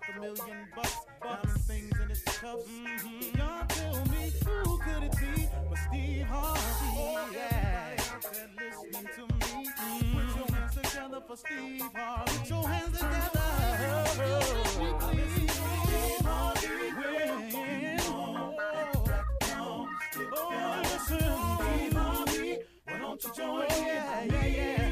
[0.00, 2.68] like a million bucks, diamond things in his cuffs.
[2.68, 3.38] Mm-hmm.
[3.38, 6.60] Y'all tell me who could it be but Steve Harvey?
[6.96, 7.96] Oh, yeah.
[8.20, 9.68] Said listening to me.
[9.68, 10.18] Mm-hmm.
[10.18, 12.38] Put your hands together for Steve Harvey.
[12.38, 13.48] Put your hands together.
[15.14, 16.68] Listen, Steve Harvey.
[16.96, 18.00] When
[20.36, 21.18] Oh, listen,
[21.60, 22.58] Steve Harvey.
[22.84, 23.86] Why don't you join in?
[23.86, 24.83] Yeah, yeah, yeah.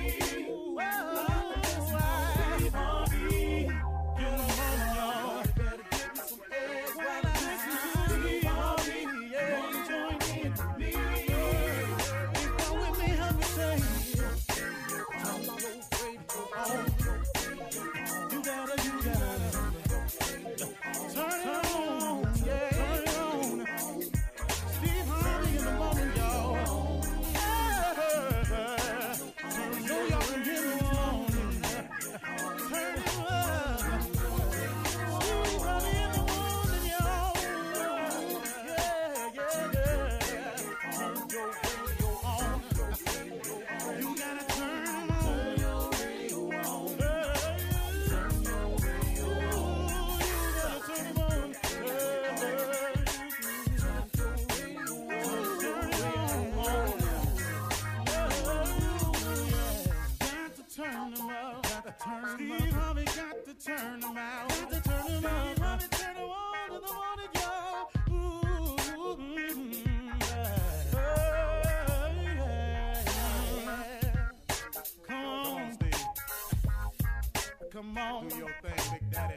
[77.95, 77.99] Do
[78.39, 79.35] your thing, Big Daddy.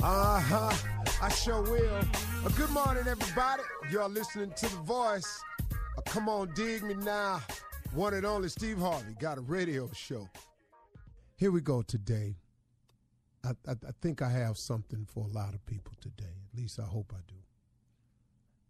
[0.00, 0.72] Uh huh.
[1.20, 2.00] I sure will.
[2.44, 3.64] Uh, good morning, everybody.
[3.90, 5.42] You're listening to The Voice.
[5.72, 7.40] Uh, come on, dig me now.
[7.94, 10.28] One and only Steve Harvey got a radio show.
[11.34, 12.36] Here we go today.
[13.44, 16.44] I, I, I think I have something for a lot of people today.
[16.52, 17.34] At least I hope I do.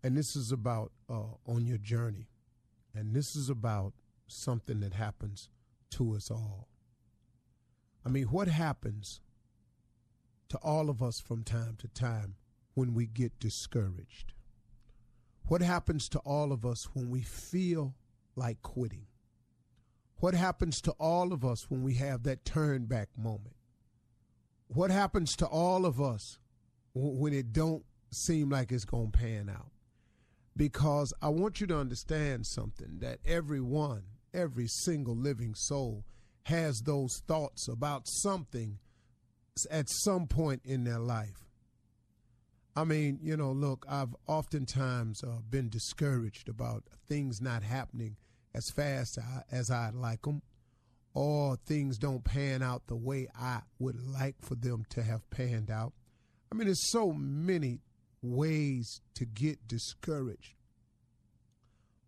[0.02, 2.30] And this is about uh, on your journey.
[2.94, 3.92] And this is about
[4.28, 5.50] something that happens
[5.90, 6.68] to us all.
[8.02, 9.20] I mean, what happens
[10.48, 12.34] to all of us from time to time
[12.74, 14.32] when we get discouraged?
[15.48, 17.94] What happens to all of us when we feel
[18.34, 19.06] like quitting?
[20.18, 23.54] What happens to all of us when we have that turn back moment?
[24.68, 26.38] What happens to all of us
[26.94, 29.70] when it don't seem like it's going to pan out?
[30.56, 36.04] Because I want you to understand something that everyone, every single living soul
[36.44, 38.78] has those thoughts about something
[39.70, 41.46] at some point in their life.
[42.76, 48.16] I mean, you know, look, I've oftentimes uh, been discouraged about things not happening
[48.54, 49.18] as fast
[49.50, 50.42] as I'd like them,
[51.14, 55.70] or things don't pan out the way I would like for them to have panned
[55.70, 55.94] out.
[56.52, 57.80] I mean, there's so many
[58.22, 60.54] ways to get discouraged.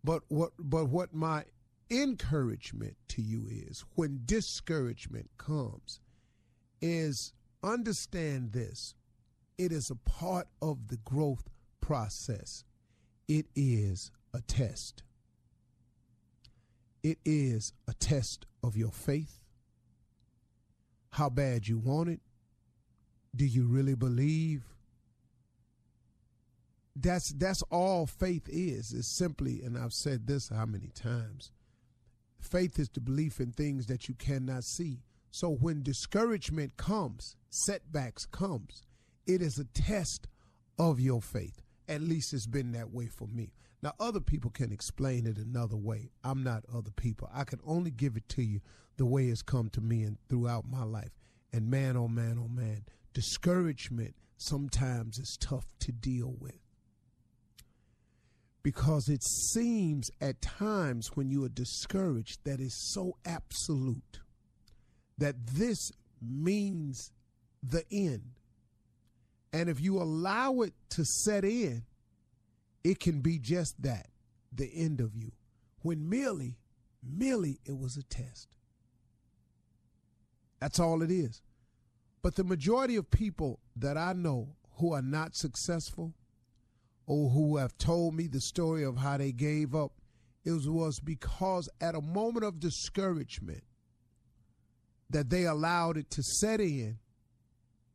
[0.03, 1.45] But what but what my
[1.89, 5.99] encouragement to you is when discouragement comes
[6.81, 8.95] is understand this.
[9.57, 11.49] It is a part of the growth
[11.81, 12.63] process.
[13.27, 15.03] It is a test.
[17.03, 19.39] It is a test of your faith.
[21.11, 22.21] How bad you want it.
[23.35, 24.63] Do you really believe?
[27.01, 28.93] that's that's all faith is.
[28.93, 31.51] Is simply, and I've said this how many times.
[32.39, 34.99] Faith is the belief in things that you cannot see.
[35.31, 38.83] So when discouragement comes, setbacks comes,
[39.27, 40.27] it is a test
[40.77, 41.61] of your faith.
[41.87, 43.53] At least it's been that way for me.
[43.81, 46.11] Now other people can explain it another way.
[46.23, 47.29] I'm not other people.
[47.33, 48.59] I can only give it to you
[48.97, 51.15] the way it's come to me and throughout my life.
[51.53, 52.83] And man, oh man, oh man,
[53.13, 56.59] discouragement sometimes is tough to deal with
[58.63, 64.19] because it seems at times when you are discouraged that is so absolute
[65.19, 67.11] that this means
[67.61, 68.31] the end.
[69.53, 71.83] And if you allow it to set in,
[72.83, 74.07] it can be just that
[74.53, 75.31] the end of you.
[75.81, 76.57] When merely,
[77.03, 78.47] merely it was a test.
[80.59, 81.41] That's all it is.
[82.21, 86.13] But the majority of people that I know who are not successful
[87.05, 89.93] or who have told me the story of how they gave up,
[90.43, 93.63] it was because at a moment of discouragement
[95.09, 96.99] that they allowed it to set in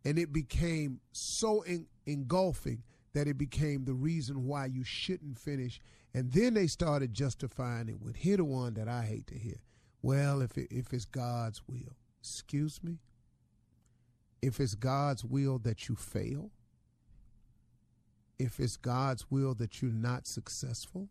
[0.04, 2.82] and it became so en- engulfing
[3.14, 5.80] that it became the reason why you shouldn't finish.
[6.12, 9.60] And then they started justifying it with here the one that I hate to hear.
[10.02, 12.98] Well, if it, if it's God's will, excuse me.
[14.42, 16.50] If it's God's will that you fail,
[18.38, 21.08] if it's God's will that you're not successful,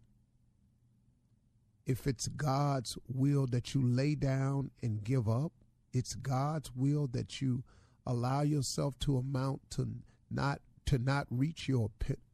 [1.86, 5.52] if it's God's will that you lay down and give up,
[5.94, 7.64] it's God's will that you
[8.06, 9.88] allow yourself to amount to
[10.30, 11.90] not to not reach your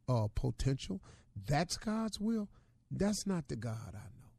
[0.08, 1.00] uh, potential.
[1.46, 2.48] That's God's will.
[2.90, 4.32] That's not the God I know.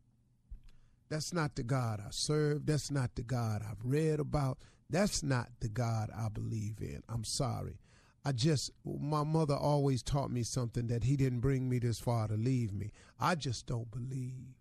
[1.09, 2.65] That's not the God I serve.
[2.65, 4.57] That's not the God I've read about.
[4.89, 7.01] That's not the God I believe in.
[7.07, 7.79] I'm sorry.
[8.23, 12.27] I just, my mother always taught me something that he didn't bring me this far
[12.27, 12.91] to leave me.
[13.19, 14.55] I just don't believe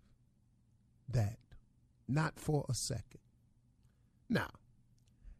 [1.09, 1.37] that.
[2.07, 3.19] Not for a second.
[4.31, 4.47] Now,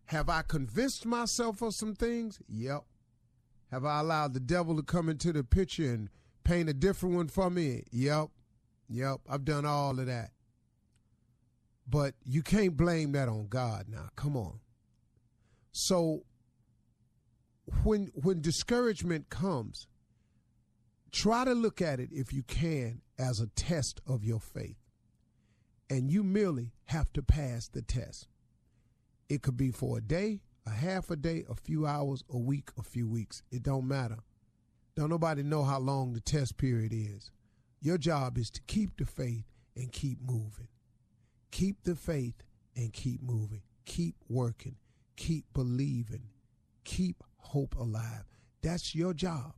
[0.07, 2.41] have I convinced myself of some things?
[2.49, 2.83] Yep.
[3.71, 6.09] Have I allowed the devil to come into the picture and
[6.43, 7.85] paint a different one for me?
[7.91, 8.27] Yep.
[8.89, 9.21] Yep.
[9.29, 10.31] I've done all of that.
[11.87, 14.09] But you can't blame that on God now.
[14.17, 14.59] Come on.
[15.71, 16.23] So
[17.83, 19.87] when when discouragement comes,
[21.13, 24.75] try to look at it if you can as a test of your faith.
[25.89, 28.27] And you merely have to pass the test.
[29.31, 32.69] It could be for a day, a half a day, a few hours, a week,
[32.77, 33.43] a few weeks.
[33.49, 34.17] It don't matter.
[34.97, 37.31] Don't nobody know how long the test period is.
[37.79, 39.45] Your job is to keep the faith
[39.77, 40.67] and keep moving.
[41.49, 42.43] Keep the faith
[42.75, 43.61] and keep moving.
[43.85, 44.75] Keep working.
[45.15, 46.27] Keep believing.
[46.83, 48.25] Keep hope alive.
[48.61, 49.53] That's your job.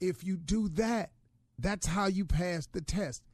[0.00, 1.10] If you do that,
[1.58, 3.24] that's how you pass the test.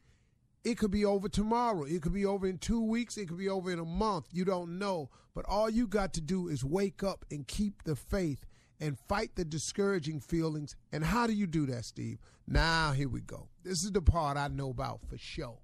[0.63, 1.85] It could be over tomorrow.
[1.85, 3.17] It could be over in two weeks.
[3.17, 4.27] It could be over in a month.
[4.33, 5.11] You don't know.
[5.35, 8.47] But all you got to do is wake up and keep the faith
[8.79, 10.77] and fight the discouraging feelings.
[10.93, 12.19] And how do you do that, Steve?
[12.47, 13.49] Now, here we go.
[13.63, 15.59] This is the part I know about for sure.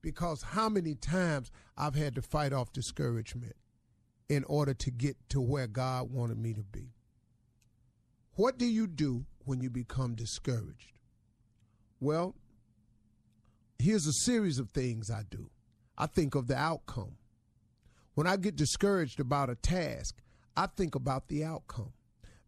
[0.00, 3.56] Because how many times I've had to fight off discouragement
[4.28, 6.92] in order to get to where God wanted me to be.
[8.34, 10.92] What do you do when you become discouraged?
[12.00, 12.34] Well,
[13.78, 15.50] here's a series of things I do.
[15.96, 17.16] I think of the outcome.
[18.14, 20.16] When I get discouraged about a task,
[20.56, 21.92] I think about the outcome.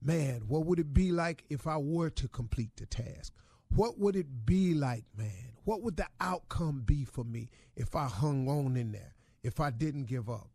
[0.01, 3.33] Man, what would it be like if I were to complete the task?
[3.75, 5.53] What would it be like, man?
[5.65, 9.15] What would the outcome be for me if I hung on in there?
[9.43, 10.49] If I didn't give up?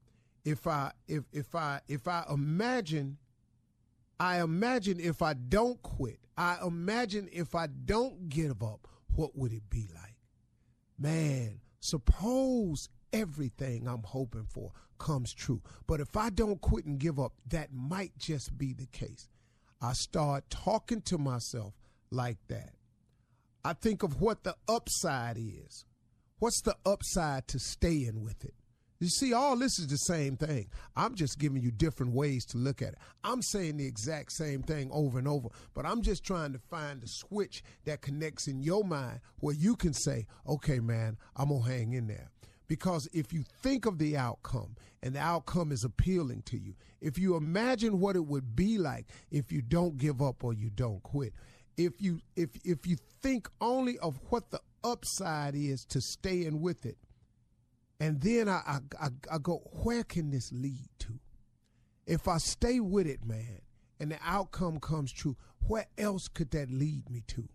[0.44, 3.18] If I if if I if I imagine
[4.20, 9.54] I imagine if I don't quit, I imagine if I don't give up, what would
[9.54, 10.13] it be like?
[11.04, 15.62] Man, suppose everything I'm hoping for comes true.
[15.86, 19.28] But if I don't quit and give up, that might just be the case.
[19.82, 21.74] I start talking to myself
[22.10, 22.76] like that.
[23.66, 25.84] I think of what the upside is.
[26.40, 28.56] What's the upside to staying with it?
[29.04, 30.70] You see, all this is the same thing.
[30.96, 33.00] I'm just giving you different ways to look at it.
[33.26, 37.02] I'm saying the exact same thing over and over, but I'm just trying to find
[37.02, 41.64] the switch that connects in your mind where you can say, okay, man, I'm going
[41.64, 42.30] to hang in there.
[42.70, 47.18] Because if you think of the outcome and the outcome is appealing to you, if
[47.20, 51.04] you imagine what it would be like if you don't give up or you don't
[51.04, 51.34] quit,
[51.76, 56.86] if you if if you think only of what the upside is to staying with
[56.86, 56.98] it,
[58.04, 61.20] and then I, I, I, go, where can this lead to?
[62.06, 63.62] If I stay with it, man,
[64.00, 67.48] and the outcome comes true, where else could that lead me to?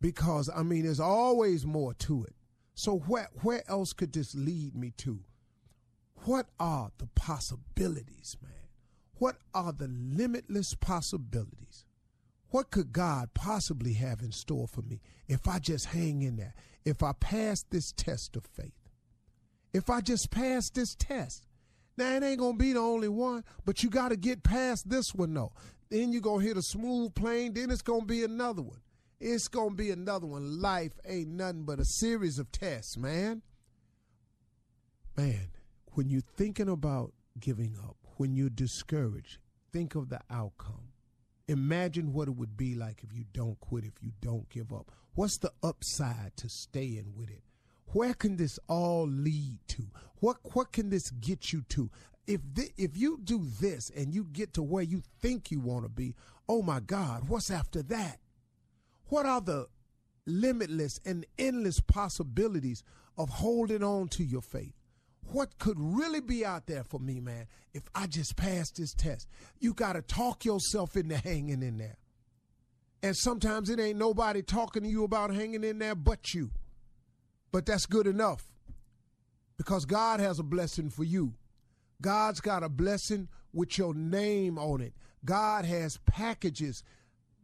[0.00, 2.34] because I mean, there's always more to it.
[2.74, 5.20] So where where else could this lead me to?
[6.24, 8.52] What are the possibilities, man?
[9.14, 11.84] What are the limitless possibilities?
[12.50, 16.54] What could God possibly have in store for me if I just hang in there?
[16.84, 18.72] If I pass this test of faith?
[19.78, 21.46] If I just pass this test?
[21.96, 25.32] Now it ain't gonna be the only one, but you gotta get past this one
[25.32, 25.52] though.
[25.88, 28.80] Then you're gonna hit a smooth plane, then it's gonna be another one.
[29.20, 30.60] It's gonna be another one.
[30.60, 33.42] Life ain't nothing but a series of tests, man.
[35.16, 35.52] Man,
[35.92, 39.38] when you're thinking about giving up, when you're discouraged,
[39.72, 40.88] think of the outcome.
[41.46, 44.90] Imagine what it would be like if you don't quit, if you don't give up.
[45.14, 47.44] What's the upside to staying with it?
[47.92, 49.84] Where can this all lead to?
[50.20, 51.90] What what can this get you to?
[52.26, 55.84] If thi- if you do this and you get to where you think you want
[55.84, 56.14] to be,
[56.48, 58.18] oh my God, what's after that?
[59.06, 59.68] What are the
[60.26, 62.82] limitless and endless possibilities
[63.16, 64.74] of holding on to your faith?
[65.32, 69.28] What could really be out there for me, man, if I just pass this test?
[69.58, 71.96] You got to talk yourself into hanging in there.
[73.02, 76.50] And sometimes it ain't nobody talking to you about hanging in there but you.
[77.50, 78.44] But that's good enough
[79.56, 81.34] because God has a blessing for you.
[82.00, 84.94] God's got a blessing with your name on it.
[85.24, 86.84] God has packages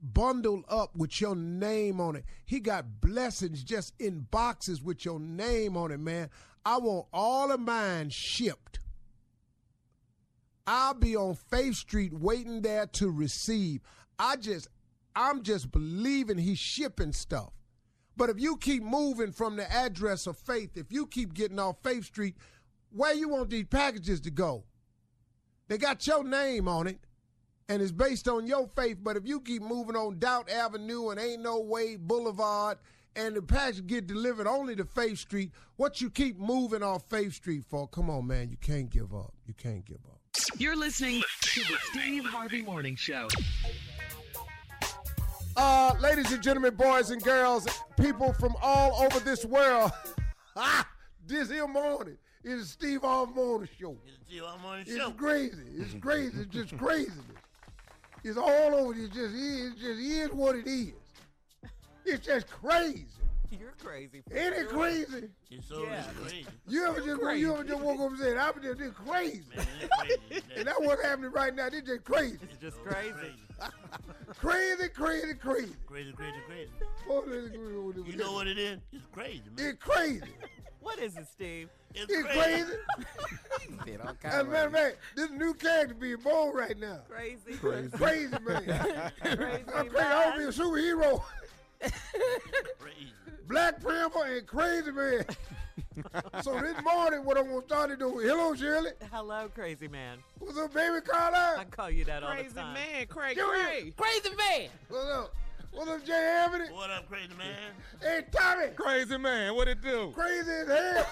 [0.01, 2.25] bundled up with your name on it.
[2.45, 6.31] He got blessings just in boxes with your name on it, man.
[6.65, 8.79] I want all of mine shipped.
[10.67, 13.83] I'll be on Faith Street waiting there to receive.
[14.19, 14.69] I just,
[15.15, 17.53] I'm just believing he's shipping stuff.
[18.17, 21.77] But if you keep moving from the address of faith, if you keep getting off
[21.83, 22.37] Faith Street,
[22.91, 24.65] where you want these packages to go?
[25.69, 27.01] They got your name on it,
[27.69, 28.99] and it's based on your faith.
[29.03, 32.79] But if you keep moving on Doubt Avenue and Ain't No Way Boulevard,
[33.17, 37.35] and the package get delivered only to Faith Street, what you keep moving off Faith
[37.35, 37.89] Street for?
[37.89, 39.35] Come on, man, you can't give up.
[39.47, 40.21] You can't give up.
[40.59, 43.29] You're listening to the Steve Harvey Morning Show.
[45.57, 47.67] Uh, ladies and gentlemen, boys and girls,
[48.01, 49.93] people from all over this world,
[50.57, 50.89] ah,
[51.27, 53.97] this here morning is Steve Harvey Morning Show.
[54.29, 55.63] See, I'm on the It's crazy.
[55.77, 56.33] It's crazy.
[56.41, 57.19] It's just craziness.
[58.25, 58.95] It's all over.
[58.95, 59.73] It just is.
[59.73, 60.93] It just is what it is.
[62.05, 63.07] It's just crazy.
[63.61, 64.23] You're crazy.
[64.33, 65.29] Ain't it crazy?
[65.51, 66.05] It's so Yeah.
[66.23, 66.47] crazy.
[66.69, 67.41] You ever just crazy.
[67.41, 69.67] you ever just woke up and said, "I'm just this crazy," Man,
[70.01, 70.43] crazy.
[70.57, 71.69] and that's what's happening right now.
[71.69, 73.35] This just crazy, It's just crazy.
[74.39, 75.73] crazy, crazy, crazy.
[75.87, 76.71] Crazy, crazy, crazy.
[77.09, 78.79] Oh, this- this- You know what it is?
[78.93, 79.67] It's crazy, man.
[79.67, 80.23] It's crazy.
[80.81, 81.71] What is it, Steve?
[81.95, 82.73] It's, It's crazy.
[83.87, 87.01] Said all As a matter of fact, this new character being born right now.
[87.09, 87.57] crazy.
[87.59, 87.89] Crazy
[88.45, 89.13] man.
[89.23, 89.65] Crazy.
[89.75, 89.97] I'm crazy.
[89.99, 91.23] I want to be a superhero.
[92.79, 93.13] Crazy.
[93.47, 95.25] Black Panther and Crazy Man.
[96.43, 98.19] so this morning, what I'm gonna start to do?
[98.19, 98.91] Hello, Shirley.
[99.13, 100.19] Hello, crazy man.
[100.39, 102.75] What's up, baby I call you that all the time.
[102.75, 103.93] Crazy Man, Craig Give Cray.
[103.97, 104.69] Crazy man.
[104.89, 105.35] What's up?
[105.73, 106.73] What's up, Jay Anthony?
[106.73, 107.73] What up, crazy man?
[108.01, 108.69] Hey, Tommy.
[108.77, 110.13] Crazy man, what it do?
[110.15, 111.07] Crazy as hell.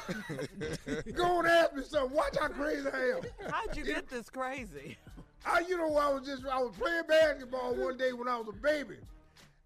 [1.14, 2.16] Go and ask me something.
[2.16, 3.50] Watch how crazy I am.
[3.50, 4.96] How'd you get this crazy?
[5.44, 8.46] I, you know, I was just I was playing basketball one day when I was
[8.48, 8.96] a baby,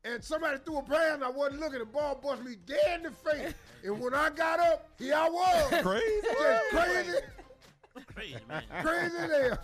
[0.07, 1.81] and somebody threw a pass I wasn't looking.
[1.81, 5.29] The ball bust me dead in the face, and when I got up, here I
[5.29, 5.71] was.
[5.83, 6.05] Crazy?
[6.23, 7.19] Just crazy,
[8.15, 8.63] Crazy, man.
[8.83, 9.59] crazy as hell.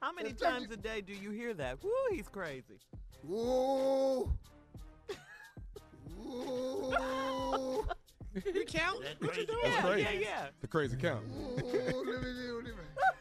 [0.00, 1.82] How many It's times a- a day do you hear that?
[1.82, 2.78] Woo, he's crazy.
[3.30, 4.30] Ooh.
[6.18, 7.86] Ooh.
[8.54, 9.02] We count?
[9.02, 9.46] That crazy.
[9.62, 10.02] Yeah, crazy.
[10.02, 10.46] yeah, yeah.
[10.62, 11.22] The crazy count.
[11.26, 13.14] Ooh, let me see, let me- At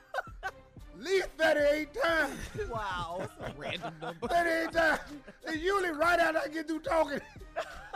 [1.02, 2.36] least 38 times.
[2.72, 3.28] Wow.
[3.58, 4.28] Random number.
[4.28, 5.00] 38 times.
[5.48, 7.20] And usually right after I get through talking,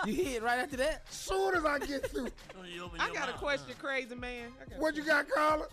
[0.05, 1.03] you hit right after that?
[1.13, 2.27] soon as I get through.
[2.53, 4.51] Soon as you open I got a question, crazy man.
[4.61, 5.67] I got a What you got, Carla?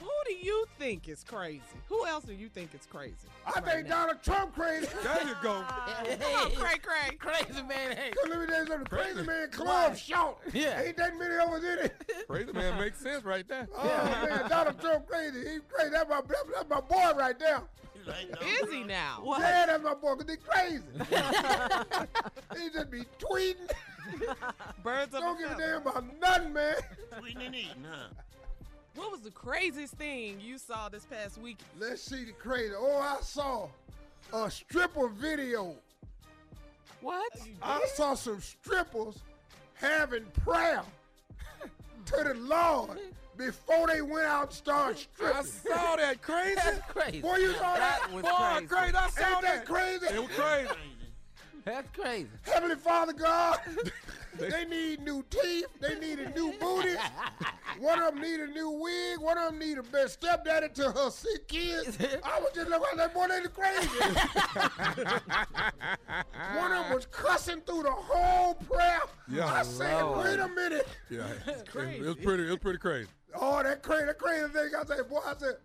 [0.00, 1.62] Who do you think is crazy?
[1.88, 3.14] Who else do you think is crazy?
[3.46, 4.88] I think Donald Trump crazy.
[5.02, 5.62] There you go.
[6.20, 7.16] Come on, Cray Cray.
[7.18, 7.96] Crazy man.
[7.96, 8.10] Hey.
[8.10, 8.86] Cause let me tell you something.
[8.86, 10.38] Crazy man club short.
[10.52, 10.82] Yeah.
[10.82, 12.26] Ain't that many of us in it?
[12.28, 13.68] Crazy man makes sense right there.
[13.76, 15.38] Oh man, Donald Trump crazy.
[15.38, 15.90] He crazy.
[15.92, 16.20] That's my
[16.54, 17.62] that's my boy right there.
[17.94, 18.42] You like that?
[18.42, 19.20] Is he now?
[19.22, 19.40] What?
[19.40, 20.16] Yeah, that's my boy.
[20.16, 20.82] Cause he crazy.
[22.58, 23.70] he just be tweeting.
[24.82, 26.76] Birds Don't give a damn about nothing, man.
[27.18, 28.08] Tweeting and eating, huh?
[28.96, 31.58] What was the craziest thing you saw this past week?
[31.78, 32.72] Let's see the crazy.
[32.76, 33.68] Oh, I saw
[34.32, 35.74] a stripper video.
[37.02, 37.30] What?
[37.62, 39.18] I saw some strippers
[39.74, 40.82] having prayer
[42.06, 42.98] to the Lord
[43.36, 45.36] before they went out and started stripping.
[45.36, 46.54] I saw that crazy.
[46.56, 47.20] That's crazy.
[47.20, 48.00] Boy, you saw that?
[48.02, 48.66] That was Boy, crazy.
[48.66, 48.96] crazy.
[48.96, 49.64] I saw Ain't that that.
[49.66, 50.06] crazy?
[50.06, 50.66] It was crazy.
[50.68, 50.80] Crazy.
[51.66, 52.28] That's crazy.
[52.42, 53.58] Heavenly Father God,
[54.38, 55.66] they need new teeth.
[55.80, 56.94] They need a new booty.
[57.78, 59.20] One of them need a new wig.
[59.20, 61.98] One of them need a best stepdaddy to her sick kids.
[62.24, 63.88] I was just looking at that boy, they the crazy.
[66.56, 69.00] One of them was cussing through the whole prayer.
[69.28, 69.46] Yeah.
[69.46, 70.26] I said, Lord.
[70.26, 70.88] wait a minute.
[71.10, 71.56] Yeah, it, it
[72.00, 72.46] was pretty.
[72.46, 73.08] It was pretty crazy.
[73.38, 74.70] Oh, that crazy, that crazy thing.
[74.78, 75.56] I said, boy, I said,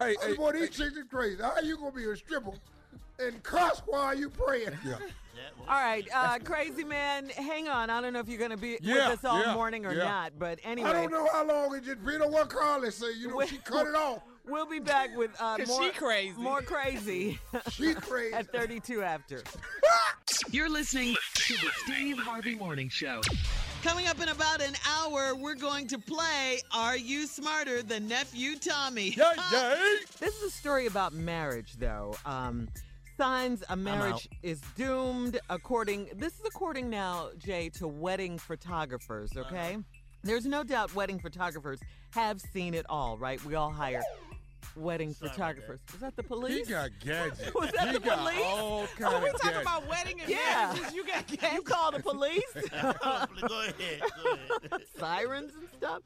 [0.00, 1.42] Hey, I hey, said, boy, these hey, chicks is crazy.
[1.42, 2.52] How you gonna be a stripper
[3.18, 4.70] and cuss while you praying?
[4.84, 4.96] yeah.
[5.34, 7.90] That All right, uh, crazy man, hang on.
[7.90, 9.92] I don't know if you're going to be Yeah, with us all yeah, morning or
[9.92, 10.04] yeah.
[10.04, 10.90] not, but anyway.
[10.90, 12.22] I don't know how long it just been.
[12.22, 13.12] on what Carly say.
[13.18, 14.20] You know, she cut it off.
[14.46, 16.34] We'll be back with uh, 'Cause more she crazy.
[16.38, 17.38] more crazy
[17.70, 18.34] She crazy.
[18.34, 19.42] at 32 after.
[20.50, 23.22] You're listening to the Steve Harvey Morning Show.
[23.82, 28.56] Coming up in about an hour, we're going to play Are You Smarter Than Nephew
[28.58, 29.14] Tommy?
[29.16, 29.94] Yay, yay.
[30.20, 32.14] This is a story about marriage, though.
[32.26, 32.68] Um,
[33.16, 35.38] signs a marriage is doomed.
[35.50, 39.30] According, this is according now, Jay, to wedding photographers.
[39.36, 39.44] Uh-huh.
[39.48, 39.78] Okay,
[40.22, 41.80] there's no doubt wedding photographers
[42.10, 43.42] have seen it all, right?
[43.44, 44.02] We all hire
[44.76, 45.80] wedding Sorry photographers.
[45.92, 46.66] Was that the police?
[46.66, 47.54] He got gadgets.
[47.54, 48.40] Was that he the got police?
[48.44, 49.62] all kind Oh, we talking gadgets.
[49.62, 50.72] about wedding and Yeah.
[50.74, 50.94] marriages.
[50.94, 52.42] You got you call the police?
[52.54, 53.28] Go ahead.
[53.48, 54.82] Go ahead.
[54.98, 56.02] sirens and stuff.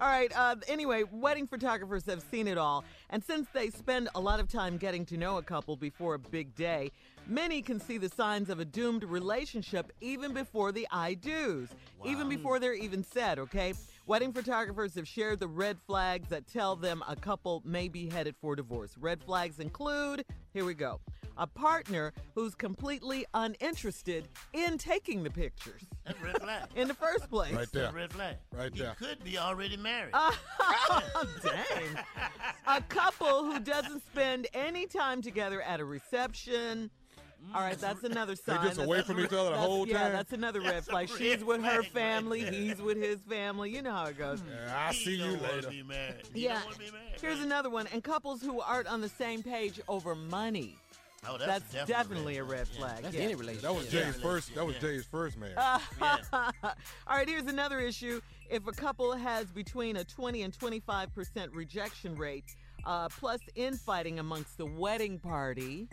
[0.00, 0.32] All right.
[0.34, 4.48] Uh, anyway, wedding photographers have seen it all, and since they spend a lot of
[4.48, 6.90] time getting to know a couple before a big day,
[7.26, 11.68] many can see the signs of a doomed relationship even before the I do's,
[12.04, 13.38] even before they're even said.
[13.38, 13.74] Okay.
[14.06, 18.34] Wedding photographers have shared the red flags that tell them a couple may be headed
[18.40, 18.96] for divorce.
[18.98, 21.00] Red flags include here we go
[21.38, 26.62] a partner who's completely uninterested in taking the pictures That's a red flag.
[26.76, 27.52] in the first place.
[27.52, 27.84] Right there.
[27.84, 28.36] That's a red flag.
[28.54, 28.94] Right there.
[28.98, 30.10] he could be already married.
[30.14, 30.36] Oh,
[31.42, 32.04] dang.
[32.66, 36.90] A couple who doesn't spend any time together at a reception.
[37.54, 38.56] All right, that's another sign.
[38.60, 40.06] They just That's- away from each other the whole Yeah, time?
[40.10, 41.10] Yeah, that's another red That's a flag.
[41.10, 43.70] red She's with her flag right family, he's with his family.
[43.70, 44.42] You know how it goes.
[44.48, 45.68] Yeah, I'll He see you later.
[45.68, 46.14] Be married.
[46.32, 46.60] He Yeah.
[46.64, 47.20] don't be married.
[47.20, 47.86] Here's another one.
[47.92, 50.76] And couples who aren't on the same page over money.
[51.28, 52.78] Oh, That's, that's, definitely a red Yeah.
[52.80, 53.02] flag.
[53.04, 53.22] That's yeah.
[53.22, 53.62] any relationship.
[53.62, 54.04] That was Yeah.
[54.04, 54.54] Jay's first.
[54.56, 54.80] That was Yeah.
[54.80, 55.52] Jay's first man.
[55.56, 55.78] Uh,
[56.32, 58.20] All right, here's another issue.
[58.50, 64.58] If a couple has between a 20 and 25% rejection rate, uh, plus infighting amongst
[64.58, 65.88] the wedding party.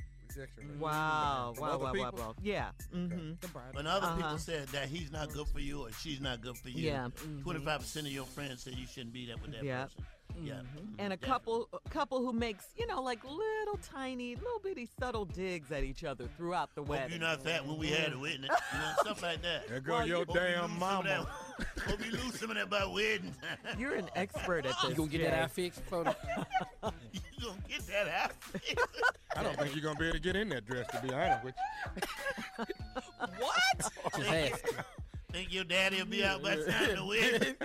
[0.79, 2.35] Wow, From wow, other wow, wow, wow.
[2.41, 2.69] Yeah.
[2.95, 3.31] Mm-hmm.
[3.73, 4.15] When other Uh-huh.
[4.15, 7.09] people said that he's not good for you or she's not good for you, Yeah.
[7.43, 9.83] 25 percent of your friends said you shouldn't be that with that Yeah.
[9.85, 10.05] person.
[10.43, 10.53] Yeah.
[10.53, 10.99] Mm-hmm.
[10.99, 15.25] And a couple a couple who makes, you know, like little tiny, little bitty subtle
[15.25, 17.03] digs at each other throughout the wedding.
[17.03, 18.21] Hope you're not fat when we had a mm-hmm.
[18.21, 18.43] wedding.
[18.43, 19.67] You know, stuff like that.
[19.67, 21.27] There go Well, your Hope you damn some of mama.
[21.87, 23.33] Hope you lose some of that by wedding.
[23.77, 24.89] You're an expert at this.
[24.89, 25.43] You gonna get that Jay.
[25.43, 28.79] eye fixed for you gonna get that outfit.
[29.35, 30.87] I don't think you're gonna be able to get in that dress.
[30.91, 31.55] To be honest with
[31.95, 32.65] you.
[33.39, 33.91] What?
[34.17, 34.65] just ask.
[35.31, 37.55] Think your daddy will be out by the time the wedding?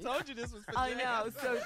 [0.02, 0.96] Told you this was for I Jay.
[0.96, 1.28] know.
[1.42, 1.58] So,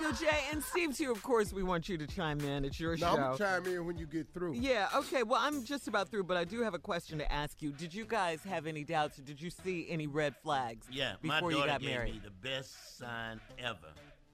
[0.00, 1.10] so Jay and Steve too.
[1.10, 2.64] Of course, we want you to chime in.
[2.64, 3.22] It's your Now, I'm show.
[3.22, 4.52] going to chime in when you get through.
[4.54, 5.24] Yeah, okay.
[5.24, 7.72] Well, I'm just about through, but I do have a question to ask you.
[7.72, 11.40] Did you guys have any doubts or did you see any red flags Yeah, my
[11.40, 12.14] daughter you got gave married?
[12.14, 13.76] me the best sign ever,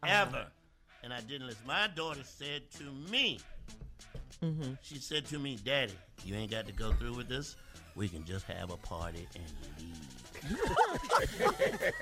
[0.03, 0.13] Uh-huh.
[0.27, 0.47] ever,
[1.03, 1.67] and I didn't listen.
[1.67, 3.41] My daughter said to me,
[4.43, 4.75] Mm-hmm.
[4.83, 7.57] she said to me, "Daddy, you ain't got to go through with this.
[7.99, 9.45] We can just have a party and
[9.77, 9.97] leave."
[10.49, 11.93] you,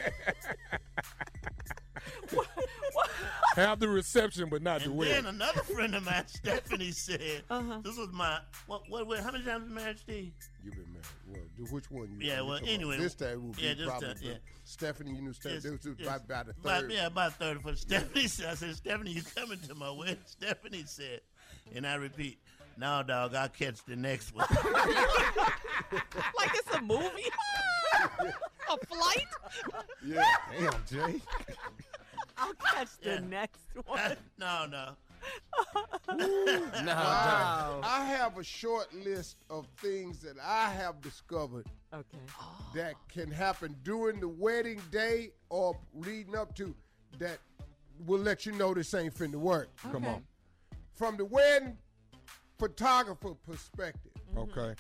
[3.57, 5.15] have the reception, but not the And wedding.
[5.15, 7.81] then another friend of mine, Stephanie, said, Uh-huh.
[7.83, 8.83] "This was my what?
[8.89, 9.07] What?
[9.07, 10.33] what how many times was marriage, Steve?
[10.63, 11.07] You've been married.
[11.33, 12.75] Well, do which one you Yeah, well, talking about?
[12.75, 14.33] anyway, This time will be yeah, this probably time, yeah.
[14.65, 15.57] Stephanie, you knew Stephanie.
[15.57, 16.93] It's- This was it's about, about a about- third.
[16.93, 18.29] yeah, about third for Stephanie.
[18.29, 20.19] said- I said, Stephanie, you coming to my wedding?
[20.27, 21.21] Stephanie said,
[21.75, 22.39] and I repeat,
[22.79, 24.47] no, dog, I'll catch the next one.
[26.37, 27.31] Like it's a movie?
[28.71, 29.27] a flight?
[30.05, 30.23] Yeah.
[30.59, 30.73] Damn,
[31.13, 31.21] Jay.
[32.37, 33.19] I'll catch the Yeah.
[33.21, 34.17] next one.
[34.39, 34.89] no, no.
[36.17, 37.81] No, Wow.
[37.85, 42.19] I have a short list of things that I have discovered Okay.
[42.75, 46.75] that can happen during the wedding day or leading up to
[47.19, 47.39] that
[48.07, 49.69] will let you know this ain't finna work.
[49.93, 50.23] Come on.
[50.95, 51.77] From the wedding
[52.59, 54.75] photographer perspective, Okay.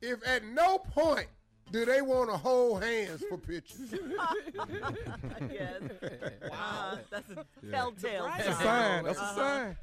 [0.00, 1.26] if at no point
[1.72, 3.92] do they want to hold hands for pictures,
[5.50, 5.80] yes.
[6.50, 6.98] Wow.
[7.10, 8.62] that's a telltale That's a sign.
[8.64, 9.04] sign.
[9.04, 9.34] That's a Uh-huh.
[9.36, 9.76] sign.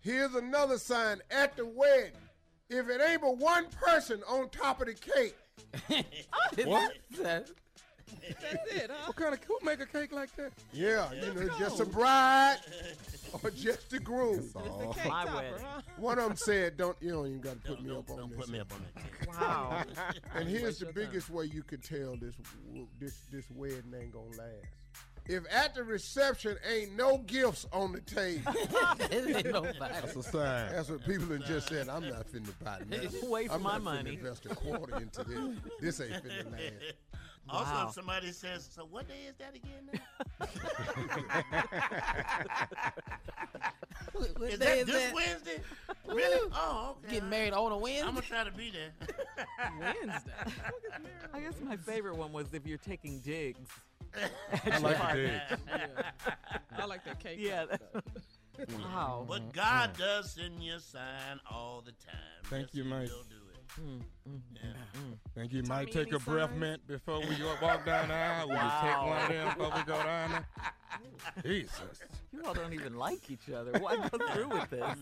[0.00, 2.12] here's another sign at the wedding.
[2.68, 5.36] If it ain't but one person on top of the cake,
[6.66, 6.92] What?
[8.28, 9.04] That's it, huh?
[9.06, 10.52] What kind of who make a cake like that?
[10.72, 12.58] Yeah, you know, just a bride
[13.42, 14.50] or just a groom.
[14.56, 14.92] Oh.
[14.96, 15.52] Cake My topper, wedding.
[15.62, 15.80] huh?
[15.98, 18.10] One of them said, "Don't you don't even got to put Don't, me don't, up
[18.10, 19.28] on don't this." put me up on that cake.
[19.40, 19.82] Wow.
[20.34, 21.04] And here's the your time.
[21.04, 22.34] biggest way you can tell this
[22.66, 24.66] w- this this wedding ain't gonna last.
[25.30, 28.50] If at the reception ain't no gifts on the table,
[29.10, 30.72] That's a sign.
[30.72, 31.88] that's what people have just said.
[31.90, 33.28] I'm not finna buy nothing.
[33.30, 34.14] Waste I'm my not finna money.
[34.14, 35.98] invest a quarter into this.
[35.98, 36.72] This ain't finna last.
[37.48, 37.86] Also, Wow.
[37.88, 40.46] if somebody says, "So what day is that again?" Now?
[44.12, 45.14] What Is day that is this that?
[45.14, 45.60] Wednesday?
[46.06, 46.48] Really?
[46.52, 47.14] Oh, okay.
[47.14, 48.02] Getting married on a Wednesday.
[48.06, 48.92] I'm gonna try to be there.
[49.80, 50.32] Wednesday.
[51.34, 53.68] I guess my favorite one was if you're taking digs.
[54.64, 55.42] I like the day.
[56.76, 57.38] I like that cake.
[57.40, 57.66] Yeah.
[58.78, 59.24] wow.
[59.28, 60.02] But God mm-hmm.
[60.02, 62.18] does send you a sign all the time.
[62.44, 63.08] Thank Yes, you, He Mike.
[63.76, 64.40] Will do it.
[64.54, 65.00] Yeah.
[65.34, 66.60] Think you Tommy, might take any a breath signs?
[66.60, 68.48] mint before we go walk down the aisle?
[68.48, 70.46] Will you take one of them before we go down there?
[71.44, 72.02] Jesus.
[72.32, 73.78] You all don't even like each other.
[73.78, 74.96] Why go through with this?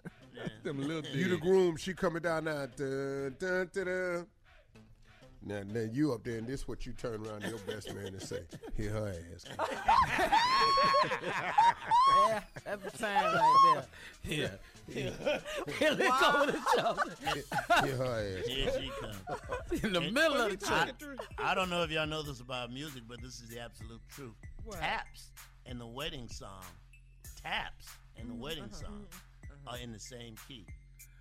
[0.62, 2.66] Them little You the groom, she coming down now.
[2.66, 4.26] Dun, dun, dun, dun.
[5.46, 8.06] Now, now you up there, and this what you turn around to your best man
[8.06, 8.40] and say,
[8.76, 9.44] "Here her ass."
[12.28, 13.84] Yeah, that's the time right
[14.24, 14.36] there.
[14.36, 14.48] Yeah.
[14.88, 15.38] yeah.
[15.78, 17.84] Here they go with the show.
[17.84, 18.46] Here her ass.
[18.46, 19.82] Here she comes.
[19.84, 21.18] In the middle of the I, church.
[21.38, 24.34] I don't know if y'all know this about music, but this is the absolute truth.
[24.72, 25.30] Taps
[25.66, 26.64] and the wedding song,
[27.42, 28.42] taps and the mm-hmm.
[28.42, 28.86] wedding uh-huh.
[28.86, 29.68] song mm-hmm.
[29.68, 30.66] are in the same key.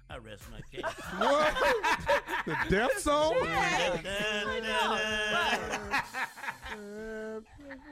[0.10, 0.84] I rest my case.
[1.18, 1.56] What?
[2.46, 3.36] the death song?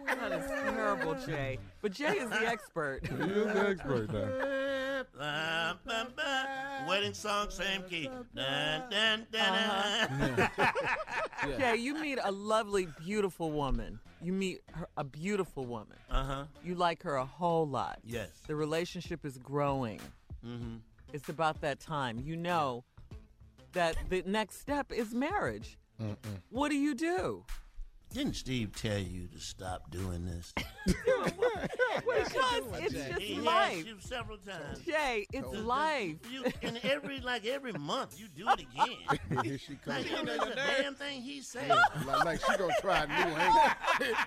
[0.06, 1.58] That is terrible, Jay.
[1.82, 3.02] But Jay is the expert.
[3.08, 5.04] He is the expert now.
[5.18, 6.88] Bum, bum, bum.
[6.88, 8.10] Wedding song, same key.
[8.36, 10.48] Dun, dun, dun, Uh-huh.
[10.58, 11.58] dun.
[11.60, 14.00] Jay, you meet a lovely, beautiful woman.
[14.22, 15.98] You meet her, a beautiful woman.
[16.10, 16.46] Uh-huh.
[16.64, 18.00] You like her a whole lot.
[18.06, 18.30] Yes.
[18.48, 20.00] The relationship is growing.
[20.46, 20.76] Mm-hmm.
[21.14, 22.20] It's about that time.
[22.20, 22.84] You know
[23.74, 25.78] that the next step is marriage.
[26.50, 27.46] What do you do?
[28.14, 30.54] Didn't Steve tell you to stop doing this?
[32.06, 32.34] Because
[32.80, 33.86] it's he just asked life.
[33.88, 34.80] you several times.
[34.86, 36.16] Jay, it's Just- life.
[36.32, 38.60] You, and every like every month you do it
[39.30, 39.44] again.
[39.44, 39.98] Here she comes.
[40.10, 41.70] Like, you know the damn thing he said.
[42.06, 43.62] Like, like she gonna try a new angle.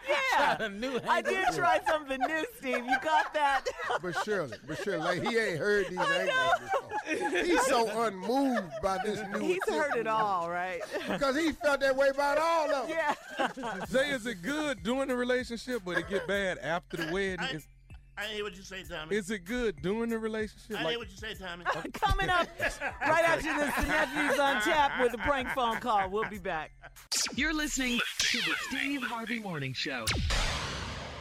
[0.08, 0.62] Yeah.
[0.64, 2.84] A new I did try something new, Steve.
[2.86, 3.64] You got that?
[4.00, 6.70] But Shirley, but Shirley, like he ain't heard these angles
[7.06, 7.44] before.
[7.44, 9.40] He's so unmoved by this new.
[9.40, 10.80] He's heard it all, right?
[11.08, 12.96] Because he felt that way about all of them.
[13.38, 13.75] Yeah.
[13.92, 17.40] Jay, is it good during the relationship, but it get bad after the wedding?
[17.40, 17.66] I, Is,
[18.18, 19.14] I hear what you say, Tommy.
[19.16, 20.70] is it good during the relationship?
[20.70, 21.64] I didn't Like, hear what you say, Tommy.
[21.92, 22.48] Coming up
[23.02, 26.08] right after this, the nephew's on tap with a prank phone call.
[26.10, 26.70] We'll be back.
[27.34, 30.06] You're listening to the Steve Harvey Morning Show.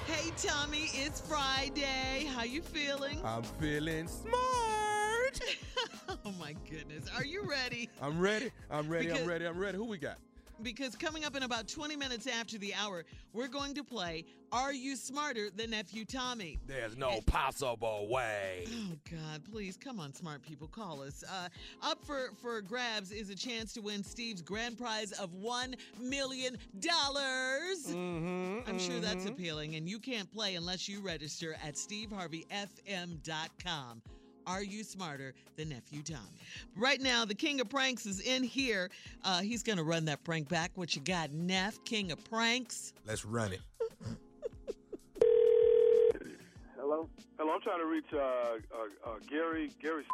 [0.07, 2.27] Hey, Tommy, it's Friday.
[2.33, 3.19] How you feeling?
[3.25, 5.39] I'm feeling smart.
[6.09, 7.09] oh my goodness.
[7.17, 7.89] Are you ready?
[8.01, 8.51] I'm ready.
[8.69, 9.07] I'm ready.
[9.07, 9.45] Because- I'm ready.
[9.47, 9.77] I'm ready.
[9.77, 10.17] Who we got?
[10.61, 14.73] Because coming up in about 20 minutes after the hour, we're going to play Are
[14.73, 16.57] You Smarter Than Nephew Tommy?
[16.65, 18.65] There's no possible way.
[18.87, 21.23] Oh God, please come on, smart people, call us.
[21.23, 21.47] Uh,
[21.81, 26.57] up for for grabs is a chance to win Steve's grand prize of one million
[26.79, 27.87] dollars.
[27.87, 34.01] Mm-hmm, I'm sure that's appealing, and you can't play unless you register at steveharveyfm.com.
[34.47, 36.19] Are you smarter than nephew Tommy?
[36.75, 38.89] Right now, the king of pranks is in here.
[39.23, 40.71] Uh, he's gonna run that prank back.
[40.75, 42.93] What you got, Neff, king of pranks?
[43.07, 43.61] Let's run it.
[46.77, 47.09] Hello?
[47.39, 49.71] Hello, I'm trying to reach uh, uh, uh, Gary.
[49.81, 50.05] Gary.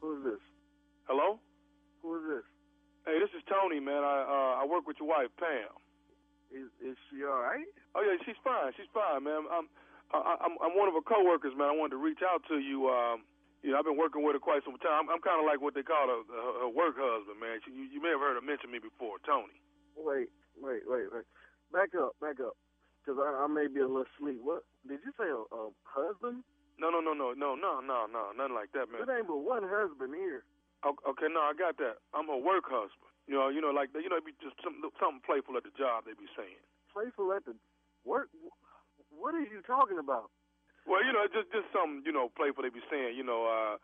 [0.00, 0.40] Who is this?
[1.04, 1.40] Hello?
[2.02, 2.44] Who is this?
[3.06, 4.04] Hey, this is Tony, man.
[4.04, 5.74] I uh, I work with your wife, Pam.
[6.52, 7.66] Is is she all right?
[7.94, 8.72] Oh yeah, she's fine.
[8.76, 9.42] She's fine, man.
[9.50, 9.68] I'm
[10.22, 11.70] I, I'm I'm one of her coworkers, man.
[11.70, 12.86] I wanted to reach out to you.
[12.90, 13.26] Um,
[13.64, 15.08] you know, I've been working with her quite some time.
[15.08, 17.64] I'm, I'm kind of like what they call a, her, her work husband, man.
[17.64, 19.56] She, you, you may have heard her mention me before, Tony.
[19.96, 20.28] Wait,
[20.60, 21.26] wait, wait, wait.
[21.72, 22.54] Back up, back up.
[23.00, 24.40] Because I, I may be a little asleep.
[24.44, 24.68] What?
[24.84, 26.44] Did you say a, a husband?
[26.76, 29.06] No, no, no, no, no, no, no, no, nothing like that, man.
[29.06, 30.44] There ain't but one husband here.
[30.84, 32.04] Okay, no, I got that.
[32.12, 33.08] I'm her work husband.
[33.24, 35.72] You know, you know, like you know, it be just something, something playful at the
[35.80, 36.04] job.
[36.04, 36.60] They be saying.
[36.92, 37.56] Playful at the
[38.04, 38.28] work.
[39.18, 40.30] What are you talking about?
[40.84, 42.62] Well, you know, just just something you know playful.
[42.62, 43.16] They be saying.
[43.16, 43.74] You know, uh,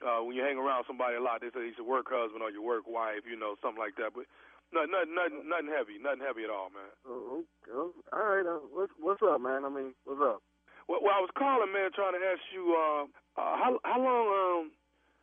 [0.00, 2.50] uh, when you hang around somebody a lot, they say he's your work husband or
[2.50, 3.28] your work wife.
[3.28, 4.16] You know, something like that.
[4.16, 4.24] But
[4.72, 6.90] nothing, nothing, nothing, nothing heavy, nothing heavy at all, man.
[7.04, 8.46] Oh, oh, all right.
[8.46, 9.66] Uh, what's what's up, man?
[9.66, 10.40] I mean, what's up?
[10.88, 13.04] Well, well I was calling, man, trying to ask you, uh,
[13.36, 14.62] uh, how how long um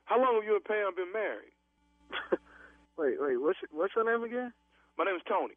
[0.05, 1.55] how long have you and Pam been married?
[2.97, 3.41] Wait, wait.
[3.41, 4.53] What's your, what's your name again?
[4.97, 5.55] My name is Tony.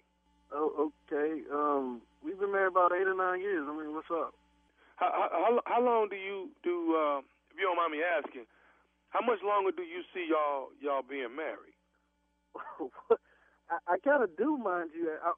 [0.52, 1.42] Oh, okay.
[1.52, 3.62] Um, we've been married about eight or nine years.
[3.62, 4.34] I mean, what's up?
[4.98, 6.98] How how, how long do you do?
[6.98, 7.18] Uh,
[7.54, 8.50] if you don't mind me asking,
[9.14, 11.78] how much longer do you see y'all y'all being married?
[13.70, 15.14] I, I kind of do, mind you.
[15.14, 15.30] I,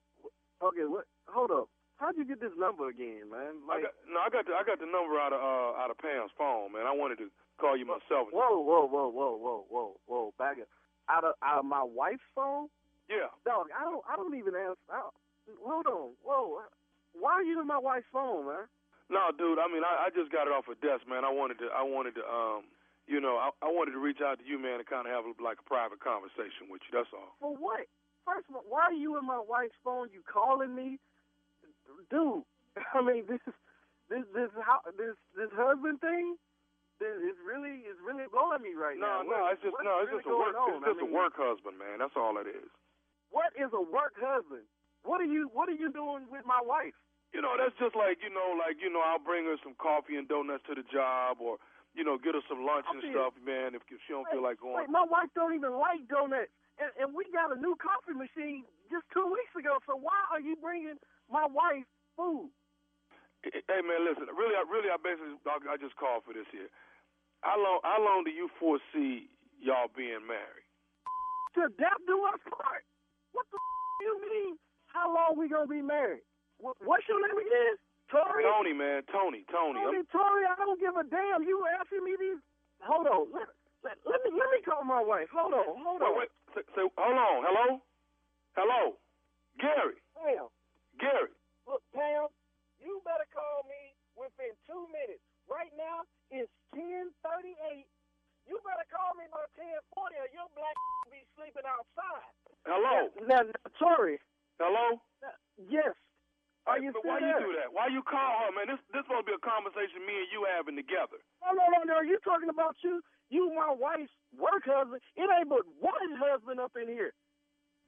[0.65, 1.05] okay, what?
[1.29, 1.69] Hold up.
[1.99, 3.59] How'd you get this number again, man?
[3.67, 5.99] I got, no, I got the I got the number out of uh, out of
[5.99, 6.87] Pam's phone, man.
[6.87, 8.31] I wanted to call you myself.
[8.31, 10.33] Whoa, whoa, whoa, whoa, whoa, whoa, whoa!
[10.39, 10.71] Back it.
[11.11, 12.71] Out of out of my wife's phone?
[13.11, 13.35] Yeah.
[13.45, 14.79] Dog, I don't I don't even answer.
[14.87, 15.03] I
[15.59, 16.63] hold on, whoa!
[17.19, 18.67] Why are you in my wife's phone, man?
[19.11, 19.59] No, dude.
[19.59, 21.25] I mean, I, I just got it off a desk, man.
[21.25, 22.69] I wanted to I wanted to um
[23.09, 25.25] you know I, I wanted to reach out to you, man, and kind of have
[25.41, 26.93] like a private conversation with you.
[26.93, 27.33] That's all.
[27.41, 27.89] For what?
[28.29, 30.13] First of all, why are you in my wife's phone?
[30.13, 31.01] You calling me,
[32.13, 32.45] dude?
[32.95, 33.41] I mean, this
[34.13, 36.37] this this how this this husband thing.
[37.01, 39.23] This is really is really blowing me right No, now.
[39.23, 40.83] no, What- it's just no, it's really just a work on?
[40.83, 42.03] it's just I a mean, work husband, man.
[42.03, 42.69] That's all it is.
[43.31, 44.67] What is a work husband?
[45.07, 46.99] What are you What are you doing with my wife?
[47.33, 50.17] You know, that's just like you know, like you know, I'll bring her some coffee
[50.17, 51.61] and donuts to the job, or
[51.93, 53.13] you know, get her some lunch and Okay.
[53.13, 53.77] stuff, man.
[53.77, 54.81] If, if she don't feel like going.
[54.81, 58.65] Wait, my wife don't even like donuts, and, and we got a new coffee machine
[58.89, 59.77] just two weeks ago.
[59.85, 60.97] So why are you bringing
[61.29, 61.85] my wife
[62.17, 62.49] food?
[63.45, 64.27] Hey man, listen.
[64.35, 66.73] Really, I really, I basically, I just called for this here.
[67.45, 67.79] How long?
[67.85, 69.29] How long do you foresee
[69.61, 70.67] y'all being married?
[71.61, 72.83] To death do us part.
[73.33, 74.53] What the f- do you mean?
[74.91, 76.25] How long we gonna be married?
[76.59, 77.75] What, what's your name again?
[78.11, 78.41] Tori.
[78.43, 79.79] Tony, man, Tony, Tony.
[79.85, 81.45] Tony, I'm- Tori, I don't give a damn.
[81.45, 82.41] You asking me these?
[82.83, 83.29] Hold on.
[83.35, 83.49] Let,
[83.85, 85.29] let, let me let me call my wife.
[85.35, 85.67] Hold on.
[85.83, 86.17] Hold on.
[86.17, 86.31] wait, wait.
[86.57, 87.37] Say, say, hold on.
[87.45, 87.67] Hello,
[88.57, 88.83] hello,
[89.61, 90.49] Gary, Pam,
[90.99, 91.31] Gary.
[91.69, 92.31] look, Pam,
[92.81, 95.21] you better call me within two minutes.
[95.51, 97.87] Right now it's ten thirty eight.
[98.49, 100.75] You better call me by ten forty, or your black
[101.13, 102.25] be sleeping outside.
[102.65, 103.13] Hello.
[103.29, 104.17] Now, now Tori.
[104.59, 104.97] Hello.
[105.69, 105.93] Yes.
[106.69, 107.41] Are you But why there?
[107.41, 107.73] you do that?
[107.73, 108.69] Why you call her, man?
[108.69, 111.17] This this supposed to be a conversation me and you having together.
[111.41, 113.01] No, no, no, Are You talking about you?
[113.33, 115.01] You my wife's work husband.
[115.17, 117.13] It ain't but one husband up in here.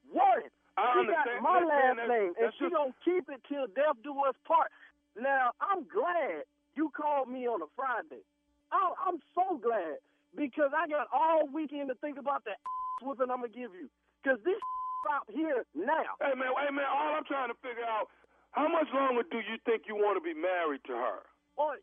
[0.09, 0.49] One.
[0.77, 3.67] I she got my last that's- name, and that's she just- gonna keep it till
[3.77, 4.71] death do us part.
[5.15, 8.23] Now I'm glad you called me on a Friday.
[8.71, 9.99] I'm, I'm so glad
[10.33, 12.57] because I got all weekend to think about the ass
[13.03, 13.89] whooping I'm gonna give you.
[14.23, 14.57] Cause this
[15.05, 16.15] stop here now.
[16.23, 16.85] Hey man, hey man.
[16.87, 18.07] All I'm trying to figure out,
[18.51, 21.23] how much longer do you think you want to be married to her?
[21.57, 21.75] Oh,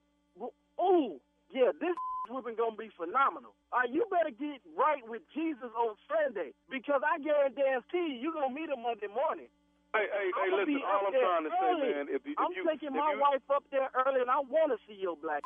[0.80, 1.96] ooh, yeah, this
[2.30, 3.56] whooping gonna be phenomenal.
[3.72, 8.52] Uh, you better get right with Jesus on Sunday because I guarantee you, you gonna
[8.52, 9.48] meet him Monday morning.
[9.96, 10.84] Hey, hey, hey, listen.
[10.84, 13.44] All I'm trying to say, man, if you, if I'm you, taking my you, wife
[13.48, 15.40] up there early, and I want to see your black.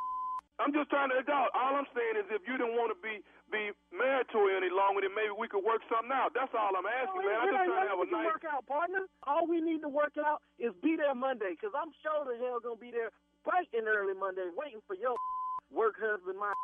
[0.62, 1.50] I'm just trying to adult.
[1.58, 3.18] All I'm saying is, if you didn't want to be
[3.50, 6.30] be married to her any longer, then maybe we could work something out.
[6.32, 7.36] That's all I'm asking, No, man.
[7.42, 8.30] I'm just trying to have a nice.
[8.30, 9.04] work out, partner.
[9.26, 12.62] All we need to work out is be there Monday, because I'm sure the hell
[12.62, 13.10] gonna be there
[13.42, 15.18] bright and early Monday, waiting for your
[15.74, 16.54] work husband, my.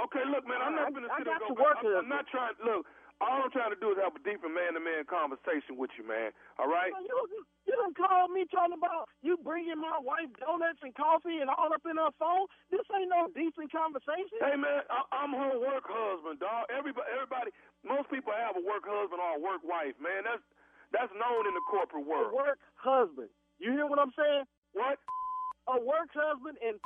[0.00, 1.84] Okay, look, man, I'm not gonna I sit and go to work back.
[1.84, 2.54] I'm, I'm not trying.
[2.62, 2.86] Look,
[3.22, 6.34] all I'm trying to do is have a deeper man-to-man conversation with you, man.
[6.58, 6.90] All right?
[7.06, 11.46] You, you done called me talking about you bringing my wife donuts and coffee and
[11.46, 12.50] all up in her phone.
[12.74, 14.42] This ain't no decent conversation.
[14.42, 16.66] Hey, man, I, I'm her work husband, dog.
[16.74, 17.54] Everybody, everybody,
[17.86, 20.26] most people have a work husband or a work wife, man.
[20.26, 20.42] That's
[20.90, 22.34] that's known in the corporate A world.
[22.36, 23.30] work husband.
[23.62, 24.44] You hear what I'm saying?
[24.74, 24.98] What?
[25.70, 26.76] A work husband and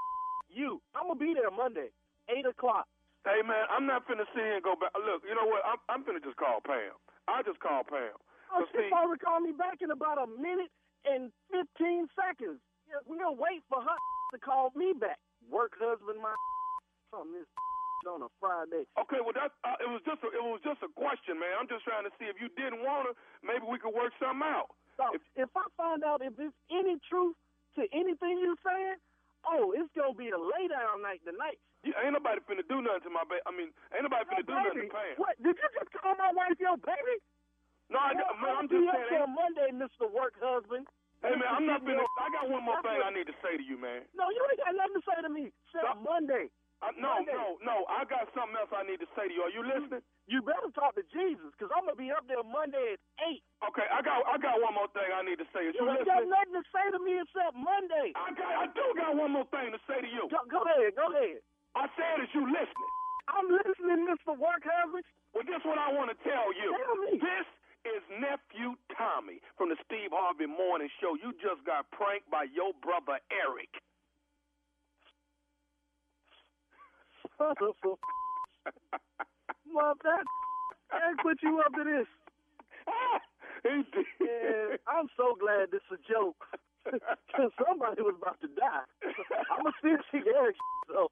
[0.53, 0.79] you.
[0.95, 1.89] I'm gonna be there Monday,
[2.31, 2.87] eight o'clock.
[3.27, 4.95] Hey, man, I'm not finna sit here and go back.
[4.95, 5.67] Look, you know what?
[5.67, 6.95] I'm, I'm finna just call Pam.
[7.27, 8.15] I just call Pam.
[8.55, 10.71] Oh, she's see- to call me back in about a minute
[11.03, 12.63] and fifteen seconds.
[12.87, 13.99] Yeah, We're gonna wait for her
[14.33, 15.19] to call me back.
[15.51, 16.31] Work husband, my
[17.19, 17.51] on this
[18.07, 18.87] on a Friday.
[18.95, 21.59] Okay, well that uh, it was just a, it was just a question, man.
[21.59, 24.47] I'm just trying to see if you didn't want her, maybe we could work something
[24.47, 24.71] out.
[24.95, 27.35] So if I find out if there's any truth
[27.75, 29.03] to anything you're saying,
[29.49, 31.59] oh, it's gonna be a lay down night tonight.
[31.87, 33.43] You, ain't nobody finna do nothing to my baby.
[33.47, 34.91] I mean, ain't nobody finna do nothing baby.
[34.91, 35.15] to Pam.
[35.23, 35.35] What?
[35.39, 37.17] Did you just call my wife your baby?
[37.87, 39.11] No, I, Well, man, I'm just saying.
[39.15, 40.11] there Monday, Mr.
[40.11, 40.91] Work Husband.
[41.23, 42.03] Hey man, I'm not finna.
[42.19, 44.05] I got one more thing I need to say to you, man.
[44.13, 45.45] No, you ain't got nothing to say to me.
[45.71, 46.51] Except Monday.
[46.85, 47.33] I, no, Monday.
[47.33, 47.77] no, no.
[47.89, 49.43] I got something else I need to say to you.
[49.47, 50.05] Are you listening?
[50.27, 53.47] You better talk to Jesus, because I'm gonna be up there Monday at eight.
[53.63, 55.71] Okay, I got I got one more thing I need to say.
[55.71, 58.11] Is you You ain't got nothing to say to me except Monday.
[58.19, 60.27] I got I do got one more thing to say to you.
[60.27, 61.47] Go, go ahead, go ahead.
[61.79, 62.93] I said, is you listening?
[63.29, 64.35] I'm listening, Mr.
[64.35, 65.05] Work Husband.
[65.37, 66.73] Well, guess what I want to tell you?
[66.73, 67.21] Tell me.
[67.21, 67.47] This
[67.85, 71.15] is nephew Tommy from the Steve Harvey Morning Show.
[71.15, 73.71] You just got pranked by your brother Eric.
[77.39, 77.77] Son of
[79.73, 80.25] a- Well, that,
[80.93, 82.09] that put you up to this.
[83.65, 84.07] he did.
[84.21, 86.37] And I'm so glad this is a joke.
[87.29, 88.87] Because somebody was about to die.
[89.53, 90.57] I'm to still see Eric.
[90.89, 91.09] So.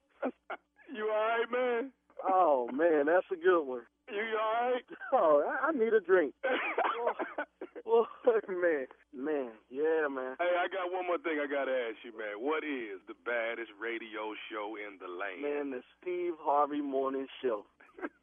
[0.93, 1.91] You all right, man?
[2.27, 3.81] Oh, man, that's a good one.
[4.09, 4.83] You all right?
[5.13, 6.33] Oh, I, I need a drink.
[7.85, 8.07] well,
[8.47, 10.35] man, man, yeah, man.
[10.39, 12.37] Hey, I got one more thing I gotta ask you, man.
[12.39, 15.41] What is the baddest radio show in the land?
[15.41, 17.65] Man, the Steve Harvey Morning Show.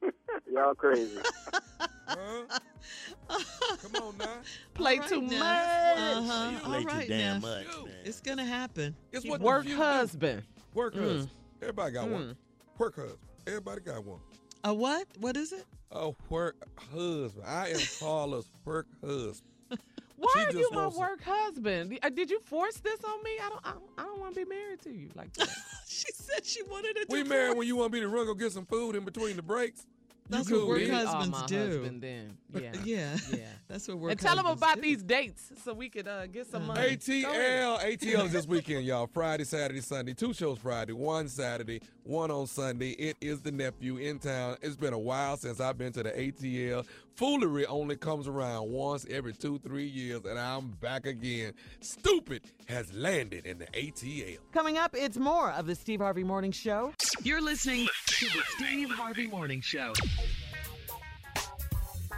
[0.52, 1.18] Y'all crazy.
[2.08, 4.28] Come on now.
[4.74, 5.38] Play All right, too Neff.
[5.40, 6.08] much.
[6.16, 6.50] Uh-huh.
[6.50, 7.42] You All play too damn Neff.
[7.42, 7.94] much, man.
[8.04, 8.94] It's gonna happen.
[9.12, 10.42] It's what Work the few husband.
[10.42, 10.62] do.
[10.74, 11.00] Work Mm.
[11.02, 11.30] husband.
[11.62, 12.36] Everybody got one.
[12.78, 13.18] Work husband.
[13.46, 14.20] Everybody got one.
[14.64, 15.06] A what?
[15.18, 15.64] What is it?
[15.90, 16.56] A work
[16.92, 17.44] husband.
[17.46, 19.42] I am Paula's work husband.
[20.16, 21.98] Why She are you my wants to- work husband?
[22.02, 23.30] Uh, Did you force this on me?
[23.42, 23.60] I don't.
[23.64, 25.48] I don't, I don't want to be married to you like that.
[25.92, 27.06] She said she wanted it.
[27.10, 29.36] We to married when you want me to run go get some food in between
[29.36, 29.84] the breaks.
[30.30, 30.86] You That's what work B?
[30.86, 31.58] You are husbands my do.
[31.58, 32.38] husband then.
[32.54, 32.72] Yeah.
[32.82, 33.16] Yeah.
[33.30, 33.38] Yeah.
[33.68, 34.80] That's what work and tell them about do.
[34.80, 36.96] these dates so we could uh, get some money.
[36.96, 39.06] ATL, ATL is this weekend, y'all.
[39.06, 40.14] Friday, Saturday, Sunday.
[40.14, 42.90] Two shows Friday, one Saturday, one on Sunday.
[42.90, 44.56] It is the nephew in town.
[44.62, 46.86] It's been a while since I've been to the ATL.
[47.16, 51.52] Foolery only comes around once every two, three years, and I'm back again.
[51.80, 54.38] Stupid has landed in the ATL.
[54.52, 56.92] Coming up, it's more of the Steve Harvey Morning Show.
[57.22, 59.92] You're listening to the Steve Harvey Morning Show.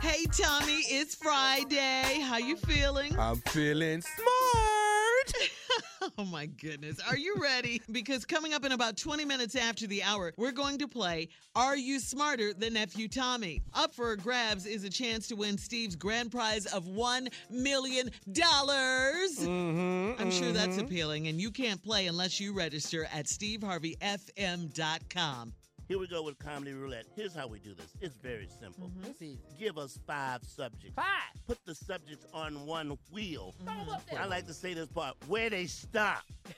[0.01, 2.21] Hey Tommy, it's Friday.
[2.21, 3.19] How you feeling?
[3.19, 4.94] I'm feeling smart.
[6.19, 6.99] oh my goodness.
[7.09, 7.81] Are you ready?
[7.91, 11.77] Because coming up in about 20 minutes after the hour, we're going to play Are
[11.77, 13.63] You Smarter Than Nephew Tommy?
[13.75, 18.11] Up for grabs is a chance to win Steve's grand prize of $1 million.
[18.31, 25.53] Mm-hmm, I'm sure that's appealing, and you can't play unless you register at steveharveyfm.com.
[25.87, 27.05] Here we go with comedy roulette.
[27.15, 27.89] Here's how we do this.
[28.01, 28.89] It's very simple.
[28.89, 29.11] Mm-hmm.
[29.11, 29.41] It's easy.
[29.59, 30.95] Give us five subjects.
[30.97, 31.07] Five.
[31.47, 33.55] Put the subjects on one wheel.
[33.65, 34.21] Throw 'em up there.
[34.21, 36.23] I like to say this part where they stop.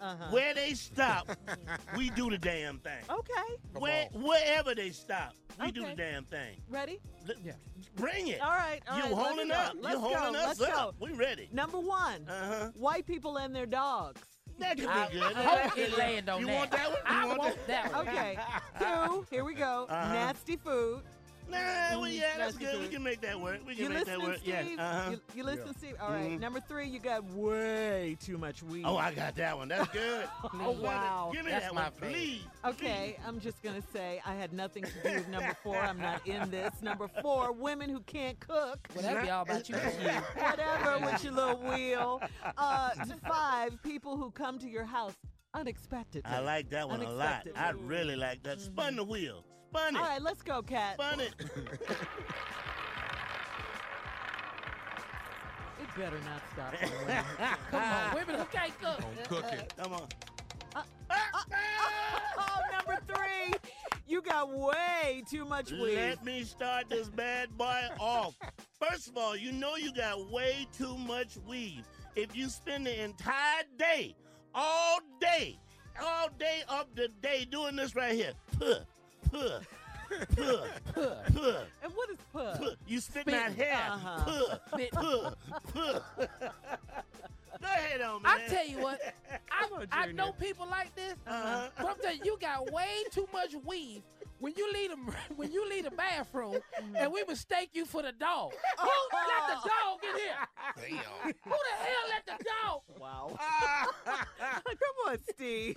[0.00, 0.24] Uh-huh.
[0.30, 1.36] Where they stop,
[1.98, 3.02] we do the damn thing.
[3.10, 6.62] Okay, Where, wherever they stop, we do the damn thing.
[6.70, 6.98] ready?
[7.28, 7.34] L-
[7.94, 8.40] Bring it.
[8.40, 9.54] All right, all you right, let's holding go.
[9.54, 9.74] up.
[9.78, 10.38] Let's you holding go.
[10.38, 10.98] us Let's up.
[10.98, 11.06] go.
[11.06, 11.50] We ready.
[11.52, 12.70] Number one, Uh-huh.
[12.74, 14.22] white people and their dogs.
[14.60, 15.36] That could I, be good.
[15.36, 16.54] I hope it land on you that.
[16.56, 16.98] want that one?
[16.98, 18.08] You I want want that one.
[18.08, 18.38] Okay,
[18.78, 19.86] two, here we go.
[19.88, 20.12] Uh-huh.
[20.12, 21.02] Nasty food.
[21.50, 22.80] Nah, well, yeah, that's Nasty good.
[22.80, 23.60] We can make that work.
[23.66, 24.38] We can You make that work.
[24.38, 24.48] Steve?
[24.76, 24.82] Yeah.
[24.82, 25.10] Uh-huh.
[25.10, 25.94] You, you listen, Steve?
[26.00, 26.30] All right.
[26.30, 26.40] Mhm.
[26.40, 28.84] Number three, you got way too much weed.
[28.86, 29.68] Oh, I got that one.
[29.68, 30.28] That's good.
[30.62, 31.30] Oh, wow.
[31.32, 32.12] Give me That's that my one, favorite.
[32.12, 32.42] please.
[32.64, 35.76] Okay, I'm just gonna say I had nothing to do with number four.
[35.78, 36.70] I'm not in this.
[36.82, 38.88] Number four, women who can't cook.
[38.94, 39.74] Well, that'd be all about you.
[40.36, 42.20] Whatever with your little wheel.
[42.58, 42.90] Uh,
[43.26, 45.14] five, people who come to your house
[45.54, 46.30] unexpectedly.
[46.30, 47.46] I like that one a lot.
[47.56, 48.60] I really like that.
[48.60, 49.44] Spun the wheel.
[49.70, 49.98] Spun it.
[49.98, 50.94] All right, let's go, Kat.
[50.94, 51.34] Spun it.
[55.80, 56.74] It better not stop.
[57.70, 58.98] Come on, women who can't cook.
[58.98, 59.66] On cooking.
[59.80, 60.08] Come on.
[60.74, 60.82] oh,
[62.72, 63.54] number three,
[64.08, 65.94] you got way too much weed.
[65.96, 68.34] Let me start this bad boy off.
[68.80, 71.84] First of all, you know you got way too much weed.
[72.16, 74.16] If you spend the entire day,
[74.52, 75.60] all day,
[76.02, 78.80] all day of the day doing this right here, puh,
[79.30, 79.60] puh,
[80.36, 82.54] puh, puh, puh, And what is puh?
[82.58, 82.74] puh.
[82.86, 83.64] You spitting that Spitting.
[83.72, 84.58] hair, Uh-huh.
[84.70, 85.30] puh, puh,
[85.72, 86.00] puh.
[87.60, 88.32] Go ahead on, man.
[88.40, 89.00] I tell you what,
[89.50, 91.68] I, I know people like this, Uh-huh.
[91.76, 94.02] but I'm telling you, you got way too much weed
[94.40, 94.96] when you leave the
[95.36, 96.58] when you leave the bathroom,
[96.96, 98.52] and we mistake you for the dog.
[98.78, 100.98] Who let the dog in here?
[101.44, 102.80] Who the hell let the dog?
[102.98, 103.38] Wow.
[104.06, 105.76] Come on, Steve.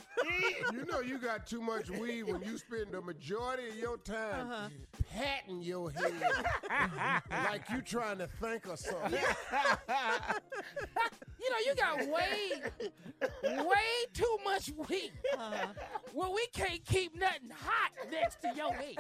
[0.72, 4.50] You know you got too much weed when you spend the majority of your time
[4.52, 4.70] Uh-huh.
[5.14, 6.14] patting your head
[7.30, 9.20] like you trying to think of something.
[11.40, 12.52] You know, you got way,
[13.66, 15.12] way too much weed.
[15.38, 15.68] Uh-huh.
[16.14, 18.96] Well, we can't keep nothing hot next to your head.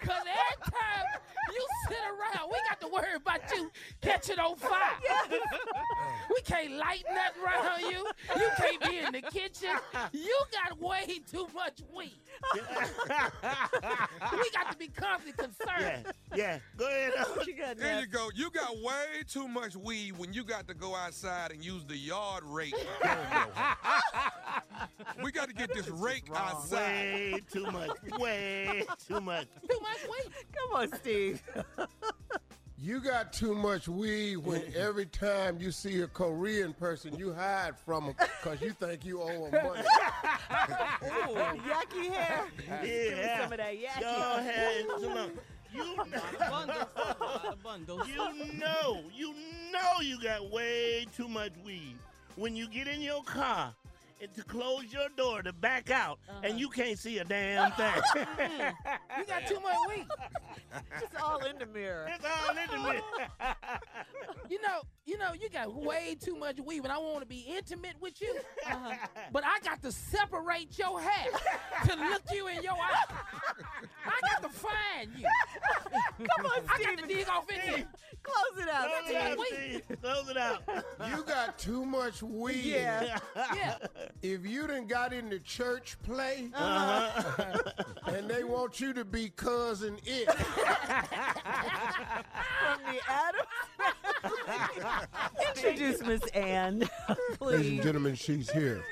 [0.00, 1.06] Cause every time
[1.52, 3.70] you sit around, we got to worry about you
[4.00, 4.96] catching on fire.
[6.34, 8.06] we can't light nothing around you.
[8.36, 9.70] You can't be in the kitchen.
[10.12, 12.12] You got way too much weed.
[12.54, 16.06] we got to be constantly Yeah, concerned.
[16.34, 16.58] yeah.
[16.76, 17.12] Go ahead.
[17.36, 18.28] What you got There you go.
[18.34, 21.96] You got way too much weed when you got to go outside and use the
[21.96, 22.74] yard rake.
[25.22, 26.80] we got to get this rake outside.
[27.32, 27.75] Way too much.
[28.18, 29.46] Way too much.
[29.68, 30.32] Too much weed.
[30.54, 31.42] Come on, Steve.
[32.78, 37.76] You got too much weed when every time you see a Korean person, you hide
[37.78, 39.82] from them because you think you owe them money.
[41.02, 41.34] Ooh,
[41.66, 42.44] yucky hair.
[42.58, 43.42] Give me Yeah.
[43.42, 44.00] some of that yucky.
[44.00, 44.86] Go ahead.
[45.00, 45.30] Come on.
[45.74, 45.96] You
[48.16, 49.34] know, you know, you
[49.72, 51.96] know you got way too much weed.
[52.36, 53.74] When you get in your car
[54.20, 56.58] and to close your door to back out, and uh-huh.
[56.58, 57.92] you can't see a damn thing.
[58.36, 59.20] Mm-hmm.
[59.20, 60.06] You got too much weed.
[61.02, 62.08] It's all in the mirror.
[62.12, 63.02] It's all in the mirror.
[64.48, 67.44] You know, you know, you got way too much weave, and I want to be
[67.48, 68.36] intimate with you.
[68.64, 68.94] Uh-huh.
[69.32, 71.32] But I got to separate your hair
[71.86, 73.04] to look you in your eye.
[74.06, 75.26] I got to find you.
[76.36, 76.98] Come on, I got Steve.
[76.98, 77.84] to dig off in you.
[78.22, 78.88] Close it out.
[78.88, 79.82] Close it out, Steve.
[80.02, 80.62] Close it out.
[81.16, 82.56] You got too much weed.
[82.64, 83.18] Yeah.
[83.54, 83.76] Yeah.
[84.22, 87.54] If you done got into church play Uh-huh.
[88.06, 90.46] and they want you to be Cousin Itt, From
[92.90, 93.46] the Addams.
[95.56, 96.88] Introduce Miss Ann,
[97.40, 98.82] ladies and gentlemen, she's here.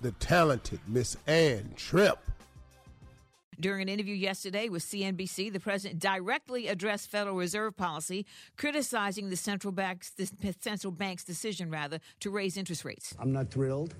[0.00, 2.18] The talented Miss Ann Tripp.
[3.60, 8.24] During an interview yesterday with CNBC, the president directly addressed Federal Reserve policy,
[8.56, 10.30] criticizing the central bank's the
[10.60, 13.14] central bank's decision rather to raise interest rates.
[13.18, 13.94] I'm not thrilled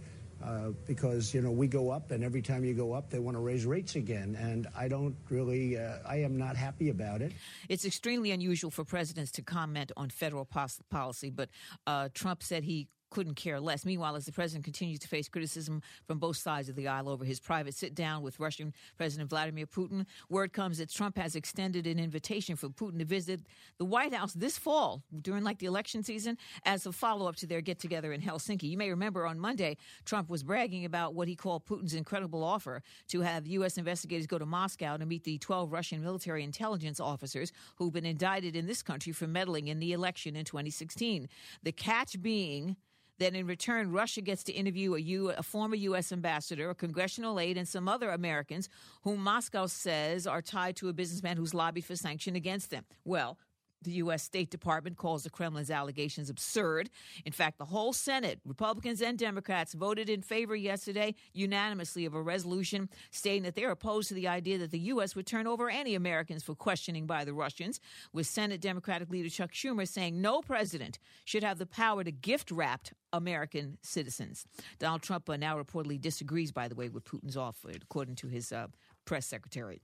[0.44, 3.36] uh, because you know we go up, and every time you go up, they want
[3.36, 7.32] to raise rates again, and I don't really, uh, I am not happy about it.
[7.68, 10.48] It's extremely unusual for presidents to comment on federal
[10.90, 11.48] policy, but
[11.86, 13.84] uh, Trump said he couldn't care less.
[13.84, 17.24] Meanwhile, as the president continues to face criticism from both sides of the aisle over
[17.24, 21.86] his private sit down with Russian President Vladimir Putin, word comes that Trump has extended
[21.86, 23.40] an invitation for Putin to visit
[23.78, 27.46] the White House this fall during like the election season as a follow up to
[27.46, 28.64] their get together in Helsinki.
[28.64, 32.82] You may remember on Monday, Trump was bragging about what he called Putin's incredible offer
[33.09, 33.78] to have U.S.
[33.78, 38.56] investigators go to Moscow to meet the 12 Russian military intelligence officers who've been indicted
[38.56, 41.28] in this country for meddling in the election in 2016.
[41.62, 42.76] The catch being
[43.19, 46.12] that in return, Russia gets to interview a, U, a former U.S.
[46.12, 48.69] ambassador, a congressional aide, and some other Americans
[49.03, 52.85] whom Moscow says are tied to a businessman who's lobbied for sanction against them.
[53.05, 53.39] Well,
[53.83, 54.22] the U.S.
[54.22, 56.91] State Department calls the Kremlin's allegations absurd.
[57.24, 62.22] In fact, the whole Senate, Republicans and Democrats, voted in favor yesterday unanimously of a
[62.22, 65.14] resolution stating that they're opposed to the idea that the U.S.
[65.14, 67.81] would turn over any Americans for questioning by the Russians,
[68.12, 72.51] with Senate Democratic leader Chuck Schumer saying no president should have the power to gift
[72.51, 74.45] wrap American citizens.
[74.79, 78.53] Donald Trump uh, now reportedly disagrees, by the way, with Putin's offer, according to his
[78.53, 78.66] uh,
[79.05, 79.81] press secretary.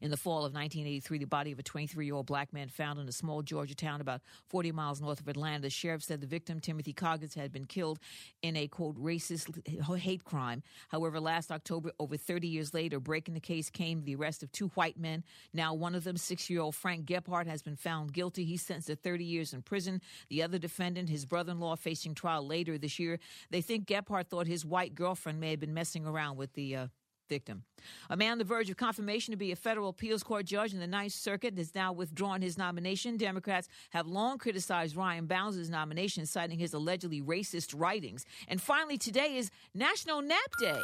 [0.00, 2.98] In the fall of 1983, the body of a 23 year old black man found
[2.98, 5.62] in a small Georgia town about 40 miles north of Atlanta.
[5.62, 7.98] The sheriff said the victim, Timothy Coggins, had been killed
[8.42, 9.66] in a quote racist
[9.98, 10.62] hate crime.
[10.88, 14.68] However, last October, over 30 years later, breaking the case came the arrest of two
[14.68, 15.24] white men.
[15.52, 18.44] Now, one of them, six year old Frank Gebhardt, has been found guilty.
[18.44, 20.00] He's sentenced to 30 years in prison.
[20.28, 23.18] The other defendant, his brother in law, facing trial later this year.
[23.50, 26.86] They think Gebhardt thought his white girlfriend may have been messing around with the uh,
[27.28, 27.64] victim.
[28.10, 30.80] A man on the verge of confirmation to be a federal appeals court judge in
[30.80, 33.16] the Ninth Circuit has now withdrawn his nomination.
[33.16, 38.24] Democrats have long criticized Ryan Bounds' nomination, citing his allegedly racist writings.
[38.48, 40.80] And finally, today is National Nap Day.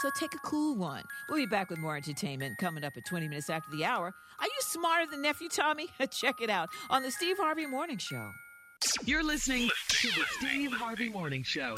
[0.00, 1.02] So take a cool one.
[1.28, 4.14] We'll be back with more entertainment coming up at 20 minutes after the hour.
[4.38, 5.88] Are you smarter than Nephew Tommy?
[6.10, 8.30] Check it out on the Steve Harvey Morning Show.
[9.04, 11.74] You're listening to the Steve Harvey Morning Show.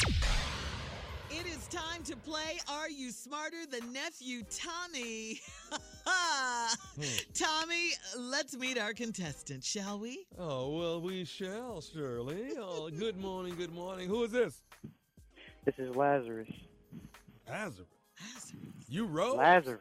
[1.32, 5.40] It is time to play Are You Smarter Than Nephew Tommy?
[6.04, 7.02] Hmm.
[7.34, 10.26] Tommy, let's meet our contestant, shall we?
[10.38, 12.54] Oh, well, we shall, Shirley.
[12.58, 14.08] Oh, good morning, good morning.
[14.08, 14.60] Who is this?
[15.64, 16.48] This is Lazarus.
[17.48, 17.86] Lazarus.
[18.88, 19.36] You rose?
[19.36, 19.80] Lazarus.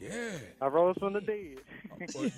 [0.00, 0.38] Yeah.
[0.60, 1.58] I rose from the dead.
[2.14, 2.30] Oh,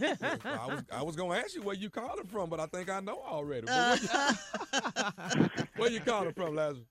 [0.45, 3.01] I was I was gonna ask you where you calling from, but I think I
[3.01, 3.67] know already.
[3.67, 4.31] But where,
[5.35, 6.85] you, where you calling from, Lazarus?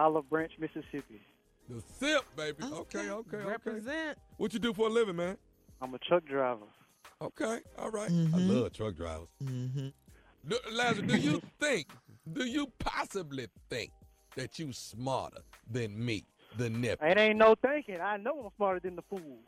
[0.00, 1.20] Olive Branch, Mississippi.
[1.68, 2.56] The SIP, baby.
[2.64, 3.36] Okay, okay, okay.
[3.46, 4.16] Represent.
[4.38, 5.36] What you do for a living, man?
[5.82, 6.64] I'm a truck driver.
[7.20, 8.08] Okay, all right.
[8.08, 8.50] I Mm-hmm.
[8.50, 9.28] love truck drivers.
[10.48, 11.86] Do, Lazarus, do you think,
[12.32, 13.90] do you possibly think
[14.36, 16.24] that you smarter than me,
[16.56, 17.06] the nephew?
[17.06, 18.00] It ain't no thinking.
[18.00, 19.38] I know I'm smarter than the fool.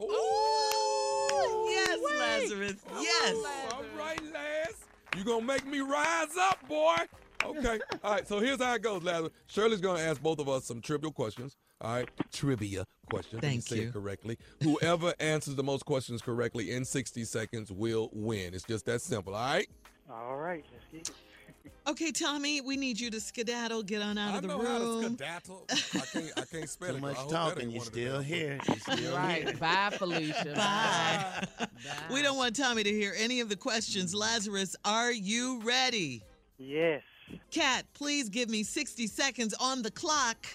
[0.00, 2.76] Ooh, yes, Lazarus.
[2.98, 3.34] Yes.
[3.72, 4.74] All right, Laz.
[5.16, 6.96] You gonna make me rise up, boy.
[7.44, 7.78] Okay.
[8.04, 8.26] All right.
[8.26, 9.32] So here's how it goes, Lazarus.
[9.46, 11.56] Shirley's gonna ask both of us some trivial questions.
[11.80, 12.08] All right.
[12.32, 13.40] Trivia questions.
[13.40, 13.60] Thank you.
[13.62, 13.88] Say you.
[13.88, 14.38] it correctly.
[14.62, 18.54] Whoever answers the most questions correctly in 60 seconds will win.
[18.54, 19.34] It's just that simple.
[19.34, 19.68] All right.
[20.10, 21.14] All right, let's get it.
[21.86, 24.60] Okay, Tommy, we need you to skedaddle, get on out I of the room.
[24.60, 25.02] I know how to room.
[25.16, 25.66] skedaddle.
[25.70, 26.32] I can't.
[26.38, 27.00] I can't spell Too it.
[27.00, 27.70] much I hope that talking.
[27.70, 28.58] You're still here.
[28.66, 29.12] You're still here.
[29.14, 29.58] Right.
[29.60, 30.52] Bye, Felicia.
[30.56, 31.46] Bye.
[32.12, 34.14] We don't want Tommy to hear any of the questions.
[34.14, 34.18] Mm.
[34.20, 36.22] Lazarus, are you ready?
[36.58, 37.02] Yes.
[37.50, 40.46] Kat, please give me 60 seconds on the clock.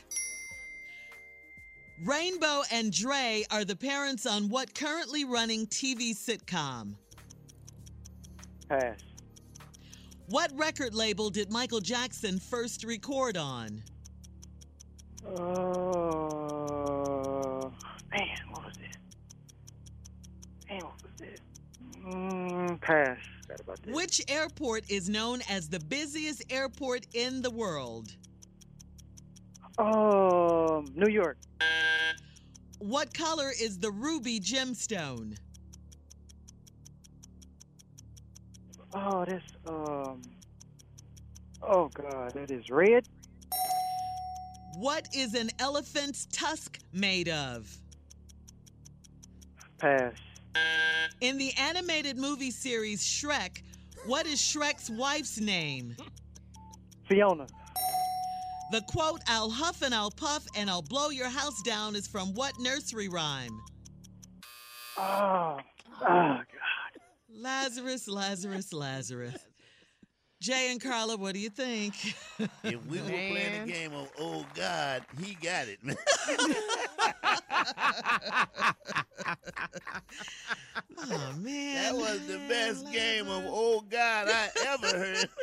[2.03, 6.95] Rainbow and Dre are the parents on what currently running TV sitcom?
[8.67, 8.99] Pass.
[10.27, 13.83] What record label did Michael Jackson first record on?
[15.25, 15.29] Uh,
[18.11, 18.97] man, what was it?
[20.69, 21.41] Man, what was it?
[22.05, 23.17] Mm, pass.
[23.57, 23.95] Forgot about.
[23.95, 28.15] Which airport is known as the busiest airport in the world?
[29.77, 31.37] Um, New York.
[32.79, 35.37] What color is the ruby gemstone?
[38.93, 40.21] Oh, this, um,
[41.63, 43.07] oh God, that is red.
[44.75, 47.75] What is an elephant's tusk made of?
[49.79, 50.13] Pass.
[51.21, 53.61] In the animated movie series Shrek,
[54.05, 55.95] what is Shrek's wife's name?
[57.07, 57.47] Fiona.
[58.71, 62.33] The quote, I'll huff and I'll puff and I'll blow your house down is from
[62.33, 63.61] what nursery rhyme?
[64.97, 65.59] Oh,
[66.01, 66.45] oh God.
[67.29, 69.37] Lazarus, Lazarus, Lazarus.
[70.43, 71.93] Jay and Carla, what do you think?
[72.65, 73.63] If we were playing Man.
[73.63, 75.95] a game of Oh God, he got it, man.
[81.07, 81.83] oh man.
[81.83, 85.29] That was the best game of Oh God I ever heard.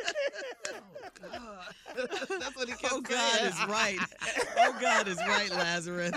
[1.33, 1.59] Oh,
[2.39, 3.99] That's what he kept Oh God is right.
[4.57, 6.13] Oh God is right, Lazarus.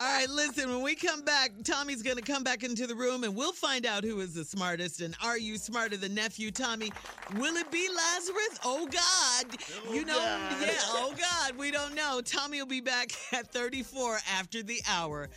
[0.00, 3.24] All right, listen, when we come back, Tommy's going to come back into the room
[3.24, 5.00] and we'll find out who is the smartest.
[5.00, 6.92] And are you smarter than nephew Tommy?
[7.36, 8.58] Will it be Lazarus?
[8.64, 9.56] Oh God.
[9.88, 10.56] Oh, you know, God.
[10.62, 12.20] yeah, oh God, we don't know.
[12.24, 15.28] Tommy will be back at 34 after the hour.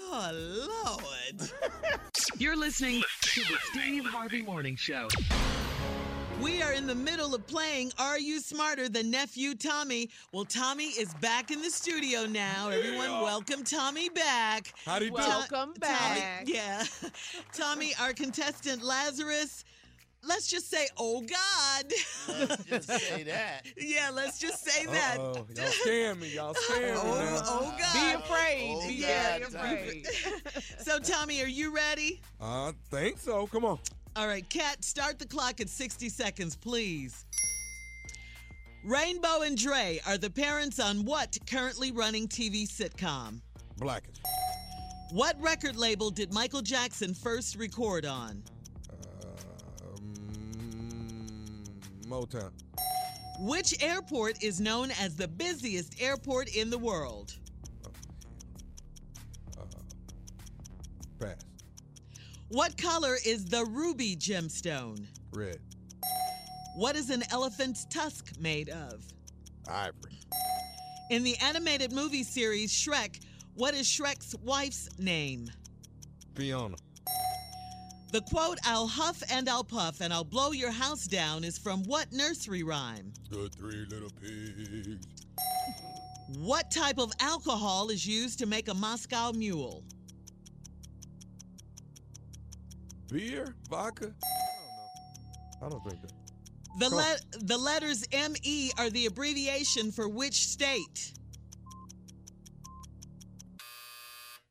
[0.00, 0.30] Oh,
[0.68, 1.50] Lord.
[2.38, 5.08] You're listening to the Steve Harvey Morning Show.
[6.42, 10.10] We are in the middle of playing Are You Smarter Than Nephew Tommy?
[10.32, 12.68] Well, Tommy is back in the studio now.
[12.68, 14.74] Everyone, welcome Tommy back.
[14.84, 15.14] How'd he do?
[15.14, 16.42] Welcome Tommy- back.
[16.46, 16.84] yeah.
[17.54, 19.64] Tommy, our contestant Lazarus.
[20.26, 21.84] Let's just say, oh God.
[22.28, 23.66] Let's just say that.
[23.76, 25.18] yeah, let's just say that.
[25.18, 25.46] Uh-oh.
[25.54, 26.34] Y'all scaring me.
[26.34, 27.42] Y'all scaring me oh, now.
[27.44, 27.92] Oh, oh God.
[27.94, 28.76] Be afraid.
[28.76, 30.06] Oh, Be yeah, very afraid.
[30.78, 32.20] So, Tommy, are you ready?
[32.40, 33.46] I think so.
[33.46, 33.78] Come on.
[34.16, 37.26] All right, Kat, start the clock at 60 seconds, please.
[38.84, 43.40] Rainbow and Dre are the parents on what currently running TV sitcom?
[43.78, 44.16] Blackish.
[45.10, 48.42] What record label did Michael Jackson first record on?
[52.14, 52.52] Motown.
[53.40, 57.34] Which airport is known as the busiest airport in the world?
[57.84, 57.88] Uh,
[59.60, 59.64] uh,
[61.18, 61.44] pass.
[62.50, 65.06] What color is the ruby gemstone?
[65.32, 65.58] Red.
[66.76, 69.04] What is an elephant's tusk made of?
[69.68, 70.20] Ivory.
[71.10, 75.50] In the animated movie series Shrek, what is Shrek's wife's name?
[76.36, 76.76] Fiona.
[78.14, 81.82] The quote, I'll huff and I'll puff and I'll blow your house down is from
[81.82, 83.12] what nursery rhyme?
[83.28, 85.04] The three little pigs.
[86.38, 89.82] What type of alcohol is used to make a Moscow mule?
[93.10, 93.56] Beer?
[93.68, 94.14] Vodka?
[94.14, 95.66] I don't know.
[95.66, 96.12] I don't think that.
[96.78, 96.98] The, Cool.
[96.98, 101.14] le- the letters ME are the abbreviation for which state?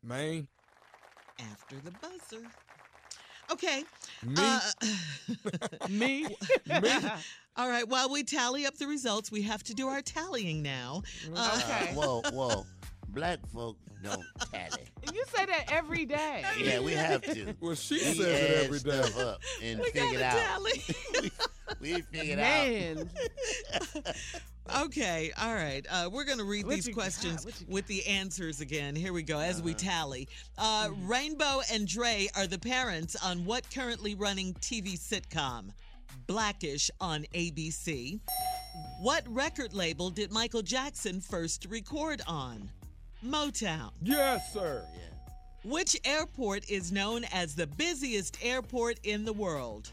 [0.04, 0.50] Maine?
[1.40, 2.46] After the buzzer.
[3.54, 3.84] Okay.
[4.24, 4.34] Me?
[4.38, 4.60] Uh,
[5.90, 6.26] Me?
[6.82, 6.90] Me?
[7.56, 7.88] all right.
[7.88, 11.04] While we tally up the results, we have to do our tallying now.
[11.36, 11.94] Uh, Okay.
[11.94, 12.66] Whoa, whoa.
[13.14, 14.84] Black folk don't tally.
[15.14, 16.44] You say that every day.
[16.60, 17.54] Yeah, we have to.
[17.60, 19.02] Well, she We says it every day.
[19.02, 20.42] stuff up and we figure it gotta out.
[20.56, 21.32] tally.
[21.82, 23.10] We figured Man.
[24.82, 25.86] Okay, all right.
[25.90, 28.96] Uh, we're going to read What these questions with the answers again.
[28.96, 29.80] Here we go as we Uh-huh.
[29.80, 30.30] tally.
[30.58, 35.72] Uh, Rainbow and Dre are the parents on what currently running TV sitcom?
[36.28, 38.20] Blackish on ABC.
[39.02, 42.70] What record label did Michael Jackson first record on?
[43.24, 43.92] Motown.
[44.02, 44.86] Yes, sir.
[44.94, 45.00] Yeah.
[45.64, 49.90] Which airport is known as the busiest airport in the world?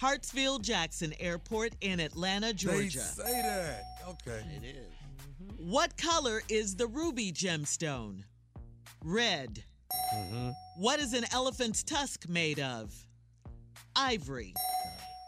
[0.00, 2.76] Hartsfield Jackson Airport in Atlanta, Georgia.
[2.76, 2.98] They Georgia.
[3.00, 3.84] say that.
[4.08, 4.42] Okay.
[4.56, 4.86] It is.
[5.58, 8.24] What color is the ruby gemstone?
[9.04, 9.62] Red.
[10.14, 10.50] Mm-hmm.
[10.76, 12.92] What is an elephant's tusk made of?
[13.94, 14.52] Ivory.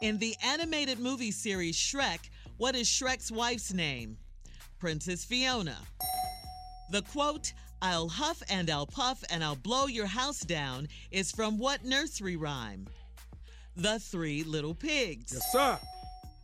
[0.03, 4.19] In the animated movie series Shrek, what is Shrek's wife's name?
[4.79, 5.79] Princess Fiona.
[6.91, 11.59] The quote, I'll huff and I'll puff and I'll blow your house down is from
[11.59, 12.87] what nursery rhyme?
[13.77, 15.33] The Three Little Pigs.
[15.35, 15.79] Yes, sir.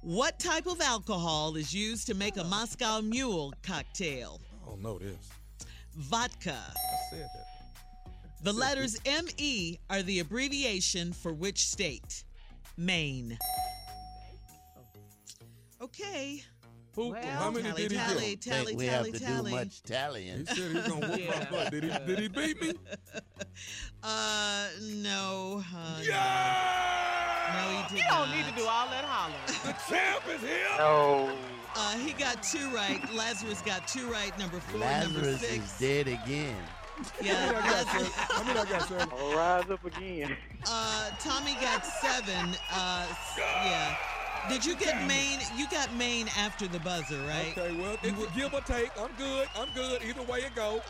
[0.03, 4.41] What type of alcohol is used to make a Moscow Mule cocktail?
[4.67, 5.17] Oh, I don't know this.
[5.97, 6.59] vodka.
[6.77, 7.47] I said that.
[8.43, 12.25] The letters ME are the abbreviation for which state?
[12.77, 13.39] Maine.
[15.81, 16.43] Okay.
[16.95, 18.41] Who, Well, how many tally, did he tally, get?
[18.43, 19.51] tally, Think we tally, have to tally.
[19.51, 20.39] do much tallying.
[20.41, 21.71] He said he's gonna whoop my butt.
[21.71, 21.91] Did he?
[22.07, 22.73] Did he beat me?
[24.05, 25.63] Uh, no.
[25.77, 27.55] Uh, Yeah!
[27.55, 28.37] No, he did You don't not.
[28.37, 29.39] need to do all that hollering.
[29.65, 30.67] The champ is here.
[30.79, 31.37] No.
[31.77, 33.01] Uh, he got two right.
[33.15, 34.37] Lazarus got two right.
[34.39, 35.65] Number four, and number Lazarus six.
[35.75, 36.57] is dead again.
[37.23, 38.11] Yeah, Lazarus.
[38.31, 39.07] I mean, I got sir.
[39.13, 40.37] I'll rise up again.
[40.69, 42.57] Uh, Tommy got seven.
[42.73, 43.07] Uh,
[43.39, 43.97] yeah.
[44.49, 45.41] Did you get Maine?
[45.57, 47.55] You got Maine after the buzzer, right?
[47.57, 48.91] Okay, well, it was give or take.
[48.99, 49.49] I'm good.
[49.57, 50.03] I'm good.
[50.03, 50.83] Either way it go.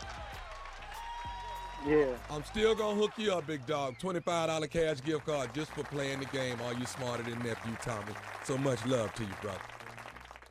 [1.85, 2.15] Yeah.
[2.31, 3.97] I'm still gonna hook you up, big dog.
[3.99, 6.59] $25 cash gift card just for playing the game.
[6.61, 8.13] Are you smarter than nephew Tommy?
[8.43, 9.59] So much love to you, brother.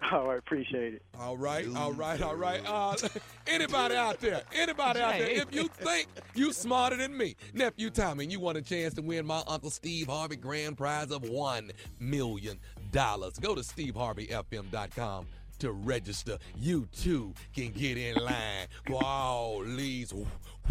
[0.13, 1.03] All right, appreciate it.
[1.19, 2.61] All right, all right, all right.
[2.67, 2.97] Uh,
[3.47, 4.43] anybody out there?
[4.53, 5.31] Anybody out there?
[5.31, 9.25] If you think you smarter than me, nephew Tommy, you want a chance to win
[9.25, 12.59] my Uncle Steve Harvey grand prize of one million
[12.93, 15.27] dollars, go to steveharveyfm.com
[15.59, 16.39] to register.
[16.57, 20.13] You too can get in line for all these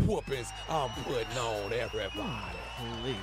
[0.06, 3.18] whoopings I'm putting on everybody.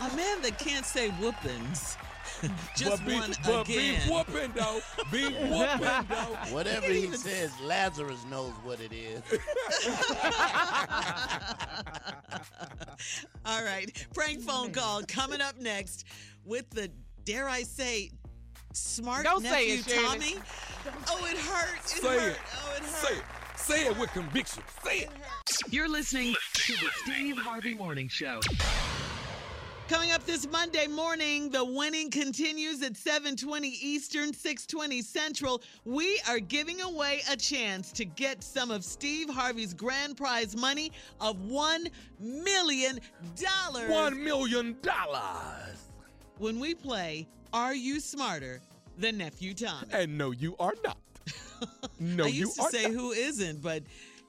[0.00, 1.96] A man that can't say whoopings.
[2.76, 4.00] Just but be, one but again.
[4.06, 4.80] be whooping though.
[5.10, 6.54] Be whooping though.
[6.54, 9.20] Whatever he says, Lazarus knows what it is.
[13.44, 14.06] All right.
[14.14, 16.04] Prank phone call coming up next
[16.44, 16.90] with the,
[17.24, 18.10] dare I say,
[18.72, 20.18] smart Don't say nephew it, Shirley.
[20.18, 20.36] Tommy.
[21.08, 21.78] Oh, it hurt.
[21.84, 22.32] It Say hurt.
[22.32, 22.38] it.
[22.64, 22.88] Oh, it hurt.
[22.90, 23.22] Say it.
[23.56, 24.62] Say it with conviction.
[24.82, 25.10] Say it.
[25.70, 28.40] You're listening to the Steve Harvey Morning Show.
[29.88, 35.62] Coming up this Monday morning, the winning continues at 7:20 Eastern, 6:20 Central.
[35.84, 40.92] We are giving away a chance to get some of Steve Harvey's grand prize money
[41.20, 41.88] of 1
[42.20, 43.00] million
[43.34, 43.90] dollars.
[43.90, 45.78] One million dollars.
[46.38, 48.60] When we play Are You Smarter
[48.98, 49.88] Than Nephew Tommy?
[49.92, 50.98] And no, you are not.
[51.98, 52.92] No, I you used to say not.
[52.92, 53.82] who isn't, but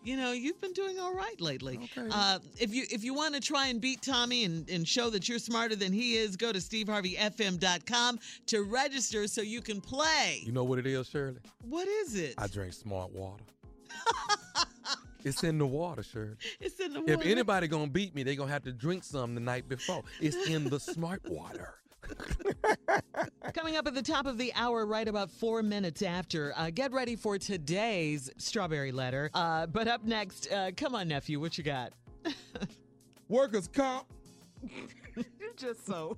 [0.04, 1.80] you know, you've been doing all right lately.
[1.96, 5.30] Uh, if you if you want to try and beat Tommy and, and show that
[5.30, 10.42] you're smarter than he is, go to steveharveyfm.com to register so you can play.
[10.44, 11.38] You know what it is, Shirley?
[11.64, 12.34] What is it?
[12.38, 13.44] I drink smart water.
[15.24, 16.36] it's in the water, Shirley.
[16.60, 17.14] It's in the water.
[17.14, 20.04] If anybody gonna beat me, they gonna have to drink some the night before.
[20.20, 21.76] It's in the smart water.
[23.54, 26.54] Coming up at the top of the hour, right about four minutes after.
[26.56, 29.30] Uh, get ready for today's strawberry letter.
[29.34, 31.94] Uh, but up next, uh, come on, nephew, what you got?
[33.30, 34.06] Workers comp.
[35.16, 36.18] You're just so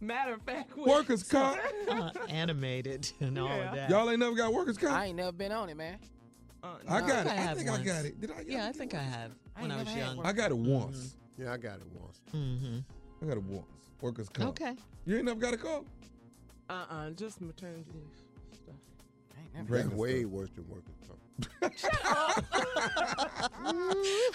[0.00, 0.76] matter of fact.
[0.76, 1.58] Workers comp.
[1.88, 3.90] Uh, animated and all of that.
[3.90, 4.92] Y'all ain't never got workers comp.
[4.94, 5.98] I ain't never been on it, man.
[6.62, 7.06] Uh, I no.
[7.06, 7.32] got it.
[7.32, 7.84] I I have think I once.
[7.84, 8.20] got it.
[8.20, 8.44] Did I?
[8.46, 8.76] Yeah, I it?
[8.76, 10.16] think I have I when ain't I was never had young.
[10.16, 10.26] one.
[10.26, 11.16] I got it once.
[11.38, 12.20] Yeah, I got it once.
[12.34, 12.78] Mm-hmm.
[13.22, 13.66] I got it once.
[14.04, 14.50] Workers comp.
[14.50, 14.74] Okay.
[15.06, 15.86] You ain't never got a call.
[16.68, 18.04] Uh-uh, just maternity leave
[18.52, 18.74] stuff.
[19.34, 20.30] I ain't never Pregnant That's way stuff.
[20.32, 21.20] worse than workers comp.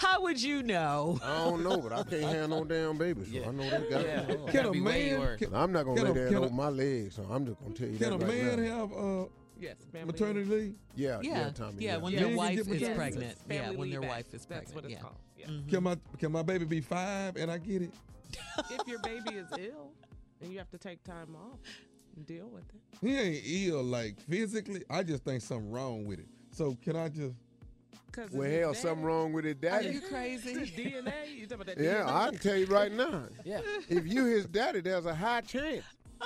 [0.00, 1.20] How would you know?
[1.22, 4.04] I don't know, but I can't have no damn baby, so I know they got
[4.04, 4.20] Yeah.
[4.22, 4.46] it.
[4.48, 5.38] Can a man?
[5.38, 7.60] Can, I'm not gonna lay a- that can a- over my legs, so I'm just
[7.60, 8.76] gonna tell you can a right man now.
[8.76, 9.24] have uh,
[9.60, 10.50] Yes, maternity leave.
[10.50, 10.74] leave?
[10.96, 11.84] Yeah, yeah, Yeah, Tommy.
[11.84, 13.36] yeah, when Yeah, their wife is pregnant.
[13.48, 14.34] Yeah, when their wife act.
[14.34, 15.00] is That's what it's yeah.
[15.00, 15.14] called.
[15.38, 15.46] Yeah.
[15.68, 17.92] Can my can my baby be five and I get it?
[18.70, 19.92] if your baby is ill,
[20.40, 21.58] then you have to take time off
[22.16, 22.80] and deal with it.
[23.00, 23.42] He ain't
[23.74, 24.82] ill like physically.
[24.90, 26.28] I just think something wrong with it.
[26.52, 27.34] So can I just?
[28.12, 29.88] Cause Well, it's his hell, something wrong with his Are daddy.
[29.90, 30.54] you crazy?
[30.76, 31.12] DNA.
[31.32, 32.12] You talking about that Yeah, DNA?
[32.12, 33.22] I can tell you right now.
[33.44, 33.60] Yeah.
[33.88, 35.84] If you his daddy, there's a high chance.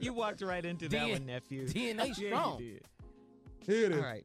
[0.00, 1.66] You walked right into that D- one, nephew.
[1.66, 2.60] DNA Yeah, strong.
[2.60, 2.82] you did.
[3.66, 3.98] Here it is.
[3.98, 4.24] All right.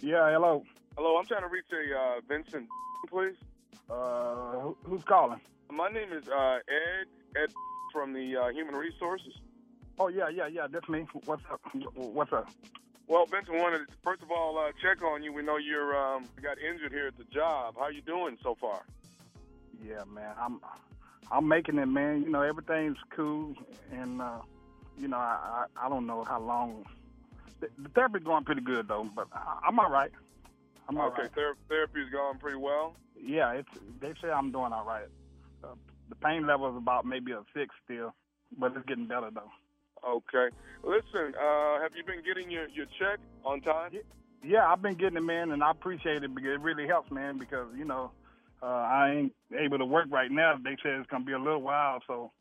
[0.00, 0.62] Yeah, hello.
[0.96, 2.66] Hello, I'm trying to reach a uh, Vincent,
[3.10, 3.34] please.
[3.90, 5.40] Uh, who- who's calling?
[5.70, 7.06] My name is uh, Ed.
[7.36, 7.52] Ed
[7.92, 9.34] from the uh, Human Resources.
[9.98, 10.66] Oh yeah, yeah, yeah.
[10.68, 11.06] That's me.
[11.24, 11.60] What's up?
[11.94, 12.48] What's up?
[13.06, 15.32] Well, Benson wanted to first of all uh, check on you.
[15.32, 17.74] We know you're um, got injured here at the job.
[17.78, 18.82] How you doing so far?
[19.84, 20.34] Yeah, man.
[20.40, 20.60] I'm
[21.30, 22.22] I'm making it, man.
[22.22, 23.54] You know, everything's cool,
[23.92, 24.38] and uh,
[24.98, 26.84] you know, I, I I don't know how long.
[27.60, 30.10] The, the therapy's going pretty good though, but I, I'm all right.
[30.88, 31.32] I'm all okay, right.
[31.34, 32.94] ther- therapy's going pretty well.
[33.22, 33.68] Yeah, it's
[34.00, 35.06] they say I'm doing all right.
[35.62, 35.74] Uh,
[36.08, 38.14] the pain level is about maybe a six still,
[38.58, 39.50] but it's getting better though.
[40.06, 40.54] Okay.
[40.82, 43.92] Listen, uh, have you been getting your, your check on time?
[44.42, 47.38] Yeah, I've been getting it, man, and I appreciate it because it really helps, man.
[47.38, 48.10] Because you know,
[48.62, 50.56] uh, I ain't able to work right now.
[50.62, 52.32] They said it's gonna be a little while, so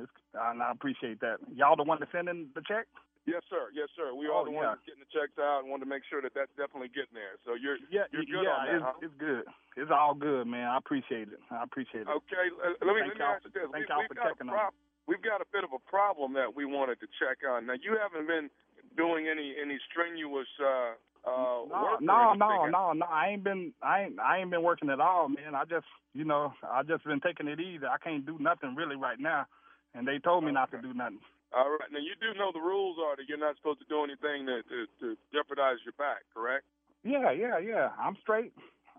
[0.00, 1.38] it's, Uh, I appreciate that.
[1.54, 2.86] Y'all the one to send in the check?
[3.28, 3.68] Yes, sir.
[3.76, 4.16] Yes, sir.
[4.16, 4.74] We Oh, are the yeah.
[4.74, 7.36] ones getting the checks out and want to make sure that that's definitely getting there.
[7.44, 9.04] So you're Yeah, you're good yeah, on that, it's, huh?
[9.06, 9.44] it's good.
[9.76, 10.66] It's all good, man.
[10.66, 11.40] I appreciate it.
[11.52, 12.10] I appreciate it.
[12.10, 13.68] Okay, uh, let me, Thank let me ask you this.
[13.70, 14.72] thank We, y'all we've, for got a checking on
[15.10, 17.66] we've got a bit of a problem that we wanted to check on.
[17.66, 18.48] Now, you haven't been
[18.96, 20.94] doing any any strenuous uh,
[21.26, 23.06] uh, No, work no, no, no, no.
[23.06, 25.54] I ain't been, I ain't, I ain't been working at all, man.
[25.54, 27.84] I just, you know, I just been taking it easy.
[27.84, 29.46] I can't do nothing really right now,
[29.94, 31.20] and they told me not to do nothing.
[31.50, 31.90] All right.
[31.90, 34.62] Now, you do know the rules are that you're not supposed to do anything to,
[34.62, 36.64] to, to jeopardize your back, correct?
[37.02, 37.90] Yeah, yeah, yeah.
[37.98, 38.52] I'm straight.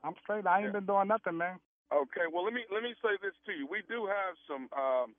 [0.03, 0.47] I'm straight.
[0.47, 1.61] I ain't been doing nothing, man.
[1.93, 2.27] Okay.
[2.27, 3.67] Well, let me let me say this to you.
[3.67, 5.13] We do have some um,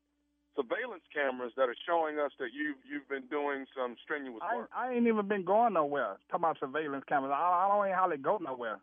[0.56, 4.68] surveillance cameras that are showing us that you've you've been doing some strenuous work.
[4.74, 6.18] I ain't even been going nowhere.
[6.28, 7.32] Talking about surveillance cameras.
[7.32, 8.80] I, I don't even hardly go nowhere.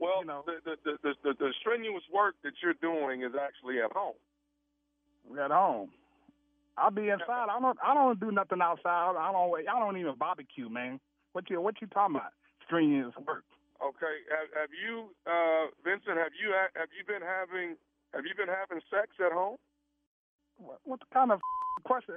[0.00, 3.92] Well, the, the, the, the, the, the strenuous work that you're doing is actually at
[3.92, 4.18] home.
[5.38, 5.90] at home.
[6.76, 7.48] I'll be inside.
[7.50, 7.78] I don't.
[7.82, 9.14] I don't do nothing outside.
[9.16, 9.68] I don't.
[9.68, 11.00] I don't even barbecue, man.
[11.32, 12.32] What you What you talking about?
[12.66, 13.44] Strenuous work.
[13.82, 14.16] Okay.
[14.30, 16.16] Have, have you, uh, Vincent?
[16.16, 17.76] Have you ha- have you been having
[18.14, 19.58] have you been having sex at home?
[20.58, 21.40] What, what kind of
[21.84, 22.14] question?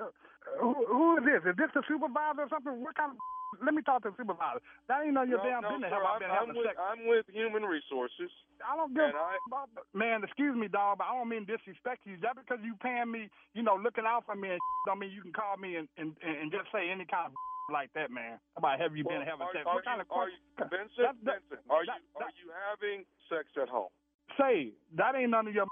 [0.62, 1.42] Who, who is this?
[1.52, 2.82] Is this the supervisor or something?
[2.82, 3.18] What kind of?
[3.64, 4.60] Let me talk to the supervisor.
[4.92, 5.88] That ain't none of your no, damn no, business.
[5.96, 6.76] sir, I'm, been I'm with?
[6.76, 8.28] I'm with Human Resources.
[8.60, 10.20] I don't give I- about man.
[10.24, 12.20] Excuse me, dog, but I don't mean disrespect you.
[12.20, 15.24] Just because you paying me, you know, looking out for me and don't mean you
[15.24, 17.40] can call me and and, and just say any kind of
[17.72, 18.36] like that, man.
[18.56, 19.64] How about have you been having are, sex?
[19.64, 20.68] are What kind you, of are you, question?
[20.68, 21.04] Vincent?
[21.08, 23.00] That- that- Vincent, are that- you are you having
[23.32, 23.92] sex at home?
[24.36, 25.72] Say that ain't none of your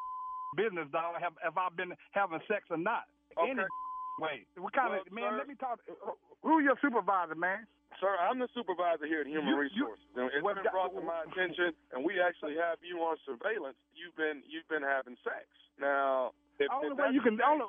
[0.56, 1.20] business, dog.
[1.22, 3.06] Have have I been having sex or not?
[3.38, 3.52] Okay.
[3.52, 3.64] Any
[4.20, 4.48] way.
[4.58, 5.32] What kind Well, of man?
[5.32, 5.80] sir- Let me talk.
[6.44, 7.68] Who your supervisor, man?
[8.00, 10.92] Sir, I'm the supervisor here at Human You- you- Resources, and it's Well, been brought
[10.96, 13.78] to my attention, and we actually have you on surveillance.
[13.96, 15.48] You've been you've been having sex.
[15.80, 17.40] Now, if, only if way you can.
[17.42, 17.66] Only,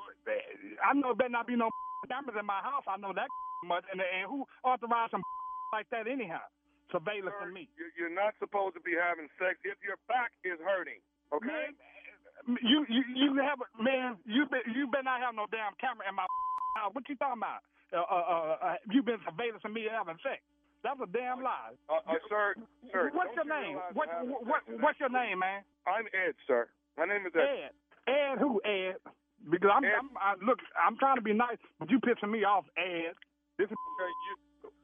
[0.83, 1.69] I know there better not be no
[2.09, 2.83] cameras in my house.
[2.87, 3.27] I know that
[3.63, 3.83] much.
[3.91, 5.23] And, and who authorized some
[5.73, 6.43] like that anyhow?
[6.91, 7.67] Surveillance Sir, me.
[7.77, 10.99] you- You're not supposed to be having sex if your back is hurting.
[11.33, 11.71] Okay.
[12.45, 14.17] You you you have a- man.
[14.25, 16.23] You be, you better not have no damn camera in my
[16.77, 16.93] house.
[16.93, 17.63] What you talking about?
[17.91, 20.39] Uh, uh, uh, uh, you been surveilling me having sex?
[20.83, 21.73] That's a damn lie.
[21.89, 22.53] Uh, uh, sir,
[22.93, 23.09] sir.
[23.13, 23.75] What's your you name?
[23.93, 24.07] What
[24.45, 25.63] what what's your name, man?
[25.87, 26.67] I'm Ed, sir.
[26.97, 27.41] My name is Ed.
[27.43, 27.71] Ed.
[28.07, 28.61] Ed who?
[28.63, 28.95] Ed.
[29.49, 30.59] Because I'm, I'm I, look.
[30.75, 33.15] I'm trying to be nice, but you pissing me off, Ed.
[33.57, 34.33] This is Okay, you,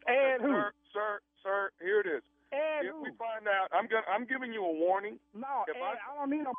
[0.08, 0.52] Ed who?
[0.52, 1.10] sir, sir,
[1.44, 1.60] sir.
[1.82, 2.24] Here it is.
[2.54, 3.02] Ed if who?
[3.04, 5.18] we find out, I'm gonna I'm giving you a warning.
[5.34, 6.54] No, If Ed, I- I, don't need no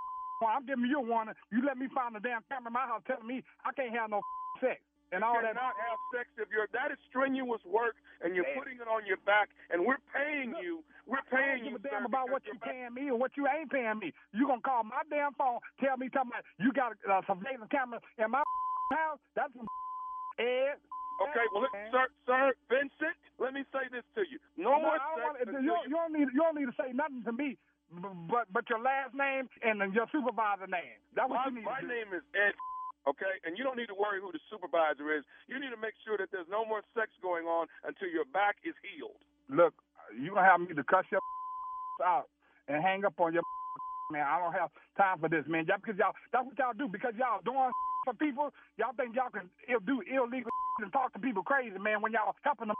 [0.53, 1.35] I'm giving you a warning.
[1.53, 4.11] You let me find the damn camera in my house telling me I can't have
[4.11, 4.21] no
[4.61, 4.81] sex
[5.13, 5.55] and all you that.
[5.55, 9.21] cannot have sex if you're that is strenuous work and you're putting it on your
[9.29, 10.83] back and we're paying you.
[11.07, 11.77] We're I paying you.
[11.77, 14.13] a damn about what you paying me or what you ain't paying me.
[14.33, 17.69] You gonna call my damn phone, tell me talking about you got a uh, surveillance
[17.71, 18.43] camera in my
[18.97, 19.21] house?
[19.37, 19.69] That's some
[20.41, 20.81] Ed.
[21.15, 21.95] Okay, well, Man.
[21.95, 24.43] sir, sir, Vincent, let me say this to you.
[24.59, 27.23] No, No, more sex you, don't- you don't need you don't need to say nothing
[27.23, 27.55] to me,
[27.93, 30.99] but but your last name and then your supervisor name.
[31.14, 32.57] That's what My, you need my name is Ed.
[33.05, 35.28] Okay, and you don't need to worry who the supervisor is.
[35.45, 38.57] You need to make sure that there's no more sex going on until your back
[38.64, 39.20] is healed.
[39.53, 39.76] Look,
[40.16, 41.20] you gonna have me to cuss your
[42.05, 42.32] out
[42.66, 43.45] and hang up on your
[44.12, 44.24] man.
[44.24, 45.68] I don't have time for this, man.
[45.68, 46.89] Y'all, because y'all, that's what y'all do.
[46.89, 47.68] Because y'all doing
[48.09, 48.49] for people,
[48.80, 49.53] y'all think y'all can
[49.85, 52.01] do illegal and talk to people crazy, man.
[52.01, 52.76] When y'all helping them,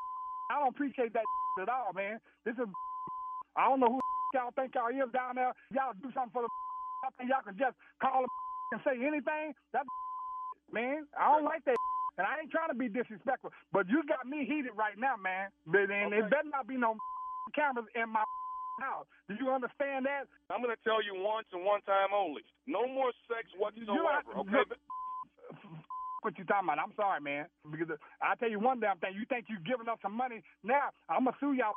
[0.51, 1.25] I don't appreciate that
[1.61, 2.19] at all, man.
[2.45, 2.69] This is,
[3.57, 4.04] I don't know who
[4.35, 5.55] y'all think y'all is down there.
[5.73, 6.51] Y'all do something for the.
[7.07, 8.33] I think y'all can just call them
[8.75, 9.55] and say anything.
[9.73, 9.87] That
[10.73, 11.79] man, I don't like that.
[12.19, 15.51] And I ain't trying to be disrespectful, but you got me heated right now, man.
[15.67, 16.95] But and it better not be no
[17.55, 18.23] cameras in my
[18.81, 19.07] house.
[19.29, 20.31] Do you understand that?
[20.51, 22.43] I'm going to tell you once and one time only.
[22.67, 23.91] No more sex whatsoever.
[24.31, 24.79] You- okay, look,
[26.23, 26.79] what you talking about?
[26.79, 27.47] I'm sorry, man.
[27.71, 29.15] Because I tell you one damn thing.
[29.19, 30.43] You think you giving up some money?
[30.63, 31.75] Now I'm gonna sue y'all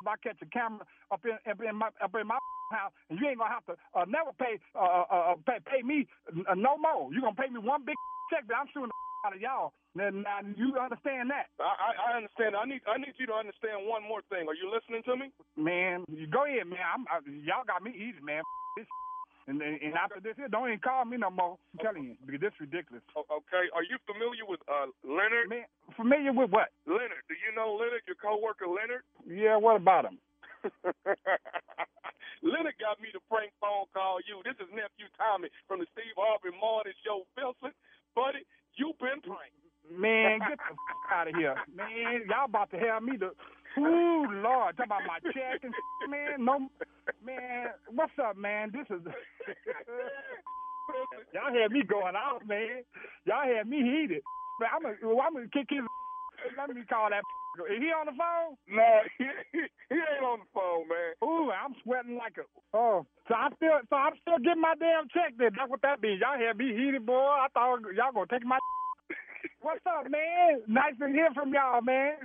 [0.00, 2.38] if I catch a camera up in up in my up in my
[2.72, 5.82] house, and you ain't gonna have to uh, never pay uh, uh, uh, pay pay
[5.82, 6.06] me
[6.48, 7.12] uh, no more.
[7.12, 7.96] You gonna pay me one big
[8.30, 8.96] check, but I'm suing the
[9.26, 9.72] out of y'all.
[9.96, 12.54] Now, now you understand that, I, I I understand.
[12.54, 14.46] I need I need you to understand one more thing.
[14.46, 15.32] Are you listening to me?
[15.56, 16.04] man?
[16.06, 16.78] You go ahead, man.
[16.84, 18.42] I'm, I, y'all got me easy, man.
[18.76, 18.86] This
[19.48, 21.56] and, and after this here, don't even call me no more.
[21.72, 23.00] I'm telling you, because this is ridiculous.
[23.16, 23.64] Okay.
[23.72, 25.48] Are you familiar with uh Leonard?
[25.48, 25.64] Man,
[25.96, 26.68] familiar with what?
[26.84, 27.24] Leonard.
[27.32, 28.04] Do you know Leonard?
[28.04, 29.08] Your coworker Leonard?
[29.24, 30.20] Yeah, what about him?
[32.44, 34.44] Leonard got me to prank phone call you.
[34.44, 37.24] This is nephew Tommy from the Steve Harvey Morning Show.
[37.34, 37.72] Wilson,
[38.12, 38.44] buddy,
[38.76, 39.56] you been pranked.
[39.88, 41.56] Man, get the fuck out of here.
[41.72, 43.32] Man, y'all about to have me to
[43.78, 45.74] Ooh Lord, talk about my check and
[46.10, 46.68] man, no
[47.28, 48.72] man, what's up, man?
[48.72, 49.04] This is
[51.36, 52.80] Y'all had me going out, man.
[53.28, 54.24] Y'all had me heated.
[54.56, 55.84] Man, I'm gonna, well, I'm gonna kick his.
[56.56, 57.20] Let me call that.
[57.74, 58.54] Is he on the phone?
[58.70, 59.26] No, he,
[59.90, 61.12] he ain't on the phone, man.
[61.20, 62.46] Ooh, I'm sweating like a.
[62.72, 65.34] Oh, so I still, so I'm still getting my damn check.
[65.36, 66.22] Then that's what that means.
[66.22, 67.18] Y'all had me heated, boy.
[67.18, 68.58] I thought y'all gonna take my.
[69.60, 70.62] What's up, man?
[70.68, 72.16] Nice to hear from y'all, man.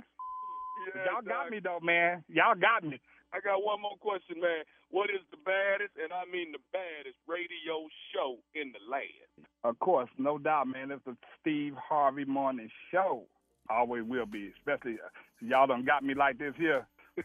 [0.94, 1.52] Yeah, y'all got dog.
[1.52, 2.24] me though, man.
[2.28, 3.00] Y'all got me.
[3.34, 4.62] I got one more question, man.
[4.90, 9.48] What is the baddest, and I mean the baddest, radio show in the land?
[9.64, 10.92] Of course, no doubt, man.
[10.92, 13.24] It's the Steve Harvey Morning Show.
[13.68, 15.08] Always will be, especially uh,
[15.40, 16.86] y'all done got me like this here.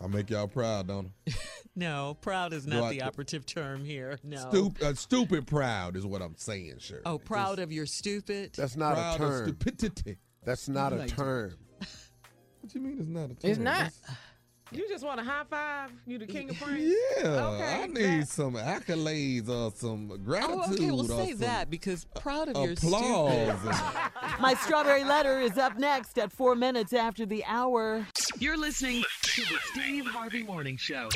[0.00, 1.32] I make y'all proud, don't I?
[1.76, 4.18] No, proud is not I- the operative term here.
[4.24, 4.38] No.
[4.50, 7.02] Stup- uh, stupid proud is what I'm saying, sure.
[7.06, 8.54] Oh, proud of your stupid.
[8.56, 9.44] That's not Proud a of term.
[9.46, 10.18] stupidity.
[10.44, 11.52] That's not a Like- term.
[12.60, 13.50] What you mean it's not a term?
[13.50, 13.78] It's not.
[13.78, 14.00] That's-
[14.70, 15.90] You just want a high five?
[16.06, 16.94] You the king of praise?
[17.22, 20.56] Yeah, Okay, I need that- some accolades or some gratitude.
[20.60, 20.90] Oh, okay.
[20.90, 23.58] Well, or say that because proud of your applause.
[23.60, 23.74] stupid.
[24.40, 28.06] My strawberry letter is up next at four minutes after the hour.
[28.38, 31.08] You're listening to the Steve Harvey Morning Show.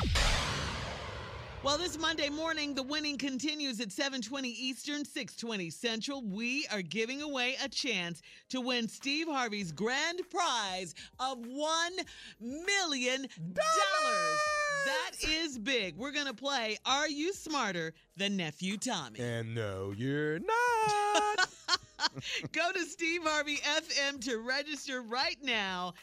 [1.65, 6.21] Well, this Monday morning, the winning continues at 7:20 Eastern, 6:20 Central.
[6.21, 11.93] We are giving away a chance to win Steve Harvey's grand prize of one
[12.41, 14.41] million dollars.
[14.87, 15.97] That is big.
[15.97, 19.21] We're gonna play Are You Smarter Than Nephew Tommy?
[19.21, 21.49] and no, you're not.
[22.53, 25.95] Go to Steve Harvey FM to register right now.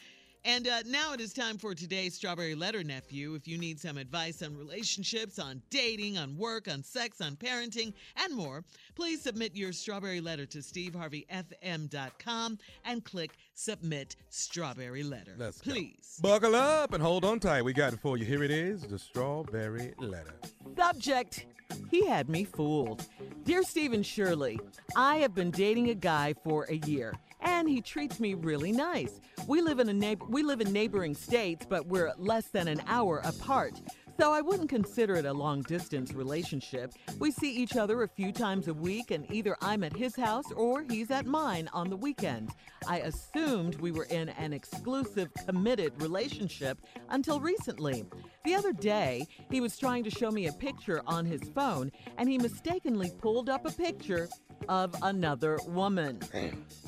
[0.44, 3.34] And uh, now it is time for today's Strawberry Letter Nephew.
[3.34, 7.92] If you need some advice on relationships, on dating, on work, on sex, on parenting,
[8.16, 8.64] and more,
[8.94, 15.34] please submit your Strawberry Letter to SteveHarveyFM.com and click Submit Strawberry Letter.
[15.36, 15.72] Let's go.
[15.72, 16.18] Please.
[16.22, 17.62] Buckle up and hold on tight.
[17.62, 18.24] We got it for you.
[18.24, 20.34] Here it is the strawberry letter.
[20.76, 21.44] Subject
[21.90, 23.06] He had me fooled.
[23.44, 24.58] Dear Stephen Shirley,
[24.96, 29.20] I have been dating a guy for a year, and he treats me really nice.
[29.46, 32.82] We live in a neigh- we live in neighboring states, but we're less than an
[32.86, 33.80] hour apart.
[34.20, 36.92] So I wouldn't consider it a long distance relationship.
[37.18, 40.44] We see each other a few times a week, and either I'm at his house
[40.52, 42.50] or he's at mine on the weekend.
[42.86, 46.76] I assumed we were in an exclusive, committed relationship
[47.08, 48.04] until recently.
[48.44, 52.28] The other day, he was trying to show me a picture on his phone, and
[52.28, 54.28] he mistakenly pulled up a picture
[54.68, 56.20] of another woman.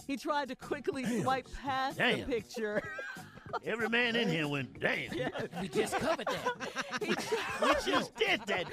[0.06, 2.82] He tried to quickly swipe past the picture.
[3.64, 5.10] Every man in here went, damn.
[5.60, 7.02] We just covered that.
[7.62, 8.66] We just did that.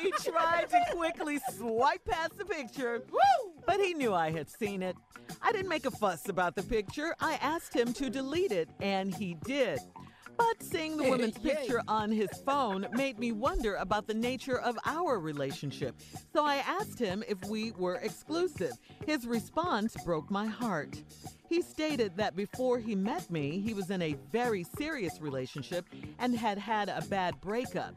[0.00, 3.02] he tried to quickly swipe past the picture,
[3.66, 4.96] but he knew I had seen it.
[5.42, 7.14] I didn't make a fuss about the picture.
[7.20, 9.78] I asked him to delete it, and he did.
[10.36, 14.78] But seeing the woman's picture on his phone made me wonder about the nature of
[14.84, 15.96] our relationship.
[16.32, 18.72] So I asked him if we were exclusive.
[19.06, 21.02] His response broke my heart.
[21.48, 25.86] He stated that before he met me, he was in a very serious relationship
[26.18, 27.94] and had had a bad breakup.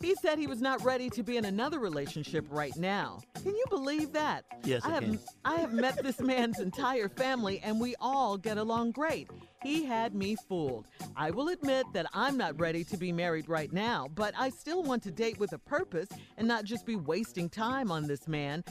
[0.00, 3.20] He said he was not ready to be in another relationship right now.
[3.42, 4.44] Can you believe that?
[4.64, 5.18] Yes, I have can.
[5.44, 9.28] I have met this man's entire family and we all get along great.
[9.62, 10.86] He had me fooled.
[11.16, 14.82] I will admit that I'm not ready to be married right now, but I still
[14.82, 18.64] want to date with a purpose and not just be wasting time on this man.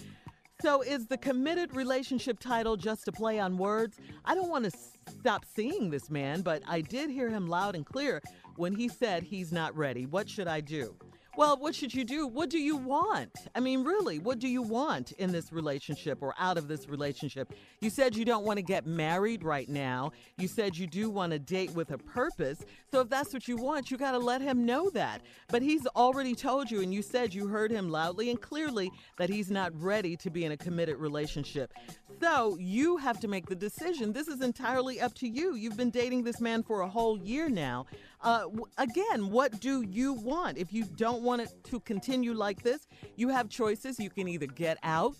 [0.61, 3.97] So, is the committed relationship title just a play on words?
[4.25, 4.71] I don't want to
[5.19, 8.21] stop seeing this man, but I did hear him loud and clear
[8.59, 10.05] when he said he's not ready.
[10.05, 10.93] What should I do?
[11.37, 12.27] Well, what should you do?
[12.27, 13.31] What do you want?
[13.55, 17.53] I mean, really, what do you want in this relationship or out of this relationship?
[17.79, 20.11] You said you don't want to get married right now.
[20.37, 22.65] You said you do want to date with a purpose.
[22.91, 25.21] So if that's what you want, you got to let him know that.
[25.47, 29.29] But he's already told you, and you said you heard him loudly and clearly that
[29.29, 31.71] he's not ready to be in a committed relationship.
[32.19, 34.11] So you have to make the decision.
[34.11, 35.55] This is entirely up to you.
[35.55, 37.85] You've been dating this man for a whole year now.
[38.21, 38.47] Uh,
[38.77, 40.57] again, what do you want?
[40.57, 43.99] If you don't want it to continue like this, you have choices.
[43.99, 45.15] You can either get out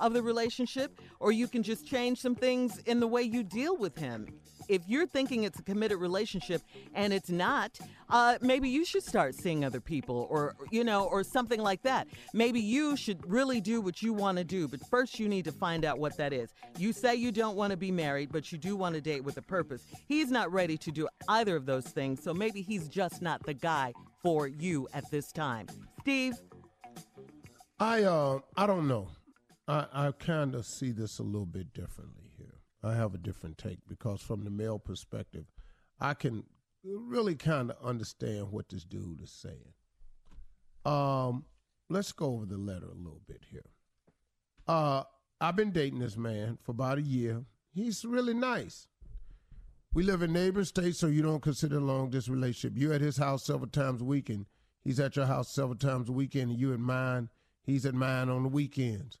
[0.00, 3.76] of the relationship or you can just change some things in the way you deal
[3.76, 4.26] with him.
[4.68, 6.62] If you're thinking it's a committed relationship
[6.94, 7.78] and it's not,
[8.10, 12.08] uh, maybe you should start seeing other people or, you know, or something like that.
[12.34, 15.52] Maybe you should really do what you want to do, but first you need to
[15.52, 16.50] find out what that is.
[16.78, 19.36] You say you don't want to be married, but you do want to date with
[19.36, 19.84] a purpose.
[20.08, 23.54] He's not ready to do either of those things, so maybe he's just not the
[23.54, 23.92] guy
[24.22, 25.66] for you at this time.
[26.00, 26.34] Steve?
[27.78, 29.08] I uh I don't know.
[29.66, 32.21] I I kind of see this a little bit differently.
[32.82, 35.46] I have a different take because from the male perspective,
[36.00, 36.44] I can
[36.84, 39.72] really kind of understand what this dude is saying.
[40.84, 41.44] Um,
[41.88, 43.64] let's go over the letter a little bit here.
[44.66, 45.04] Uh,
[45.40, 47.44] I've been dating this man for about a year.
[47.72, 48.88] He's really nice.
[49.94, 52.78] We live in neighboring states, so you don't consider long distance relationship.
[52.78, 54.46] You're at his house several times a week, and
[54.82, 57.28] he's at your house several times a weekend, and you at mine.
[57.64, 59.18] He's at mine on the weekends.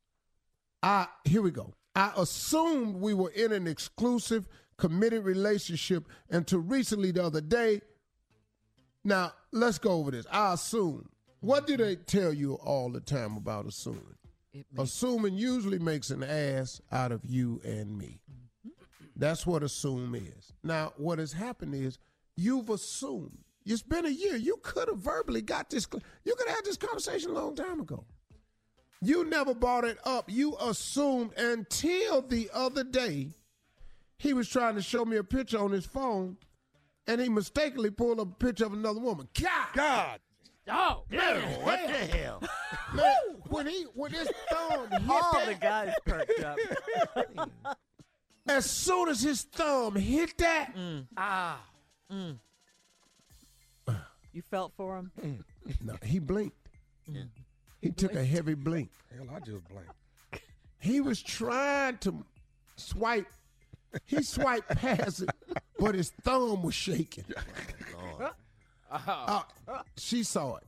[0.82, 1.74] I here we go.
[1.94, 7.82] I assumed we were in an exclusive, committed relationship until recently the other day.
[9.04, 10.26] Now let's go over this.
[10.30, 11.08] I assume.
[11.40, 14.16] What do they tell you all the time about assuming?
[14.78, 18.20] Assuming usually makes an ass out of you and me.
[19.16, 20.52] That's what assume is.
[20.62, 21.98] Now, what has happened is
[22.36, 23.38] you've assumed.
[23.64, 24.36] It's been a year.
[24.36, 25.86] You could have verbally got this.
[26.24, 28.04] You could have had this conversation a long time ago.
[29.04, 30.26] You never brought it up.
[30.30, 33.30] You assumed until the other day
[34.16, 36.36] he was trying to show me a picture on his phone
[37.08, 39.28] and he mistakenly pulled up a picture of another woman.
[39.40, 39.66] God!
[39.74, 40.20] God!
[40.70, 42.40] Oh, man, what the hell?
[42.94, 43.12] Man,
[43.48, 46.56] when he when his thumb hit All that, the guys perked up.
[48.46, 50.72] as soon as his thumb hit that,
[51.16, 51.60] Ah.
[52.12, 52.38] Mm.
[54.32, 55.44] You felt for him?
[55.82, 56.56] no, he blinked.
[57.82, 58.90] He took a heavy blink.
[59.14, 59.92] Hell, I just blinked.
[60.78, 62.24] He was trying to
[62.76, 63.26] swipe.
[64.06, 65.30] He swiped past it,
[65.78, 67.24] but his thumb was shaking.
[68.94, 69.40] Uh,
[69.96, 70.64] she saw it.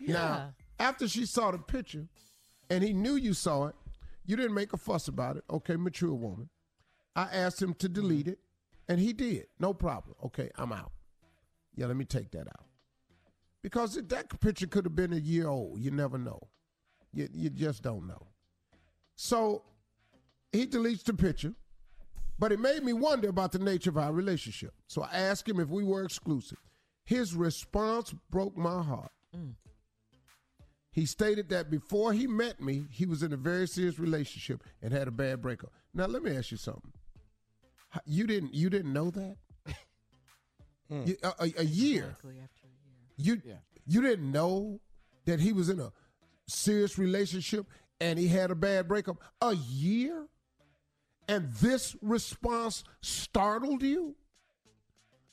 [0.00, 2.08] Now, after she saw the picture,
[2.70, 3.76] and he knew you saw it,
[4.26, 5.44] you didn't make a fuss about it.
[5.48, 6.48] Okay, mature woman.
[7.14, 8.40] I asked him to delete it,
[8.88, 9.46] and he did.
[9.60, 10.16] No problem.
[10.24, 10.90] Okay, I'm out.
[11.76, 12.66] Yeah, let me take that out.
[13.62, 15.78] Because that picture could have been a year old.
[15.78, 16.48] You never know.
[17.12, 18.26] You, you just don't know.
[19.16, 19.62] So
[20.52, 21.54] he deletes the picture,
[22.38, 24.72] but it made me wonder about the nature of our relationship.
[24.86, 26.58] So I asked him if we were exclusive.
[27.04, 29.10] His response broke my heart.
[30.92, 34.92] He stated that before he met me, he was in a very serious relationship and
[34.92, 35.72] had a bad breakup.
[35.94, 36.92] Now let me ask you something.
[38.04, 39.36] You didn't you didn't know that?
[40.90, 41.06] Mm.
[41.06, 42.16] You- a, a- a year.
[43.18, 43.42] You
[43.86, 44.80] you didn't know
[45.26, 45.92] that he was in a
[46.48, 47.66] serious relationship
[48.00, 50.26] and he had a bad breakup a year?
[51.28, 54.16] And this response startled you?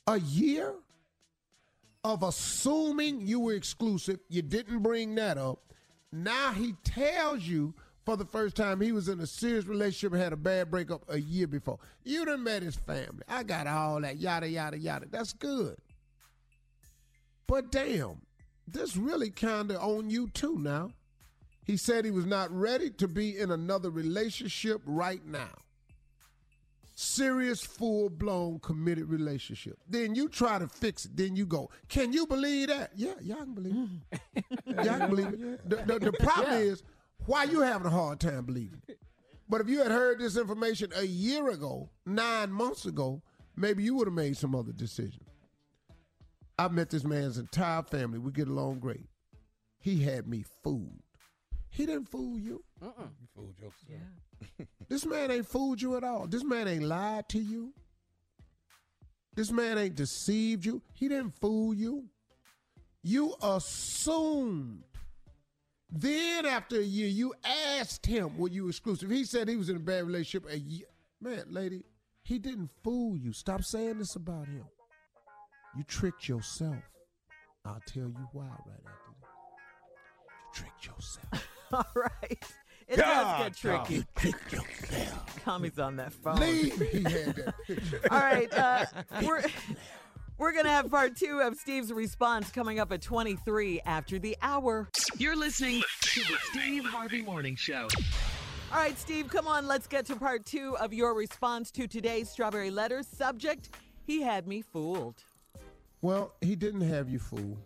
[0.06, 0.74] A year
[2.04, 5.72] of assuming you were exclusive, you didn't bring that up.
[6.12, 10.22] Now he tells you for the first time he was in a serious relationship and
[10.22, 11.78] had a bad breakup a year before.
[12.04, 13.24] You done met his family.
[13.28, 15.06] I got all that, yada, yada, yada.
[15.10, 15.76] That's good.
[17.48, 18.22] But damn,
[18.68, 20.90] this really kind of on you too now.
[21.66, 25.50] He said he was not ready to be in another relationship right now.
[26.94, 29.76] Serious, full blown, committed relationship.
[29.88, 31.16] Then you try to fix it.
[31.16, 32.92] Then you go, can you believe that?
[32.94, 34.20] Yeah, y'all can believe it.
[34.46, 34.80] Mm-hmm.
[34.86, 35.68] y'all can believe it.
[35.68, 36.70] The, the, the problem Yeah.
[36.72, 36.82] is,
[37.26, 38.98] why you having a hard time believing it?
[39.48, 43.20] But if you had heard this information a year ago, nine months ago,
[43.56, 45.24] maybe you would have made some other decision.
[46.58, 48.18] I met this man's entire family.
[48.18, 49.06] We get along great.
[49.80, 51.02] He had me fooled.
[51.76, 52.64] He didn't fool you.
[52.80, 52.92] You
[53.34, 53.74] fooled yourself.
[53.86, 54.64] Yeah.
[54.88, 56.26] This man ain't fooled you at all.
[56.26, 57.74] This man ain't lied to you.
[59.34, 60.80] This man ain't deceived you.
[60.94, 62.04] He didn't fool you.
[63.02, 64.84] You assumed.
[65.90, 67.34] Then after a year, you
[67.78, 69.10] asked him, were you exclusive?
[69.10, 70.86] He said he was in a bad relationship a year.
[71.20, 71.82] Man, lady,
[72.22, 73.32] he didn't fool you.
[73.32, 74.64] Stop saying this about him.
[75.76, 76.82] You tricked yourself.
[77.66, 79.28] I'll tell you why right after this.
[80.44, 81.55] You tricked yourself.
[81.72, 82.38] All right.
[82.88, 83.94] It God, does get tricky.
[83.94, 85.42] You tricked yourself.
[85.44, 86.36] Tommy's on that phone.
[86.36, 86.80] Leave.
[86.90, 88.00] He had that picture.
[88.10, 88.84] All right, uh,
[89.24, 89.42] we're
[90.38, 94.88] we're gonna have part two of Steve's response coming up at 23 after the hour.
[95.18, 97.88] You're listening to the Steve Harvey Morning Show.
[98.72, 99.66] All right, Steve, come on.
[99.66, 103.08] Let's get to part two of your response to today's strawberry letters.
[103.08, 103.70] Subject:
[104.04, 105.24] He had me fooled.
[106.02, 107.58] Well, he didn't have you fooled.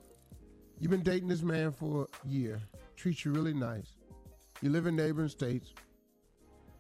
[0.79, 2.63] You've been dating this man for a year.
[3.01, 3.97] Treats you really nice.
[4.61, 5.73] You live in neighboring states.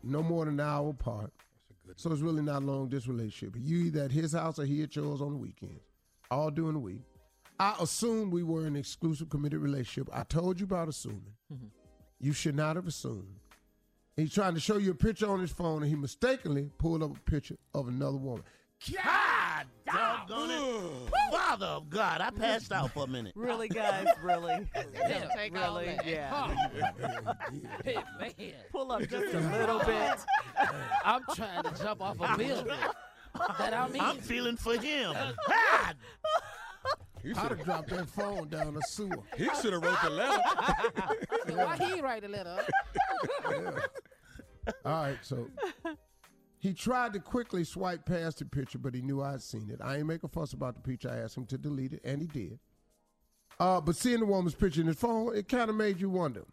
[0.02, 1.32] No more than an hour apart.
[1.96, 3.54] So it's really not long this relationship.
[3.58, 5.80] You either at his house or he at yours on the weekends.
[6.30, 7.00] All during the week.
[7.58, 10.10] I assumed we were in an exclusive committed relationship.
[10.12, 11.32] I told you about assuming.
[11.50, 11.68] Mm-hmm.
[12.20, 13.36] You should not have assumed.
[14.14, 17.16] He's trying to show you a picture on his phone and he mistakenly pulled up
[17.16, 18.44] a picture of another woman.
[18.92, 19.29] God
[19.86, 21.10] doggone it.
[21.32, 23.32] Father of God, I passed out for a minute.
[23.36, 24.06] Really, guys?
[24.22, 24.68] Really?
[24.94, 25.96] Yeah, take all really?
[25.96, 26.06] that.
[26.06, 26.54] Yeah.
[27.84, 28.54] Hey, man.
[28.70, 30.18] Pull up just a little bit.
[31.04, 32.76] I'm trying to jump off a building.
[33.58, 34.02] That I mean.
[34.02, 35.12] I'm feeling for him.
[35.48, 35.96] God.
[37.24, 39.22] I'd have dropped that phone down the sewer.
[39.36, 40.42] He should have wrote the letter.
[41.54, 42.56] Why he write a letter?
[44.84, 45.46] All right, so
[46.60, 49.80] he tried to quickly swipe past the picture, but he knew I'd seen it.
[49.82, 51.10] I ain't make a fuss about the picture.
[51.10, 52.58] I asked him to delete it, and he did.
[53.58, 56.44] Uh, but seeing the woman's picture in his phone, it kind of made you wonder.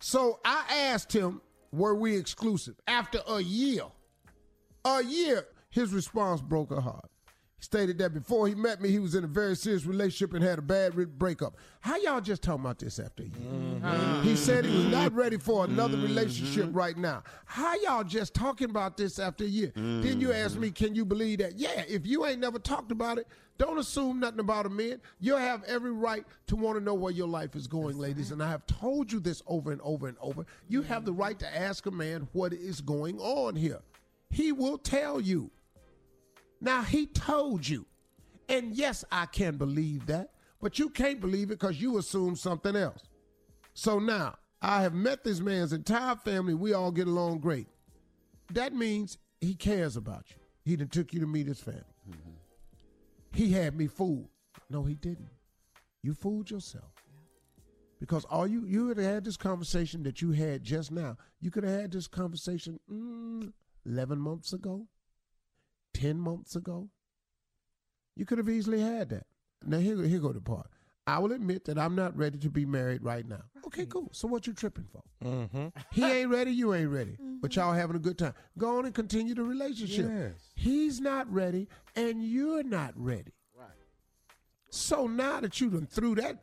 [0.00, 1.40] So I asked him,
[1.70, 2.74] were we exclusive?
[2.88, 3.84] After a year,
[4.84, 7.08] a year, his response broke her heart.
[7.58, 10.58] Stated that before he met me, he was in a very serious relationship and had
[10.58, 11.56] a bad re- breakup.
[11.80, 13.80] How y'all just talking about this after a year?
[13.80, 14.22] Mm-hmm.
[14.22, 17.22] He said he was not ready for another relationship right now.
[17.46, 19.72] How y'all just talking about this after a year?
[19.74, 21.56] Then you ask me, can you believe that?
[21.56, 23.26] Yeah, if you ain't never talked about it,
[23.56, 25.00] don't assume nothing about a man.
[25.18, 28.32] You have every right to want to know where your life is going, ladies.
[28.32, 30.44] And I have told you this over and over and over.
[30.68, 33.80] You have the right to ask a man what is going on here.
[34.28, 35.50] He will tell you.
[36.60, 37.86] Now, he told you.
[38.48, 40.30] And yes, I can believe that,
[40.60, 43.02] but you can't believe it because you assume something else.
[43.74, 46.54] So now, I have met this man's entire family.
[46.54, 47.66] We all get along great.
[48.52, 50.36] That means he cares about you.
[50.64, 51.82] He done took you to meet his family.
[53.32, 54.28] He had me fooled.
[54.70, 55.28] No, he didn't.
[56.02, 56.92] You fooled yourself.
[58.00, 61.16] Because all you you would have had this conversation that you had just now.
[61.40, 63.52] You could have had this conversation mm,
[63.84, 64.86] eleven months ago,
[65.96, 66.88] ten months ago.
[68.16, 69.26] You could have easily had that.
[69.64, 70.68] Now here here go the part.
[71.06, 73.42] I will admit that I'm not ready to be married right now.
[73.66, 74.10] Okay, cool.
[74.12, 75.02] So what you tripping for?
[75.24, 75.68] Mm-hmm.
[75.92, 77.16] He ain't ready, you ain't ready.
[77.40, 78.34] But y'all having a good time.
[78.58, 80.10] Go on and continue the relationship.
[80.12, 80.32] Yes.
[80.56, 83.34] He's not ready, and you're not ready.
[83.56, 83.68] Right.
[84.70, 86.42] So now that you done threw that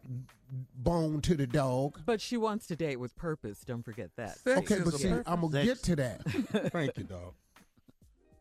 [0.76, 1.99] bone to the dog.
[2.06, 3.60] But she wants to date with purpose.
[3.66, 4.38] Don't forget that.
[4.47, 6.24] Okay, but see, I'm gonna get to that.
[6.72, 7.34] Thank you, dog.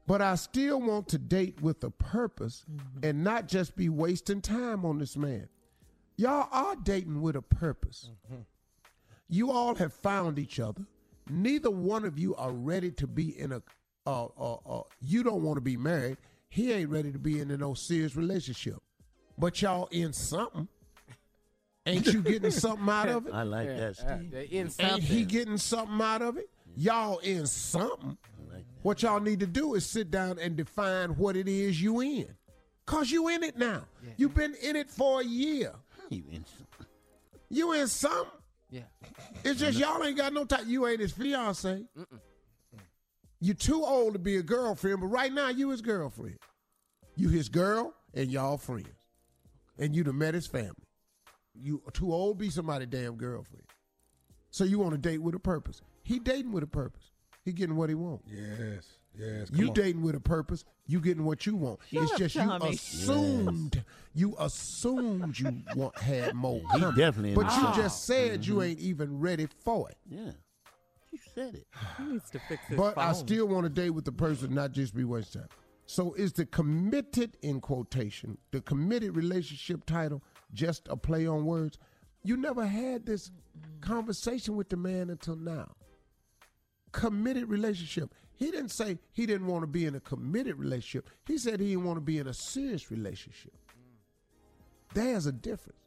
[0.07, 2.65] But I still want to date with a purpose
[3.03, 5.49] and not just be wasting time on this man.
[6.17, 8.11] Y'all are dating with a purpose.
[9.29, 10.83] You all have found each other.
[11.31, 13.63] Neither one of you are ready to be in a.
[14.05, 16.17] Uh, uh, uh, you don't want to be married.
[16.49, 18.77] He ain't ready to be in a no serious relationship.
[19.39, 20.67] But y'all in something.
[21.87, 23.33] Ain't you getting something out of it?
[23.33, 24.31] I like Yeah, that, Steve.
[24.33, 26.51] they in Ain't he getting something out of it?
[26.77, 28.19] Y'all in something.
[28.83, 32.29] What y'all need to do is sit down and define what it is you in.
[32.85, 33.85] Cause you in it now.
[34.17, 35.73] You've been in it for a year.
[36.11, 36.87] You in something.
[37.49, 38.41] You in something.
[38.71, 38.83] Yeah.
[39.45, 40.69] It's just y'all ain't got no time.
[40.69, 41.85] You ain't his fiance.
[43.41, 46.39] You too old to be a girlfriend, but right now you his girlfriend.
[47.17, 48.89] You his girl and y'all friends.
[49.79, 50.75] And you done met his family.
[51.55, 53.65] You too old to be somebody damn girlfriend.
[54.51, 55.83] So you want to date with a purpose.
[56.03, 57.12] He dating with a purpose.
[57.45, 58.23] He getting what he want.
[58.27, 58.87] Yes,
[59.19, 59.49] yes.
[59.53, 59.75] You on.
[59.75, 60.65] dating with a purpose.
[60.87, 61.81] You getting what you want.
[61.93, 62.67] Shut it's up, just Tommy.
[62.67, 63.85] you assumed.
[64.15, 66.61] You assumed you want had more.
[66.73, 66.97] He coming.
[66.97, 68.63] definitely But you just said you mm-hmm.
[68.63, 69.97] ain't even ready for it.
[70.09, 70.33] Yeah.
[71.11, 71.67] You said it.
[71.99, 73.05] He needs to fix his But phone.
[73.05, 75.51] I still want to date with the person, not just be wasting time.
[75.87, 80.23] So is the committed in quotation, the committed relationship title
[80.55, 81.79] just a play on words?
[82.25, 83.31] You never had this
[83.81, 85.73] conversation with the man until now.
[86.93, 88.15] Committed relationship.
[88.37, 91.09] He didn't say he didn't want to be in a committed relationship.
[91.27, 93.53] He said he didn't want to be in a serious relationship.
[94.95, 95.79] There's a difference.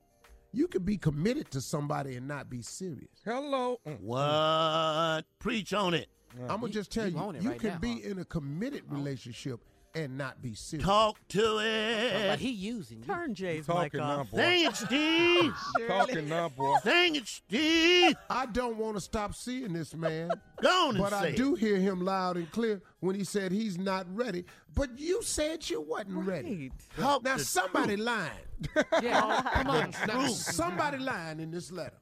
[0.51, 3.09] You could be committed to somebody and not be serious.
[3.25, 3.79] Hello.
[3.99, 5.23] What?
[5.39, 6.07] Preach on it.
[6.49, 8.09] I'm gonna just tell you you, you right can now, be huh?
[8.09, 9.59] in a committed relationship
[9.95, 10.85] and not be serious.
[10.85, 12.27] Talk to him.
[12.27, 12.39] But it.
[12.39, 13.05] he using you.
[13.05, 14.31] Turn Jay's mic Talking now, off.
[14.31, 14.37] boy.
[14.37, 15.53] Sing it, Steve.
[15.87, 16.75] Talking now, boy.
[16.83, 18.15] Sing it, Steve.
[18.29, 20.29] I don't want to stop seeing this man,
[20.61, 23.51] Go on and but I say do hear him loud and clear when he said
[23.51, 24.45] he's not ready.
[24.75, 26.71] But you said you wasn't ready.
[26.97, 27.03] Right.
[27.03, 28.31] Talk Now the somebody lying.
[29.01, 29.41] Yeah.
[29.53, 29.93] Come on.
[30.07, 31.97] Now somebody lying in this letter.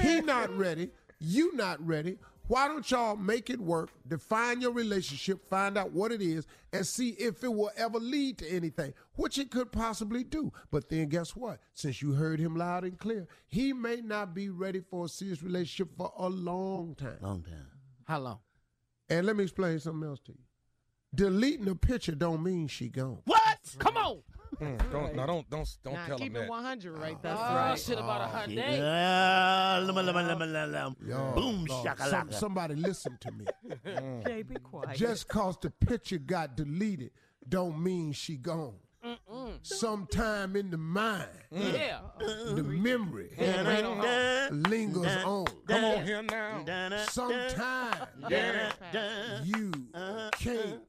[0.00, 0.90] He not ready.
[1.18, 2.18] You not ready.
[2.48, 3.90] Why don't y'all make it work?
[4.06, 8.38] Define your relationship, find out what it is, and see if it will ever lead
[8.38, 10.52] to anything, which it could possibly do.
[10.70, 11.60] But then guess what?
[11.74, 15.42] Since you heard him loud and clear, he may not be ready for a serious
[15.42, 17.18] relationship for a long time.
[17.20, 17.68] Long time.
[18.04, 18.40] How long?
[19.08, 20.38] And let me explain something else to you.
[21.14, 23.20] Deleting a picture don't mean she gone.
[23.24, 23.58] What?
[23.78, 24.22] Come on.
[24.62, 26.48] Mm, don't, no, don't, don't, don't Nah, tell keep him it that.
[26.48, 27.32] 100 right there.
[27.34, 27.78] That's Oh, right.
[27.78, 28.50] Shit about a.
[28.50, 29.78] Yeah.
[30.66, 30.96] lum.
[31.06, 32.10] Y'all, Boom, Lord, shakalaka.
[32.10, 33.46] some- somebody listen to me.
[34.26, 34.96] Jay, be quiet.
[34.96, 37.10] Just cause the picture got deleted
[37.48, 38.74] don't mean she gone.
[39.62, 41.98] Sometime in the mind, Yeah.
[42.20, 45.46] the memory Dun, lingers on.
[45.66, 46.62] Come on here now.
[46.64, 49.42] dun, dun, Sometime dun, dun.
[49.44, 50.30] you Uh-huh.
[50.38, 50.80] can't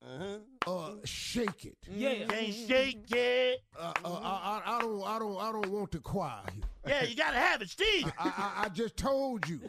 [0.00, 0.38] Uh-huh.
[0.66, 1.76] Uh, shake it.
[1.88, 2.24] Yeah.
[2.26, 3.60] Can't shake it.
[3.78, 6.64] Uh, uh, I, I, I don't, I don't, I don't want the choir here.
[6.88, 8.10] Yeah, you gotta have it, Steve.
[8.18, 8.28] I,
[8.58, 9.60] I, I just told you,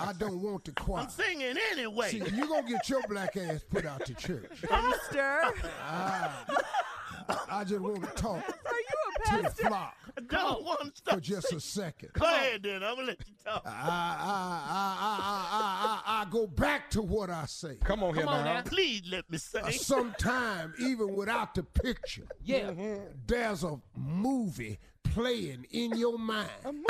[0.00, 1.02] I don't want the choir.
[1.02, 2.10] I'm singing anyway.
[2.10, 4.50] See, you gonna get your black ass put out to church.
[4.68, 5.40] Pastor,
[5.82, 6.44] Ah,
[7.50, 9.66] I just want to talk are you a to the pastor?
[9.68, 12.10] flock I don't want to for just a second.
[12.12, 12.82] Go ahead, then.
[12.84, 13.62] I'm gonna let you talk.
[13.66, 17.76] I, I, I, I, I, I, I go back to what I say.
[17.84, 18.54] Come on here Come on now.
[18.54, 18.62] now.
[18.62, 19.64] Please let me sing.
[19.64, 22.70] Uh, sometime, even without the picture, Yeah.
[23.26, 26.48] there's a movie playing in your mind.
[26.64, 26.86] A movie.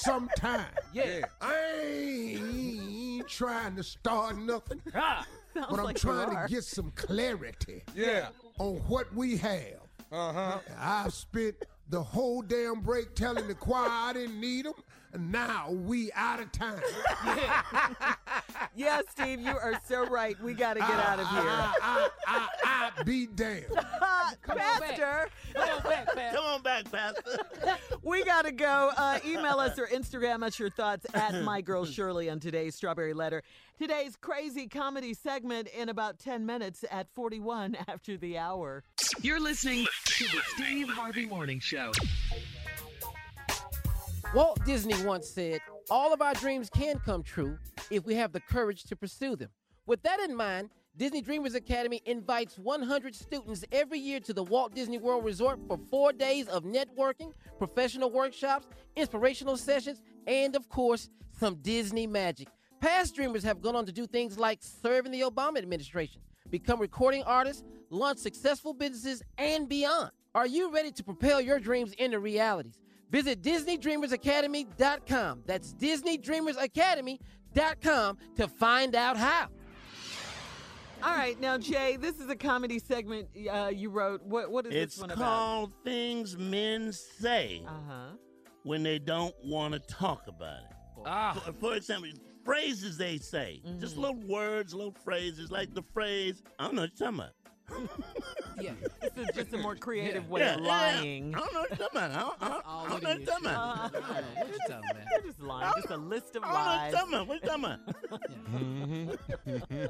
[0.00, 0.66] sometime.
[0.92, 1.20] Yeah.
[1.40, 5.26] I ain't trying to start nothing, Ah.
[5.54, 8.28] Sounds but I'm like trying to get some clarity Yeah.
[8.58, 9.80] on what we have.
[10.12, 10.58] Uh huh.
[10.78, 11.56] I've spent
[11.90, 14.74] the whole damn break telling the choir I didn't need them,
[15.18, 16.82] now we out of time.
[18.74, 20.40] Yeah, Steve, you are so right.
[20.42, 21.40] We got to get out of here.
[21.40, 23.66] I, I, I, I be damned.
[24.42, 24.98] Come on back.
[24.98, 26.36] Pastor, Come on back, Pastor.
[26.36, 27.38] Come on back, Pastor.
[28.02, 28.90] we got to go.
[28.96, 33.14] Uh, email us or Instagram us your thoughts at My Girl Shirley on today's Strawberry
[33.14, 33.42] Letter.
[33.78, 38.82] Today's crazy comedy segment in about 10 minutes at 41 after the hour.
[39.22, 41.92] You're listening to the Steve Harvey Morning Show.
[44.34, 45.60] Walt Disney once said,
[45.90, 47.58] All of our dreams can come true
[47.90, 49.50] if we have the courage to pursue them.
[49.86, 54.74] With that in mind, Disney Dreamers Academy invites 100 students every year to the Walt
[54.74, 58.66] Disney World Resort for four days of networking, professional workshops,
[58.96, 61.08] inspirational sessions, and of course,
[61.38, 62.48] some Disney magic.
[62.80, 66.20] Past dreamers have gone on to do things like serve in the Obama administration,
[66.50, 70.10] become recording artists, launch successful businesses, and beyond.
[70.34, 72.78] Are you ready to propel your dreams into realities?
[73.10, 75.42] Visit DisneyDreamersAcademy.com.
[75.46, 77.18] That's DisneyDreamersAcademy.com
[77.62, 79.48] to find out how.
[81.02, 84.22] All right, now, Jay, this is a comedy segment uh, you wrote.
[84.22, 87.62] What, what is It's this one called Things Men Say?
[87.66, 88.16] Uh-huh.
[88.64, 90.76] when they don't want to talk about it.
[91.06, 91.40] Ah.
[91.44, 92.10] For, for example,
[92.44, 93.60] phrases they say.
[93.78, 94.02] Just Mm-hmm.
[94.02, 97.32] little words, little phrases, like the phrase, I don't know what you're talking about.
[98.60, 98.72] Yeah.
[99.00, 101.34] This is just a more creative way Yeah, of yeah, lying.
[101.34, 102.10] I don't know what you're talking about.
[102.10, 103.78] I don't, I don't, I don't it know what you're talking about.
[103.78, 105.04] Uh, I don't know what you talking about.
[105.10, 105.72] They're just lying.
[105.76, 106.90] Just a list of I don't know what lies.
[106.92, 107.26] you're talking about.
[107.28, 107.80] What you talking about?
[108.48, 109.86] Mm-hmm.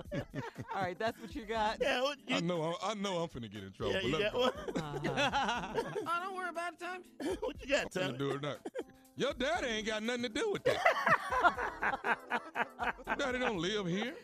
[0.75, 1.79] All right, that's what you got.
[1.81, 2.63] Yeah, what I know.
[2.63, 3.19] I'm, I know.
[3.19, 3.93] I'm finna get in trouble.
[3.95, 4.55] yeah, but you got me- what?
[4.77, 5.73] Uh-huh.
[6.07, 7.37] Oh, don't worry about it, Tommy.
[7.41, 8.19] what you got, I'm finna Tommy?
[8.19, 8.55] do it now.
[9.17, 12.19] Your daddy ain't got nothing to do with that.
[13.07, 14.15] Your daddy don't live here.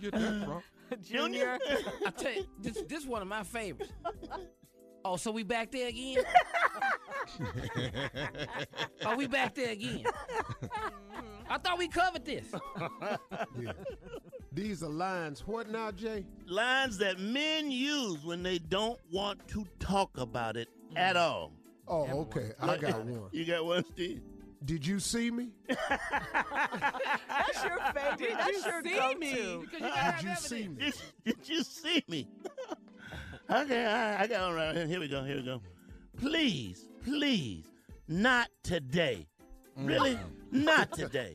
[0.00, 0.44] Where, where you get that
[0.90, 1.02] from?
[1.02, 1.58] Junior.
[2.06, 3.92] I tell you, this this one of my favorites.
[5.04, 6.24] Oh, so we back there again?
[7.40, 7.44] Are
[9.12, 10.04] oh, we back there again?
[10.04, 11.22] Mm-hmm.
[11.48, 12.46] I thought we covered this.
[13.58, 13.72] Yeah.
[14.52, 15.46] These are lines.
[15.46, 16.26] What now, Jay?
[16.46, 21.20] Lines that men use when they don't want to talk about it at mm.
[21.20, 21.52] all.
[21.86, 22.52] Oh, okay.
[22.60, 23.28] I got one.
[23.32, 24.20] You got one, Steve?
[24.64, 25.50] Did you see me?
[25.68, 25.88] That's
[27.64, 28.18] your favorite.
[28.18, 29.18] Did That's you your see go-to.
[29.18, 29.58] me?
[29.60, 30.40] Because you gotta Did you evidence.
[30.40, 30.74] see me?
[30.76, 30.94] Did,
[31.24, 32.28] did you see me?
[33.50, 34.74] okay, all right, I got all right.
[34.76, 34.86] here.
[34.86, 35.22] Here we go.
[35.24, 35.62] Here we go.
[36.16, 37.66] Please, please,
[38.08, 39.26] not today.
[39.76, 40.14] Really?
[40.16, 40.64] Mm.
[40.64, 41.34] Not today.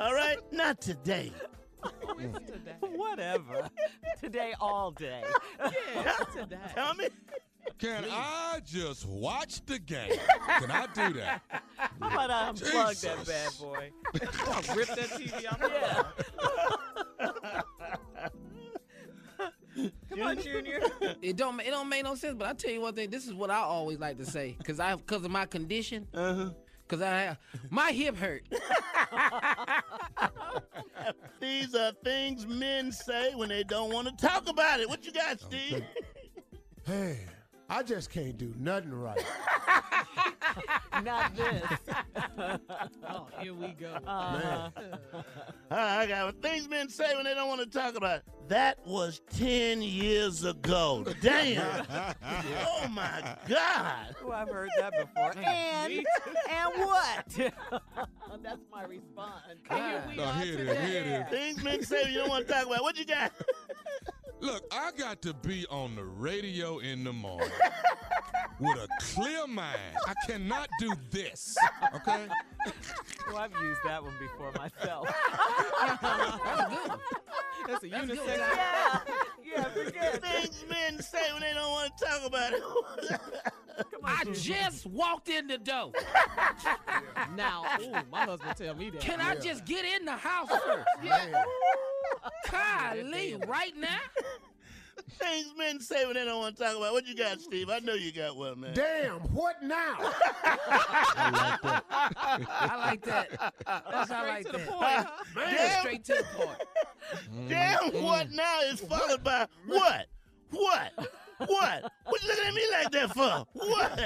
[0.00, 0.38] All right?
[0.50, 1.30] Not today.
[2.80, 3.68] Whatever.
[4.20, 5.24] Today, all day.
[5.96, 6.56] Yeah, today.
[6.76, 7.08] Tell me.
[7.78, 10.12] Can I just watch the game?
[10.58, 11.42] Can I do that?
[11.76, 13.90] How about I unplug that bad boy?
[14.76, 15.60] Rip that TV out.
[17.18, 17.52] Yeah.
[20.10, 20.80] Come on, Junior.
[21.22, 23.10] It don't it don't make no sense, but I tell you one thing.
[23.10, 26.06] This is what I always like to say, cause I cause of my condition.
[26.12, 26.50] Uh-huh.
[26.88, 27.38] Cause I have,
[27.70, 28.42] my hip hurt.
[31.40, 34.88] These are things men say when they don't want to talk about it.
[34.88, 35.82] What you got, Steve?
[36.84, 37.20] Hey,
[37.72, 39.24] I just can't do nothing right.
[41.02, 41.62] Not this.
[43.08, 43.94] Oh, here we go.
[44.06, 44.68] Uh-huh.
[45.14, 45.22] Uh,
[45.70, 48.24] I got what things men say when they don't want to talk about it.
[48.48, 51.02] That was 10 years ago.
[51.22, 51.86] Damn.
[52.66, 54.16] oh my God.
[54.22, 55.32] Oh, I've heard that before.
[55.42, 55.92] And
[56.50, 57.26] and what?
[58.42, 59.44] That's my response.
[59.70, 60.68] Here we No, are here it is.
[60.68, 60.86] today.
[60.90, 61.38] Here it is.
[61.40, 62.82] Things men say when you don't want to talk about it.
[62.82, 63.32] What you got?
[64.42, 67.48] Look, I got to be on the radio in the morning
[68.58, 69.78] with a clear mind.
[70.04, 71.56] I cannot do this.
[71.94, 72.26] Okay?
[73.28, 75.06] Well, I've used that one before myself.
[75.80, 76.98] That's a good.
[77.68, 78.36] That's a unisex.
[78.36, 79.00] Yeah,
[79.44, 80.20] yeah, forget.
[80.20, 83.20] Things men say when they don't want to talk about it.
[83.76, 85.92] Come on, I just walked in the door.
[87.36, 89.00] Now, Ooh, my husband tell me that.
[89.00, 90.86] can I just get in the house first?
[91.02, 91.32] Man,
[92.50, 93.98] Golly, right now?
[95.18, 96.92] Things men say when they don't want to talk about.
[96.92, 97.70] What you got, Steve?
[97.70, 98.74] I know you got one, man.
[98.74, 99.94] Damn, what now?
[101.18, 103.30] I like that.
[103.66, 104.68] That's I like to the that.
[104.68, 105.24] point, huh?
[105.34, 105.80] Man, Damn.
[105.80, 107.48] straight to the point.
[107.48, 108.36] Damn, what mm-hmm.
[108.36, 110.06] now is followed by what?
[110.50, 110.92] What?
[111.46, 111.92] What?
[112.04, 113.46] What you looking at me like that for?
[113.52, 114.00] What?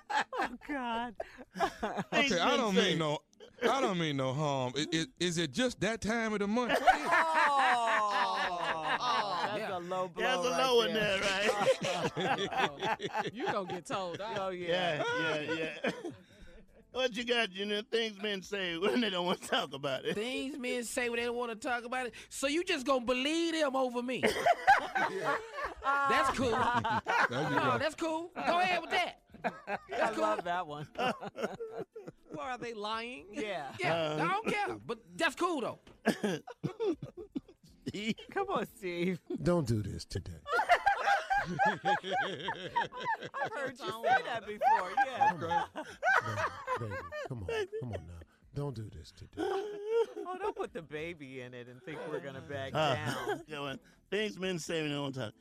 [0.36, 1.14] Oh God.
[2.12, 3.18] Things Okay, I don't mean no.
[3.62, 4.72] I don't mean no harm.
[4.76, 6.72] I- I- Is it just that time of the month?
[6.80, 7.08] What is it?
[7.10, 8.38] Oh,
[9.00, 9.46] oh.
[9.56, 10.22] that's a low blow.
[10.22, 11.50] There's a right low in there, right?
[13.32, 14.20] You gonna get told.
[14.36, 15.02] Oh yeah.
[15.20, 15.54] yeah, yeah,
[15.84, 15.90] yeah.
[16.94, 20.04] What you got, You know, Things men say when they don't want to talk about
[20.04, 20.14] it.
[20.14, 22.14] Things men say when they don't want to talk about it.
[22.28, 24.22] So you just gonna believe them over me?
[26.08, 26.50] That's cool.
[27.30, 28.30] No, that's cool.
[28.46, 29.18] Go ahead with that.
[29.44, 30.22] I That's cool.
[30.22, 30.88] love that one.
[32.36, 33.26] Well, are they lying?
[33.30, 33.66] yeah.
[33.78, 34.76] Yeah, I uh, don't care.
[34.84, 35.78] But that's cool though.
[38.32, 39.20] Come on, Steve.
[39.40, 40.32] Don't do this today.
[43.42, 44.90] I've heard you say that before.
[45.06, 45.32] Yeah.
[46.80, 46.94] Baby,
[47.28, 48.20] come on, come on now.
[48.54, 49.42] Don't do this today.
[49.42, 53.42] Oh, don't put the baby in it and think we're gonna back Uh, down.
[53.50, 53.78] going,
[54.10, 55.32] things men say when they don't talk.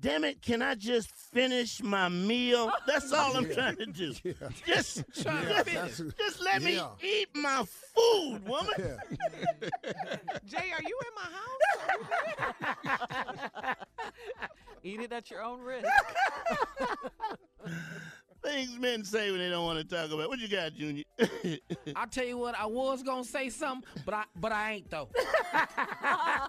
[0.00, 2.70] Damn it, can I just finish my meal?
[2.72, 4.14] Oh, That's all I'm trying to do.
[4.66, 6.14] Just, Trying to just, finish.
[6.16, 7.64] just let me eat my
[7.94, 8.72] food, woman.
[8.78, 8.96] Yeah.
[10.46, 11.28] Jay, are you in my
[12.76, 13.76] house?
[14.84, 15.88] Eat it at your own risk.
[18.44, 20.28] Things men say when they don't want to talk about.
[20.28, 21.02] What you got, Junior?
[21.96, 25.08] I tell you what, I was gonna say something, but I but I ain't though.
[25.52, 25.66] now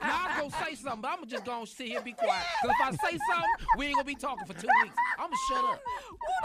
[0.03, 2.45] I'm gonna say something, but I'm just gonna sit here and be quiet.
[2.61, 4.95] Cause if I say something, we ain't gonna be talking for two weeks.
[5.17, 5.81] I'm gonna shut up.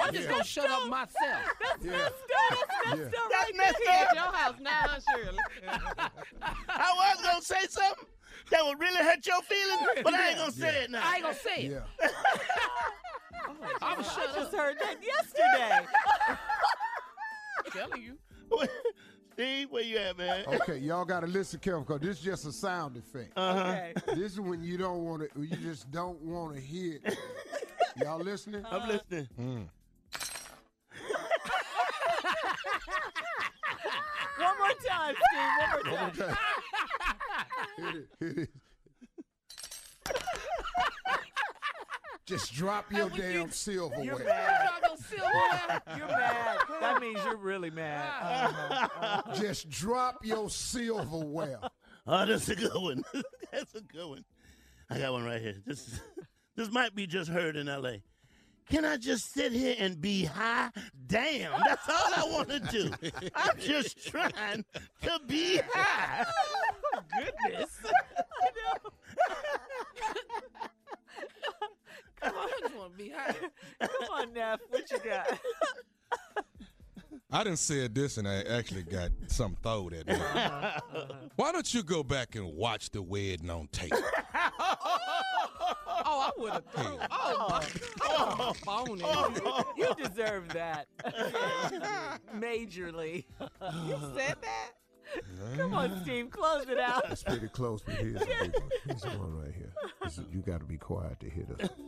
[0.02, 1.12] I'm just gonna shut up myself.
[1.60, 1.92] That's Yeah.
[1.92, 2.14] messed up.
[2.50, 3.20] That's messed Yeah.
[3.20, 3.94] up That's right messed there.
[3.94, 4.08] up.
[4.08, 5.38] At your house now, huh, Shirley?
[6.68, 8.06] I was gonna say something
[8.50, 11.02] that would really hurt your feelings, but I ain't gonna say it now.
[11.02, 11.72] I ain't gonna say it.
[11.72, 12.08] Yeah.
[13.46, 15.86] I'm gonna I just heard that yesterday.
[17.74, 18.18] telling you.
[19.32, 20.44] Steve, where you at, man?
[20.46, 23.32] Okay, y'all got to listen careful because this is just a sound effect.
[23.36, 23.60] Uh-huh.
[23.60, 23.92] Okay.
[24.14, 27.18] This is when you don't want to, you just don't want to hear it.
[28.00, 28.64] Y'all listening?
[28.70, 29.28] I'm listening.
[29.40, 29.68] Mm.
[34.38, 35.92] One more time, Steve.
[35.92, 36.14] One more time.
[36.16, 36.53] Here it is.
[37.76, 38.48] Here it is.
[42.26, 44.04] Just drop your when you- damn silverware.
[44.04, 44.70] You're mad.
[44.82, 45.82] not silverware.
[45.98, 46.58] You're mad.
[46.80, 48.08] That means you're really mad.
[48.22, 49.34] Uh-huh.
[49.34, 51.60] Just drop your silverware.
[52.06, 53.02] Oh, that's a good one.
[53.52, 54.24] that's a good one.
[54.88, 55.56] I got one right here.
[55.66, 56.00] This
[56.56, 58.02] this might be just heard in L.A.
[58.70, 60.70] Can I just sit here and be high?
[61.06, 62.90] Damn, that's all I want to do.
[63.34, 64.64] I'm just trying
[65.02, 66.24] to be high.
[67.12, 67.70] Goodness.
[72.22, 73.34] I just wanna be high.
[73.80, 74.60] Come on, Neff.
[74.70, 75.38] What you got?
[77.30, 80.14] I didn't say this, and I actually got some thrown at me.
[80.14, 81.04] Uh-huh, uh-huh.
[81.36, 83.92] Why don't you go back and watch the wedding on tape?
[86.06, 86.64] Oh, I would have.
[87.10, 87.66] Oh, my.
[88.02, 89.02] Oh, phony.
[89.76, 90.86] You deserve that.
[92.36, 93.24] Majorly.
[93.86, 94.72] You said that?
[95.56, 96.30] Come on, Steve.
[96.30, 97.10] Close it out.
[97.10, 98.70] It's pretty close, but here's the big one.
[98.86, 99.72] Here's the one right here.
[100.32, 101.70] You got to be quiet to hear this.
[101.70, 101.82] Okay.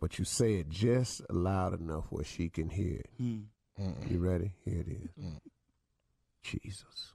[0.00, 3.10] But you say it just loud enough where she can hear it.
[3.18, 3.40] Hmm.
[4.08, 4.54] You ready?
[4.64, 5.10] Here it is.
[5.18, 5.38] Mm.
[6.42, 7.14] Jesus.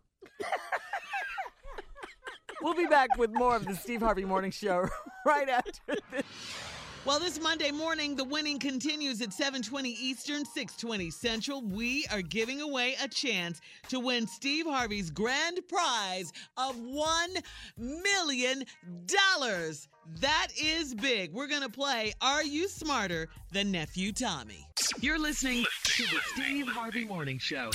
[2.62, 4.90] We'll be back with more of the Steve Harvey Morning Show
[5.26, 6.24] right after this.
[7.10, 11.64] Well, this Monday morning, the winning continues at 7:20 Eastern, 6:20 Central.
[11.64, 17.32] We are giving away a chance to win Steve Harvey's grand prize of one
[17.76, 18.64] million
[19.08, 19.88] dollars.
[20.20, 21.34] That is big.
[21.34, 24.68] We're gonna play Are You Smarter Than Nephew Tommy?
[25.02, 27.72] You're listening to the Steve Harvey Morning Show.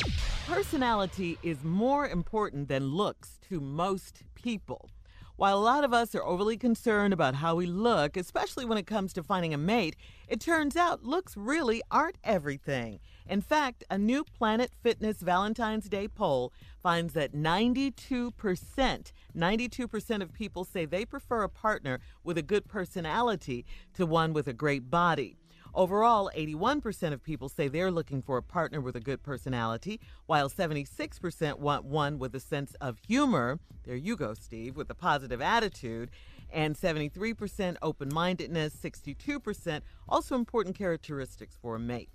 [0.46, 4.90] Personality is more important than looks to most people.
[5.36, 8.86] While a lot of us are overly concerned about how we look, especially when it
[8.86, 9.96] comes to finding a mate,
[10.28, 13.00] it turns out looks really aren't everything.
[13.26, 20.64] In fact, a new Planet Fitness Valentine's Day poll finds that 92%, 92% of people
[20.64, 25.36] say they prefer a partner with a good personality to one with a great body.
[25.74, 30.48] Overall, 81% of people say they're looking for a partner with a good personality, while
[30.48, 33.58] 76% want one with a sense of humor.
[33.82, 36.10] There you go, Steve, with a positive attitude.
[36.52, 42.10] And 73% open mindedness, 62% also important characteristics for a mate.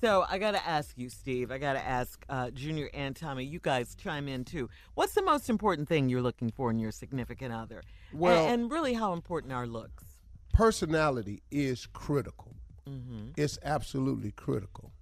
[0.00, 1.50] So I got to ask you, Steve.
[1.50, 3.44] I got to ask uh, Junior and Tommy.
[3.44, 4.70] You guys chime in too.
[4.94, 7.82] What's the most important thing you're looking for in your significant other?
[8.12, 10.04] Well- and, really, how important are looks?
[10.54, 12.54] Personality is critical.
[12.88, 13.30] Mm-hmm.
[13.36, 14.92] It's absolutely critical.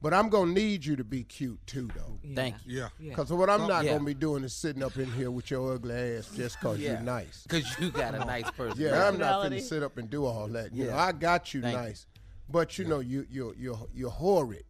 [0.00, 2.18] But I'm gonna need you to be cute too, though.
[2.32, 2.78] Thank you.
[2.78, 2.88] Yeah.
[3.00, 3.08] Yeah.
[3.10, 3.94] Because what I'm not Yeah.
[3.94, 6.92] gonna be doing is sitting up in here with your ugly ass just because Yeah.
[6.92, 7.42] you're nice.
[7.48, 8.80] Because you got a nice person.
[8.80, 10.72] Yeah, I'm not gonna sit up and do all that.
[10.72, 11.02] You know, Yeah.
[11.04, 11.82] I got you Thank you.
[11.82, 12.06] nice,
[12.48, 14.62] but you know, you you you you're horrid.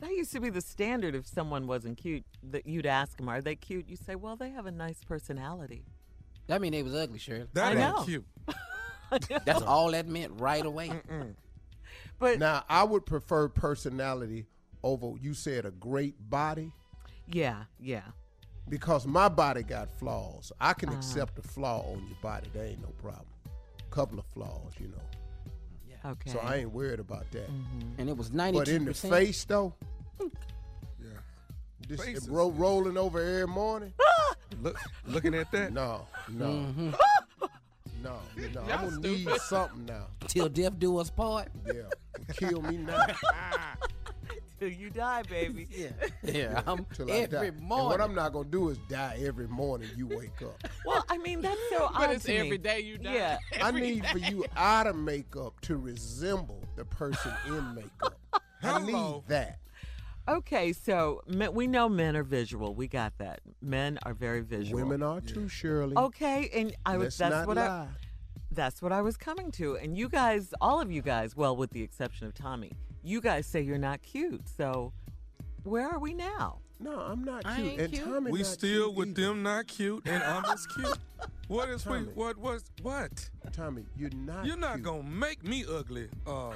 [0.00, 1.14] That used to be the standard.
[1.14, 4.50] If someone wasn't cute, that you'd ask them, "Are they cute?" You say, "Well, they
[4.50, 5.84] have a nice personality."
[6.46, 7.46] That mean they was ugly, sure.
[7.52, 8.04] That I ain't know.
[8.04, 8.26] cute.
[9.44, 10.90] That's all that meant right away.
[12.24, 14.46] But Now, I would prefer personality
[14.82, 16.72] over you said a great body
[17.30, 18.00] yeah, yeah.
[18.66, 20.50] because my body got flaws.
[20.58, 20.74] I Uh-huh.
[20.74, 22.48] can accept a flaw on your body.
[22.54, 23.26] There ain't no problem.
[23.90, 26.10] Couple of flaws, you know.
[26.12, 26.30] Okay.
[26.30, 27.48] So I ain't worried about that.
[27.98, 29.74] And it was 92 But in the face though,
[30.18, 31.08] Yeah.
[31.88, 33.92] this Face is- ro- rolling over every morning.
[34.62, 35.74] Look, looking at that.
[35.74, 36.90] No, no, Mm-hmm.
[38.04, 38.18] No,
[38.54, 38.60] no.
[38.72, 40.06] I'm gonna need something now.
[40.28, 41.48] Till death do us part.
[41.66, 41.82] Yeah,
[42.34, 43.06] kill me now.
[44.60, 45.66] Till you die, baby.
[45.76, 45.88] Yeah.
[46.22, 46.62] Yeah.
[46.66, 47.36] I'm Till I die.
[47.36, 47.86] every And morning.
[47.88, 50.62] what I'm not gonna do is die every morning you wake up.
[50.86, 52.36] Well, I mean, that's so But odd it's to me.
[52.38, 53.14] every day you die.
[53.14, 53.38] Yeah.
[53.60, 54.28] I Every need for day.
[54.30, 58.16] you out of makeup to resemble the person in makeup.
[58.62, 59.24] I need Hello.
[59.26, 59.58] that.
[60.26, 62.74] Okay, so men, we know men are visual.
[62.74, 63.40] We got that.
[63.60, 64.82] Men are very visual.
[64.82, 65.96] Women are too, Shirley.
[65.96, 67.88] Okay, and I was Let's that's not what I
[68.50, 69.76] that's what I was coming to.
[69.76, 72.72] And you guys, all of you guys, well, with the exception of Tommy,
[73.02, 74.48] you guys say you're not cute.
[74.48, 74.92] So
[75.64, 76.60] where are we now?
[76.84, 77.66] No, I'm not I cute.
[77.72, 78.04] ain't and cute.
[78.04, 79.22] Tommy We not still cute with either.
[79.22, 80.98] them not cute and I'm just cute.
[81.48, 81.98] What is we?
[82.00, 83.30] What was what?
[83.52, 84.44] Tommy, you're not.
[84.44, 84.84] You're not cute.
[84.84, 86.08] gonna make me ugly.
[86.26, 86.52] Uh, uh,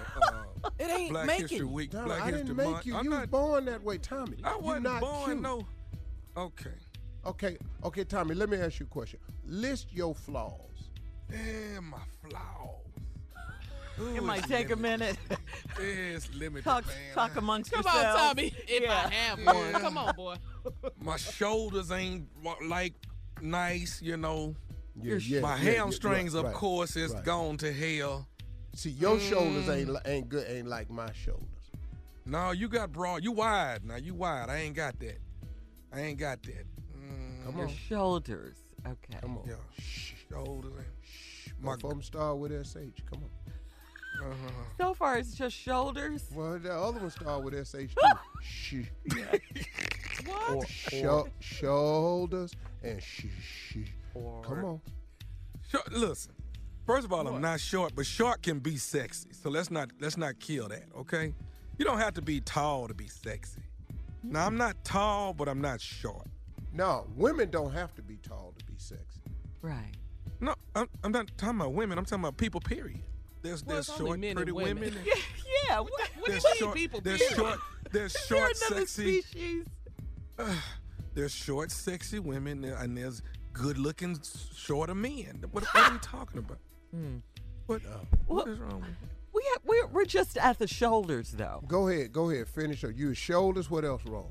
[0.78, 1.68] It ain't Black making History you.
[1.68, 2.86] Week, Tommy, Black I History didn't make Month.
[2.86, 2.96] you.
[2.96, 3.30] I'm you was not.
[3.30, 4.36] born that way, Tommy.
[4.44, 5.40] I You're wasn't not born cute.
[5.40, 5.66] no.
[6.36, 6.70] Okay.
[7.26, 8.34] Okay, okay, Tommy.
[8.34, 9.18] Let me ask you a question.
[9.46, 10.90] List your flaws.
[11.30, 12.77] And my flaws.
[14.00, 15.16] It might take a minute.
[15.80, 16.96] It's limited, talk man.
[17.14, 18.20] talk amongst Come yourselves.
[18.20, 18.54] on, Tommy.
[18.66, 18.92] If Yeah.
[19.06, 19.52] I have Yeah.
[19.52, 19.72] one.
[19.80, 20.36] Come on, boy.
[21.00, 22.28] My shoulders ain't
[22.66, 22.94] like
[23.40, 24.54] nice, you know.
[25.00, 27.24] Yeah, yeah, my yeah, yeah, hamstrings, right, of course, is right.
[27.24, 28.26] gone to hell.
[28.74, 29.76] See, your shoulders Mm.
[29.96, 30.48] ain't ain't good.
[30.50, 31.44] Ain't like my shoulders.
[32.26, 33.22] No, you got broad.
[33.24, 33.84] You wide.
[33.84, 34.48] Now you wide.
[34.50, 35.18] I ain't got that.
[35.92, 36.66] I ain't got that.
[36.96, 38.56] Mm, Come Your on, shoulders.
[38.86, 39.18] Okay.
[39.20, 39.44] come on.
[39.48, 39.54] Yeah.
[40.30, 40.72] Shoulders.
[40.76, 42.74] ain't- My My- from start with sh.
[43.10, 43.30] Come on.
[44.20, 44.51] Uh-huh.
[44.78, 46.24] So far, it's just shoulders.
[46.35, 47.86] Well, the other one start with sh too.
[48.43, 48.85] Sh.
[50.27, 50.57] What?
[50.57, 53.27] Or, sho- shoulders and sh.
[53.40, 53.77] sh.
[54.15, 54.81] Come on.
[55.69, 56.32] Short, listen.
[56.86, 59.28] First of all, I'm not short, but short can be sexy.
[59.32, 61.35] So let's not let's not kill that, okay?
[61.77, 63.61] You don't have to be tall to be sexy.
[64.23, 66.27] Now I'm not tall, but I'm not short.
[66.73, 69.20] No, women don't have to be tall to be sexy.
[69.62, 69.93] Right.
[70.40, 71.99] No, I'm, I'm not talking about women.
[71.99, 72.61] I'm talking about people.
[72.61, 73.03] Period.
[73.43, 74.81] There's Well, there's short, men pretty women.
[74.85, 74.98] women.
[75.05, 75.15] Yeah.
[75.69, 75.81] yeah.
[75.81, 77.01] What, What do There's you mean, people?
[77.01, 77.36] there's period?
[77.36, 77.59] short,
[77.93, 79.23] there's short, another sexy.
[79.23, 79.66] species?
[81.15, 84.20] There's short, sexy women, and there's good-looking,
[84.55, 85.43] shorter men.
[85.51, 86.59] What, what are you talking about?
[86.94, 87.16] Hmm.
[87.66, 88.97] What, uh, what Well- is wrong with you?
[89.35, 91.62] We have, we're, we're just at the shoulders, though.
[91.69, 92.90] Go ahead, go ahead, finish her.
[92.90, 93.70] You shoulders.
[93.70, 94.31] What else wrong?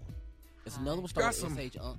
[0.66, 1.78] It's another one Got started some- SH.
[1.78, 1.94] Uh.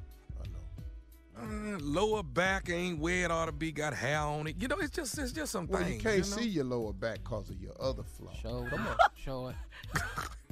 [1.39, 1.75] Uh, I know.
[1.77, 3.73] Uh, lower back ain't where it ought to be.
[3.73, 4.57] Got hair on it.
[4.61, 5.97] You know, it's just it's just some Well, things.
[5.97, 6.23] you can't know?
[6.37, 8.33] see your lower back because of your other flaw.
[8.35, 8.71] shoulder.
[8.71, 8.97] Come on.
[9.17, 9.57] show it.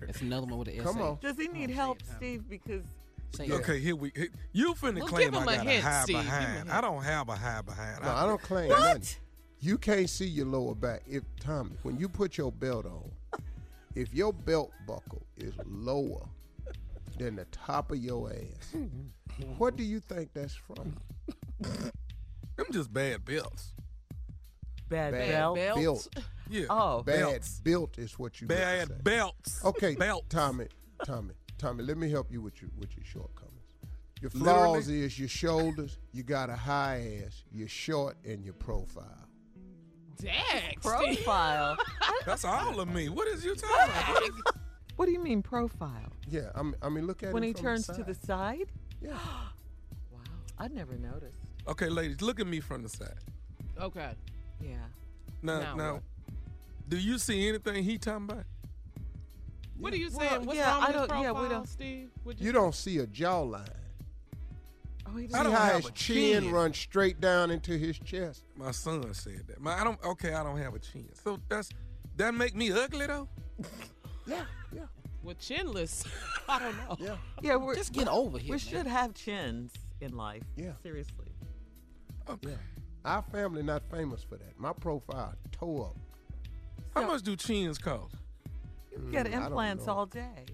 [0.03, 1.19] It's another one with a Come on.
[1.21, 2.49] Does he need help, Steve?
[2.49, 2.83] Because
[3.35, 3.53] Say it.
[3.53, 4.13] Okay, here we.
[4.15, 6.17] Here, you finna Well, claim give him I a got hint, a high Steve.
[6.17, 6.57] Give him a behind.
[6.59, 6.71] hint.
[6.71, 8.03] I don't have a high behind.
[8.03, 8.81] No, I don't claim What?
[8.81, 9.03] nothing.
[9.61, 11.03] You can't see your lower back.
[11.09, 13.11] If Tommy, when you put your belt on,
[13.95, 16.29] if your belt buckle is lower
[17.19, 18.75] than the top of your ass,
[19.59, 20.97] what do you think that's from?
[21.61, 23.73] Them just bad belts.
[24.89, 25.57] bad, Bad belt.
[25.57, 25.79] belt.
[25.79, 26.09] Built.
[26.49, 26.65] Yeah.
[26.71, 27.61] Oh, Bad belts.
[27.61, 28.95] built is what you meant to Bad say.
[29.03, 29.65] belts.
[29.65, 30.27] Okay, Belts.
[30.29, 30.67] Tommy,
[31.05, 31.83] Tommy, Tommy.
[31.85, 33.53] Let me help you with your with your shortcomings.
[34.23, 34.63] Your Literally?
[34.83, 35.99] flaws is your shoulders.
[36.13, 37.45] You got a high ass.
[37.53, 39.29] You're short and your profile.
[40.19, 41.77] Dag, profile.
[42.25, 43.11] That's all of me.
[43.11, 44.23] What is you talking about?
[44.23, 44.55] what
[45.05, 46.11] do you mean profile?
[46.27, 48.15] Yeah, I mean, I mean look at When him he from turns the to the
[48.15, 48.25] side.
[48.25, 48.67] side?
[49.03, 49.11] Yeah.
[50.11, 50.21] Wow.
[50.59, 51.37] I'd never noticed.
[51.69, 53.19] Okay, ladies, look at me from the side.
[53.79, 54.13] Okay.
[54.63, 54.77] Yeah.
[55.43, 56.01] Now, Now now,
[56.89, 58.45] do you see anything he talking about?
[59.79, 60.47] What are you Well, saying?
[60.47, 62.11] What's yeah, wrong I with his don't- yeah, we don't- Steve?
[62.25, 63.69] What'd You don't see a jawline.
[65.09, 66.53] Oh, he See I don't how have his a chin, chin.
[66.53, 68.43] runs straight down into his chest.
[68.57, 69.61] My son said that.
[69.61, 70.03] My, I don't.
[70.03, 71.09] Okay, I don't have a chin.
[71.23, 71.69] So that's
[72.17, 73.29] that make me ugly though.
[74.27, 74.45] Yeah,
[74.75, 74.83] yeah.
[75.23, 76.07] With chinless,
[76.49, 76.97] I don't know.
[76.99, 77.17] Yeah.
[77.43, 78.47] Yeah, we're Just get over here.
[78.49, 78.59] We man.
[78.59, 80.43] should have chins in life.
[80.57, 80.73] Yeah.
[80.83, 81.27] Seriously.
[82.43, 82.51] Yeah.
[83.05, 84.59] Our family not famous for that.
[84.59, 85.97] My profile toe up.
[86.95, 88.15] How much do chins cost?
[88.91, 90.45] You can get Mm, implants all day.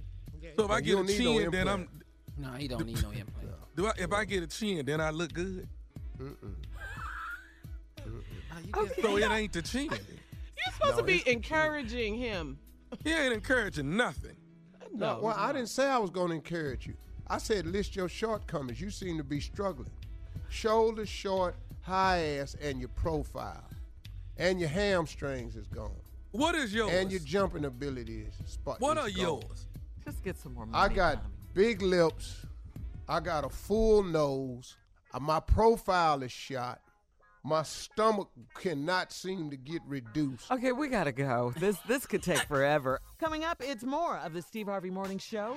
[0.57, 1.89] So if I get a don't no chin, then I'm.
[2.37, 3.49] No, he don't need no implant.
[3.77, 5.69] Do I, if I get a chin, then I look good.
[6.19, 6.55] Mm-mm.
[9.03, 9.85] So it ain't the chin.
[9.91, 12.59] You're supposed No, to be encouraging him.
[13.05, 14.37] He ain't encouraging nothing.
[14.95, 16.95] No, well, I didn't say I was going to encourage you.
[17.27, 18.81] I said list your shortcomings.
[18.81, 19.91] You seem to be struggling.
[20.51, 23.65] Shoulders short, high ass, and your profile,
[24.37, 25.97] and your hamstrings is gone.
[26.33, 26.93] What is yours?
[26.93, 28.81] And your jumping ability is spot.
[28.81, 29.21] What is are gone.
[29.43, 29.67] yours?
[30.05, 31.35] Just get some more I got Tommy.
[31.55, 32.45] big lips.
[33.09, 34.77] I got a full nose.
[35.15, 36.81] Uh, My profile is shot.
[37.45, 40.51] My stomach cannot seem to get reduced.
[40.51, 41.53] Okay, we gotta go.
[41.59, 43.01] This this could take forever.
[43.19, 45.57] Coming up, it's more of the Steve Harvey Morning Show.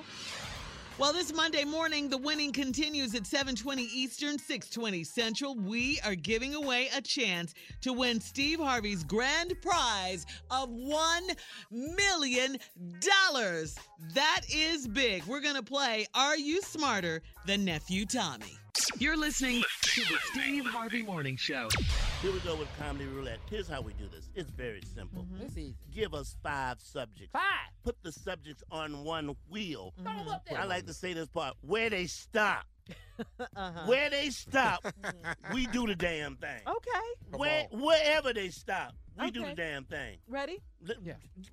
[0.98, 5.54] Well, this Monday morning, the winning continues at 720 Eastern, 620 Central.
[5.54, 7.52] We are giving away a chance
[7.82, 11.36] to win Steve Harvey's grand prize of $1
[11.70, 12.58] million.
[14.14, 15.22] That is big.
[15.24, 18.58] We're going to play Are You Smarter Than Nephew Tommy?
[18.98, 21.68] You're listening to the Steve Harvey Morning Show.
[22.22, 23.38] Here we go with comedy roulette.
[23.50, 24.28] Here's how we do this.
[24.34, 25.26] It's very simple.
[25.40, 25.74] It's easy.
[25.94, 27.32] Give us five subjects.
[27.32, 27.42] Five.
[27.84, 29.92] Put the subjects on one wheel.
[30.02, 30.58] Throw 'em up there.
[30.58, 31.54] I like to say this part.
[31.60, 32.64] Where they stop.
[33.56, 33.80] Uh-huh.
[33.86, 34.84] Where they stop,
[35.54, 36.60] we do the damn thing.
[36.66, 37.36] Okay.
[37.38, 40.18] Where, wherever they stop, we do the damn thing.
[40.28, 40.62] Ready?
[40.86, 40.94] L-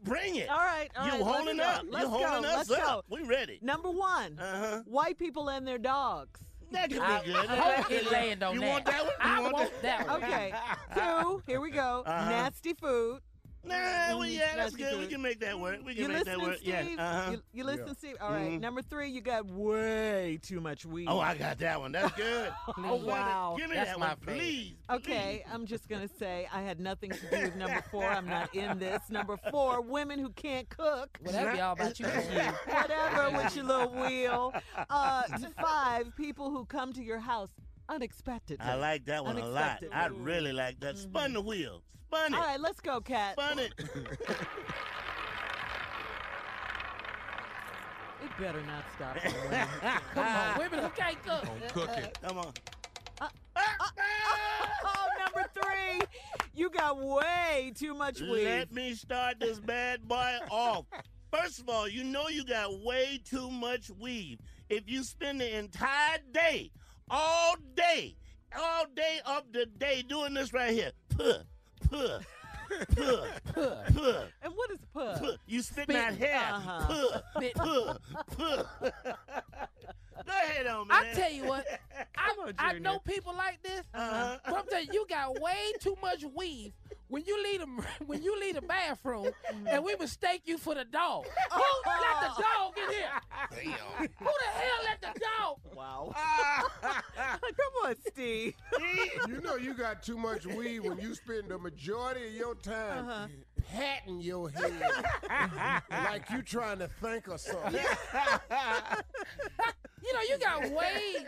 [0.04, 0.50] Bring it.
[0.50, 0.90] All right.
[0.98, 1.64] All you right, let's holding go.
[1.64, 1.86] up.
[1.90, 2.50] Let's holding go.
[2.50, 3.06] us Let's up.
[3.10, 3.16] go.
[3.18, 3.60] We ready.
[3.62, 4.38] Number one.
[4.38, 4.82] Uh-huh.
[4.86, 6.41] White people and their dogs.
[6.74, 7.50] That could I, be good.
[7.50, 8.70] I hope it land on you that.
[8.70, 9.14] want that one?
[9.14, 10.24] You I want want that one.
[10.24, 10.54] Okay.
[10.95, 11.44] Two.
[11.45, 12.04] Here we go.
[12.06, 12.30] Uh-huh.
[12.30, 13.22] Nasty food.
[13.65, 13.73] Nah,
[14.18, 14.99] well, yeah, that's Nasty good.
[14.99, 15.80] We can make that work.
[15.85, 16.57] We can You make that work.
[16.57, 16.68] Steve?
[16.68, 16.95] Yeah.
[16.99, 17.31] Uh-huh.
[17.31, 17.94] You, you listening, Yeah.
[17.94, 18.15] Steve?
[18.22, 18.52] All right.
[18.52, 18.60] Mhm.
[18.60, 21.07] Number three, you got way too much weave.
[21.10, 21.94] Oh, I got that one.
[21.94, 22.52] That's good.
[22.77, 23.56] Oh, wow.
[23.57, 24.38] Give me That's that my one, favorite.
[24.40, 24.73] please.
[24.90, 28.06] Okay, I'm just gonna say I had nothing to do with number four.
[28.06, 29.02] I'm not in this.
[29.10, 31.18] Number four, women who can't cook.
[31.23, 32.06] Well, that'd be all about you.
[32.65, 34.53] Whatever with your little wheel.
[34.90, 35.23] Uh,
[35.61, 37.49] five, people who come to your house
[37.90, 38.65] unexpectedly.
[38.65, 39.84] I like that one a lot.
[39.94, 40.98] I really like that.
[40.98, 41.81] Spun the wheel.
[42.14, 42.38] Spun it.
[42.38, 43.34] All right, let's go, Kat.
[43.34, 43.73] Spun it.
[48.23, 49.18] It better not stop.
[50.14, 51.44] Come on, women who can't cook.
[51.44, 52.18] Don't cook it.
[52.22, 52.53] Come on.
[53.19, 53.61] Uh, uh,
[54.85, 56.02] oh, number three,
[56.53, 58.45] you got way too much weave.
[58.45, 60.85] Let me start this bad boy off.
[61.31, 64.40] First of all, you know you got way too much weave.
[64.69, 66.72] If you spend the entire day,
[67.10, 68.15] all day,
[68.56, 71.44] all day of the day doing this right here, puh,
[71.89, 72.19] puh,
[72.95, 75.15] puh, puh, And what is puh?
[75.19, 75.38] puh.
[75.47, 77.22] You spitting that hair, Uh-huh.
[77.35, 77.93] puh, puh,
[78.38, 78.65] puh.
[80.26, 80.93] Go ahead on, me.
[80.95, 81.65] I tell you what,
[82.18, 84.38] I, I know people like this, Uh-huh.
[84.45, 86.72] but I'm telling you, you got way too much weave
[87.14, 87.68] when you leave the
[88.07, 89.30] when you leave the bathroom,
[89.68, 91.26] and we mistake you for the dog.
[91.52, 93.72] Who let the dog in here?
[94.19, 95.57] Who the hell let the dog?
[95.76, 96.15] Wow.
[96.81, 98.56] Come on, Steve.
[99.27, 103.07] You know you got too much weave when you spend the majority of your time
[103.07, 103.27] Uh-huh.
[103.72, 104.73] Patting your head
[105.90, 107.80] like you trying to think of something.
[110.06, 111.26] You know, you got way,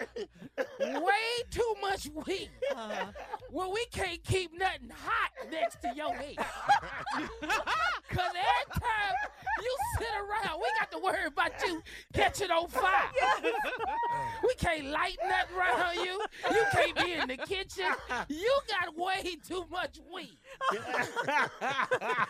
[0.99, 2.49] way too much weave.
[2.71, 3.05] Uh-huh.
[3.49, 6.35] Well, we can't keep nothing hot next to your head.
[7.15, 9.15] Cause every time
[9.61, 11.81] you sit around, we got to worry about you
[12.13, 13.09] catching on fire.
[14.43, 16.21] we can't light nothing around you.
[16.51, 17.85] You can't be in the kitchen.
[18.27, 20.35] You got way too much weave.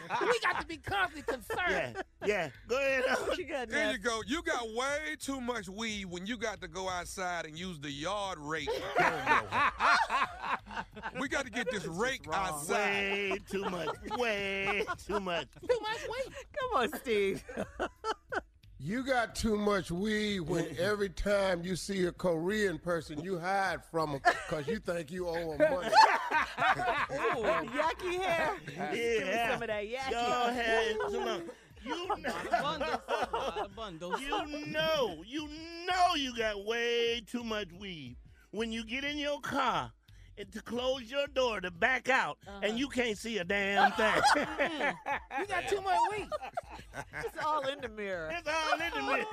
[0.22, 2.04] we got to be constantly Yeah, concerned.
[2.26, 2.28] yeah.
[2.28, 2.50] yeah.
[2.68, 3.04] Go ahead.
[3.32, 3.38] on.
[3.38, 4.22] You got There you go.
[4.26, 7.92] You got way too much weave when you got to go outside and use the
[7.92, 8.70] yard rake.
[8.70, 9.44] to comb
[11.14, 13.32] your we got to get this rake outside.
[13.32, 13.90] Way too much.
[14.18, 15.48] Way too much.
[15.68, 16.36] Too much weave.
[16.60, 17.44] Come on, Steve.
[18.78, 23.84] You got too much weave when every time you see a Korean person, you hide
[23.86, 25.90] from them because you think you owe them money.
[27.12, 28.52] Ooh, yaki hair.
[28.66, 29.52] Give me Yeah.
[29.54, 30.12] some of that yaki.
[30.12, 30.96] Go ahead.
[31.00, 31.44] Come on.
[31.86, 34.20] You know, Bundles.
[34.20, 34.30] you
[34.72, 35.48] know, you
[35.88, 38.16] know you got way too much weave.
[38.52, 40.05] When you get in your car and
[40.52, 42.74] to close your door to back out and uh-huh.
[42.76, 44.22] you can't see a damn thing.
[45.40, 46.28] You got too much weave.
[47.24, 48.34] It's all in the mirror.
[48.38, 49.26] it's all in the mirror.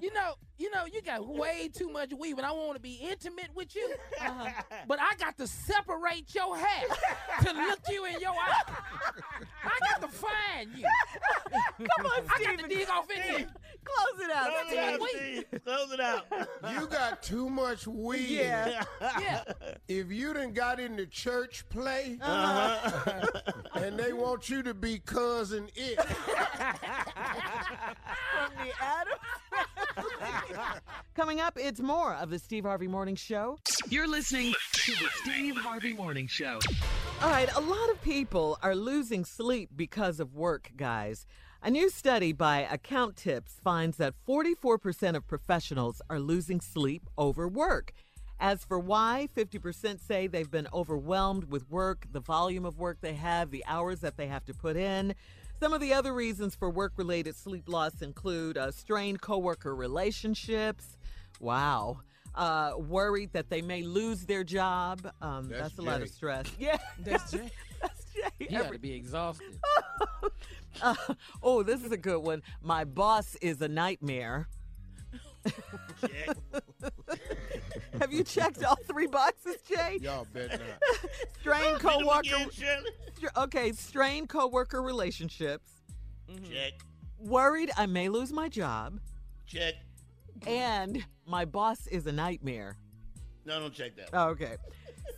[0.00, 2.94] You know, you know, you got way too much weave when I want to be
[2.94, 3.94] intimate with you.
[4.20, 4.50] Uh-huh.
[4.88, 6.88] But I got to separate your hair
[7.42, 8.72] to look you in your eye.
[9.64, 10.86] I got to find you.
[11.78, 12.58] Come on, I got Steve.
[12.58, 13.48] to dig off in here.
[13.84, 14.50] Close it out.
[14.50, 15.44] Close it out, Steve.
[15.64, 16.26] Close it out.
[16.72, 18.30] You got too much weave.
[18.30, 18.82] Yeah.
[19.20, 19.42] Yeah.
[19.88, 23.22] If you done got into church play Uh-huh.
[23.74, 25.98] and they want you to be Cousin Itt,
[28.32, 30.80] From the Addams.
[31.14, 33.58] Coming up, it's more of the Steve Harvey Morning Show.
[33.88, 36.58] You're listening to the Steve Harvey Morning Show.
[37.22, 41.26] All right, a lot of people are losing sleep because of work, guys.
[41.62, 47.46] A new study by Account Tips finds that 44% of professionals are losing sleep over
[47.46, 47.92] work.
[48.42, 53.14] As for why, 50% say they've been overwhelmed with work, the volume of work they
[53.14, 55.14] have, the hours that they have to put in.
[55.60, 60.98] Some of the other reasons for work related sleep loss include uh, strained coworker relationships.
[61.38, 62.00] Wow.
[62.34, 65.08] Uh, worried that they may lose their job.
[65.22, 66.46] Um, that's, That's a lot of stress.
[66.58, 66.78] Yeah.
[66.98, 67.48] That's Jay.
[67.80, 68.28] That's Jay.
[68.40, 69.56] You got Every- to be exhausted.
[70.82, 70.96] uh,
[71.44, 72.42] oh, this is a good one.
[72.60, 74.48] My boss is a nightmare.
[78.00, 79.98] Have you checked all three boxes, Jay?
[80.00, 80.60] y'all bet not.
[81.40, 82.36] Strained Read 'em coworker.
[82.50, 82.82] again,
[83.36, 85.70] Okay, strained coworker relationships.
[86.30, 86.52] Mm-hmm.
[86.52, 86.72] Check.
[87.18, 88.98] Worried I may lose my job,
[89.46, 89.74] Check.
[90.46, 92.76] and my boss is a nightmare.
[93.44, 94.10] No, don't check that.
[94.12, 94.56] Oh, Okay.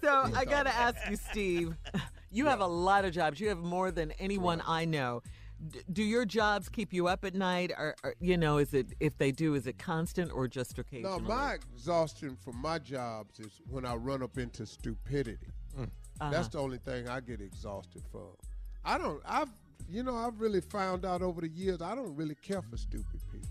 [0.03, 1.75] So I got to ask you, Steve.
[2.31, 3.39] You have a lot of jobs.
[3.39, 5.23] You have more than anyone I know.
[5.71, 8.89] D- do your jobs keep you up at night, or, or you know, is it
[9.01, 13.61] if they do, is it constant or just No, my exhaustion from my jobs is
[13.71, 15.47] when I run up into stupidity.
[15.79, 16.31] Uh-huh.
[16.31, 18.37] That's the only thing I get exhausted from.
[18.85, 19.23] I don't.
[19.27, 19.51] I've
[19.89, 23.21] you know I've really found out over the years I don't really care for stupid
[23.33, 23.49] people.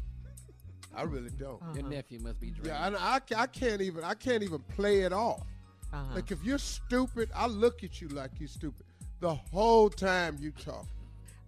[0.95, 1.61] I really don't.
[1.61, 1.73] Uh-huh.
[1.75, 2.67] Your nephew must be drained.
[2.67, 5.43] Yeah, and I, I can't even I can't even play it off.
[5.91, 6.15] Uh-huh.
[6.15, 8.85] Like if you're stupid, I look at you like you're stupid
[9.23, 10.85] the whole time you talk.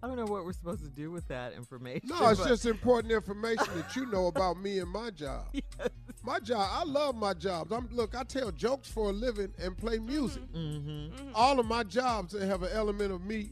[0.06, 2.10] I don't know what we're supposed to do with that information.
[2.10, 5.46] No, it's but- just important information that you know about me and my job.
[6.22, 7.70] My job, I love my jobs.
[7.70, 10.42] I'm look, I tell jokes for a living and play music.
[10.52, 11.30] Mm-hmm.
[11.36, 13.50] All of my jobs have an element of me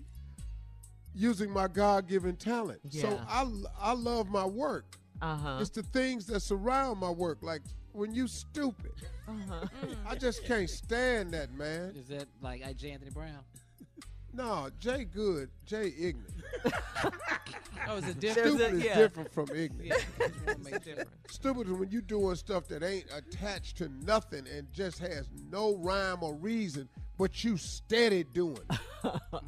[1.14, 2.80] using my God-given talent.
[2.90, 3.48] So I
[3.78, 4.96] I love my work.
[5.22, 5.58] Uh-huh.
[5.60, 7.62] It's the things that surround my work, like
[7.92, 8.92] when you stupid.
[9.28, 9.66] Uh-huh.
[10.04, 11.94] I just can't stand that, man.
[11.96, 12.72] Is that like I.
[12.72, 12.90] J.
[12.90, 13.38] Anthony Brown?
[14.34, 16.30] No, Jay good, Jay ignorant.
[17.86, 18.48] Oh, is it different?
[18.54, 18.96] Stupid a- is yeah.
[18.96, 20.06] different from ignorant.
[20.18, 21.08] Yeah, make different.
[21.28, 25.76] Stupid is when you doing stuff that ain't attached to nothing and just has no
[25.76, 26.88] rhyme or reason,
[27.18, 28.56] but you steady doing.
[28.70, 29.20] it.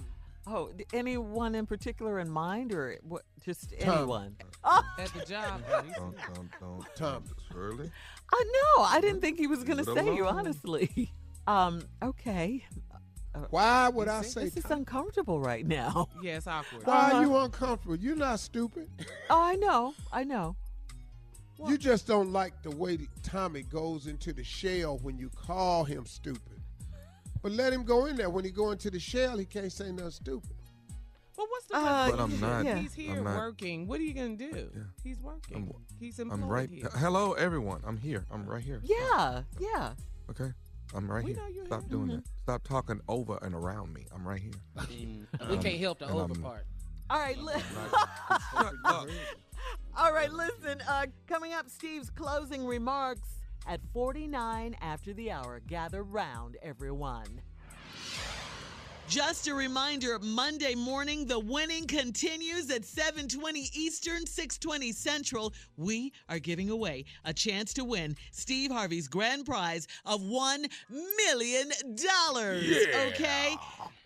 [0.49, 3.99] Oh, anyone in particular in mind, or what, just Tom.
[3.99, 4.37] anyone?
[4.63, 5.61] Oh, At the job.
[5.69, 6.87] Don't, don't, don't.
[6.95, 7.25] Tom.
[7.51, 7.91] Shirley.
[8.33, 8.45] I
[8.77, 8.85] know.
[8.85, 10.39] I didn't think he was going to Leave it say you, alone.
[10.39, 11.13] honestly.
[11.49, 11.81] Um.
[12.03, 12.65] Okay.
[13.51, 16.09] Why would I say This is uncomfortable right now.
[16.23, 16.87] Yeah, it's awkward.
[16.87, 17.17] Why Uh-huh.
[17.17, 17.97] are you uncomfortable?
[17.97, 18.89] You're not stupid.
[19.31, 19.95] Oh, I know.
[20.13, 20.57] I know.
[21.67, 26.05] You just don't like the way Tommy goes into the shell when you call him
[26.05, 26.61] stupid.
[27.43, 28.29] But let him go in there.
[28.29, 30.51] When he go into the shell, he can't say nothing stupid.
[31.37, 33.87] Well, what's the Uh, But I'm not- He's here I'm not- working.
[33.87, 34.51] What are you gonna do?
[34.75, 34.83] Yeah.
[35.05, 35.57] He's working.
[35.57, 36.71] I'm- He's employed I'm right.
[36.71, 36.91] here.
[36.95, 37.83] Hello, everyone.
[37.87, 38.27] I'm here.
[38.31, 38.81] I'm right here.
[38.83, 39.43] Yeah.
[39.59, 39.95] Yeah.
[40.31, 40.53] Okay.
[40.95, 41.43] I'm right We here.
[41.43, 41.89] know you're Stop here.
[41.91, 42.23] doing that.
[42.43, 44.07] Stop talking over and around me.
[44.15, 44.53] I'm right here.
[44.77, 46.67] Mm, we can't help the and over I'm- part.
[47.09, 47.39] All right.
[47.39, 47.53] Li-
[49.97, 50.31] All right.
[50.33, 50.81] Listen.
[50.89, 53.29] Uh, coming up, Steve's closing remarks
[53.67, 55.61] at 49 after the hour.
[55.67, 57.41] Gather round, everyone.
[59.09, 65.55] Just a reminder, Monday morning, the winning continues at 720 Eastern, 620 Central.
[65.77, 70.67] We are giving away a chance to win Steve Harvey's grand prize of $1
[71.19, 71.73] million.
[73.09, 73.57] Okay?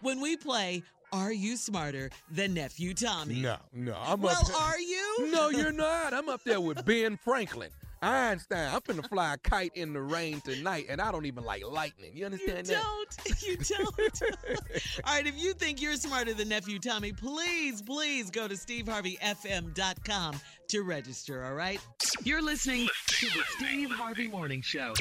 [0.02, 0.82] When we play,
[1.12, 3.40] Are You Smarter Than Nephew Tommy?
[3.40, 3.97] No, no.
[3.98, 4.56] I'm well, up there.
[4.56, 5.31] are you?
[5.32, 6.12] No, you're not.
[6.12, 7.70] I'm up there with Ben Franklin.
[8.02, 11.62] Einstein, I'm finna fly a kite in the rain tonight, and I don't even like
[11.66, 12.12] lightning.
[12.14, 12.82] You You understand that?
[13.43, 13.98] You don't.
[13.98, 14.60] You don't.
[15.05, 20.40] All right, if you think you're smarter than Nephew Tommy, please, please go to steveharveyfm.com
[20.68, 21.81] to register, all right?
[22.24, 24.94] You're listening to the Steve Harvey Morning Show.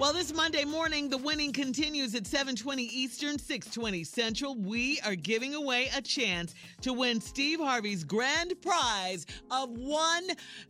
[0.00, 4.54] Well, this Monday morning, the winning continues at 720 Eastern, 620 Central.
[4.54, 10.20] We are giving away a chance to win Steve Harvey's grand prize of $1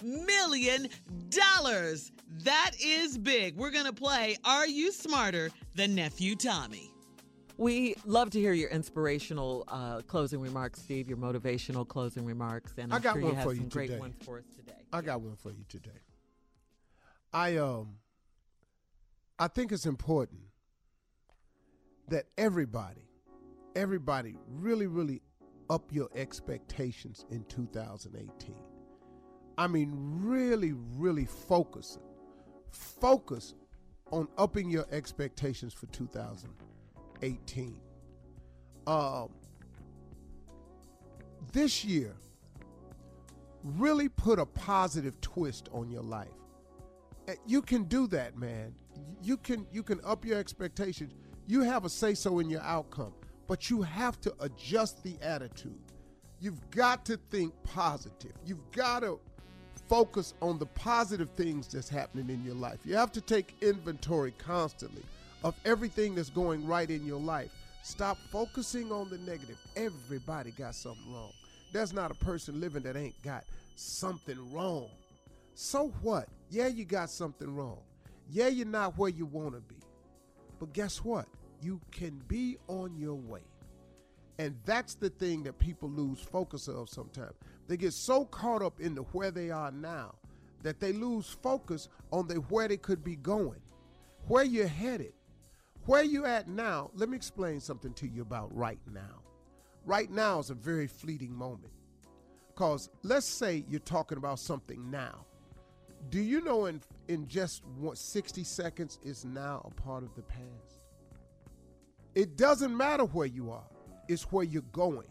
[0.02, 0.89] million.
[2.43, 3.55] That is big.
[3.55, 6.90] We're going to play Are You Smarter Than Nephew Tommy?
[7.57, 12.74] We love to hear your inspirational uh, closing remarks, Steve, your motivational closing remarks.
[12.78, 14.01] And I I'm got sure one you have for you some great today.
[14.01, 14.81] ones for us today.
[14.93, 16.01] I got one for you today.
[17.32, 17.99] I um
[19.40, 20.42] I think it's important
[22.08, 23.08] that everybody,
[23.74, 25.22] everybody really, really
[25.70, 28.54] up your expectations in 2018.
[29.56, 29.92] I mean,
[30.22, 31.98] really, really focus.
[32.70, 33.54] Focus
[34.12, 37.80] on upping your expectations for 2018.
[38.86, 39.30] Um,
[41.50, 42.14] this year,
[43.64, 46.28] really put a positive twist on your life.
[47.46, 48.74] You can do that, man.
[49.22, 51.12] You can you can up your expectations.
[51.47, 53.12] You have a say so in your outcome,
[53.47, 55.78] but you have to adjust the attitude.
[56.40, 58.32] You've got to think positive.
[58.47, 59.20] You've got to
[59.89, 62.78] focus on the positive things that's happening in your life.
[62.85, 65.02] You have to take inventory constantly
[65.43, 67.51] of everything that's going right in your life.
[67.82, 69.59] Stop focusing on the negative.
[69.74, 71.32] Everybody got something wrong.
[71.72, 73.44] There's not a person living that ain't got
[73.74, 74.89] something wrong.
[75.55, 76.28] So what?
[76.51, 77.78] Yeah, you got something wrong.
[78.31, 79.81] Yeah, you're not where you want to be.
[80.59, 81.27] But guess what?
[81.61, 83.43] You can be on your way.
[84.39, 87.35] And that's the thing that people lose focus of sometimes.
[87.66, 90.15] They get so caught up in the where they are now
[90.62, 93.61] that they lose focus on the where they could be going,
[94.28, 95.12] where you're headed.
[95.86, 99.23] Where you're at now, let me explain something to you about right now.
[99.86, 101.73] Right now is a very fleeting moment.
[102.48, 105.24] Because let's say you're talking about something now.
[106.09, 110.22] Do you know in, in just what 60 seconds is now a part of the
[110.22, 110.81] past?
[112.14, 113.68] It doesn't matter where you are,
[114.09, 115.06] it's where you're going.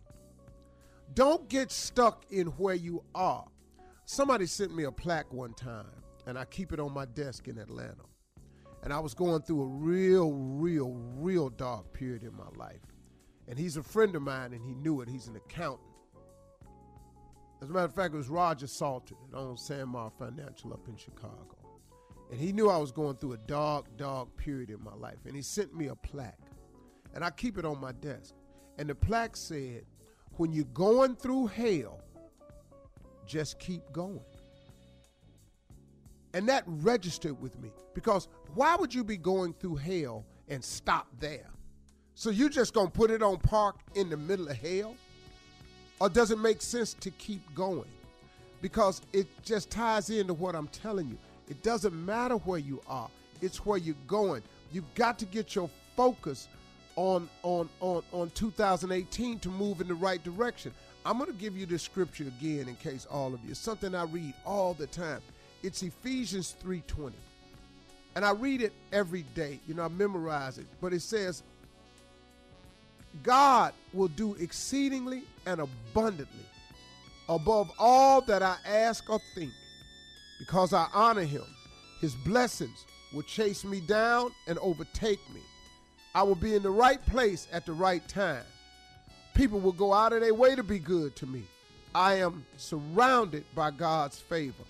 [1.14, 3.46] Don't get stuck in where you are.
[4.06, 5.86] Somebody sent me a plaque one time,
[6.26, 8.04] and I keep it on my desk in Atlanta.
[8.84, 12.82] And I was going through a real, real, real dark period in my life.
[13.48, 15.10] And he's a friend of mine, and he knew it.
[15.10, 15.89] He's an accountant.
[17.62, 20.96] As a matter of fact, it was Roger Salter that owns Sandmar Financial up in
[20.96, 21.58] Chicago.
[22.32, 25.18] And he knew I was going through a dark, dark period in my life.
[25.26, 26.40] And he sent me a plaque.
[27.14, 28.34] And I keep it on my desk.
[28.78, 29.84] And the plaque said,
[30.38, 32.02] when you're going through hell,
[33.26, 34.22] just keep going.
[36.34, 41.08] And that registered with me because why would you be going through hell and stop
[41.20, 41.50] there?
[42.14, 44.96] So you just gonna put it on park in the middle of hell?
[46.00, 47.90] Or does it make sense to keep going?
[48.62, 51.18] Because it just ties into what I'm telling you.
[51.50, 53.10] It doesn't matter where you are,
[53.42, 54.44] it's where you're going.
[54.72, 56.48] You've got to get your focus
[56.96, 60.74] on on on on 2018 to move in the right direction.
[61.06, 63.52] I'm going to give you this scripture again in case all of you.
[63.52, 65.22] It's something I read all the time.
[65.64, 67.14] It's Ephesians 3:20.
[68.16, 69.60] And I read it every day.
[69.68, 70.66] You know, I memorize it.
[70.82, 71.44] But it says
[73.24, 76.46] God will do exceedingly and abundantly
[77.28, 79.52] above all that I ask or think
[80.40, 81.46] because I honor him.
[82.02, 85.42] His blessings will chase me down and overtake me.
[86.16, 88.44] I will be in the right place at the right time.
[89.36, 91.44] People will go out of their way to be good to me.
[91.94, 94.64] I am surrounded by God's favor.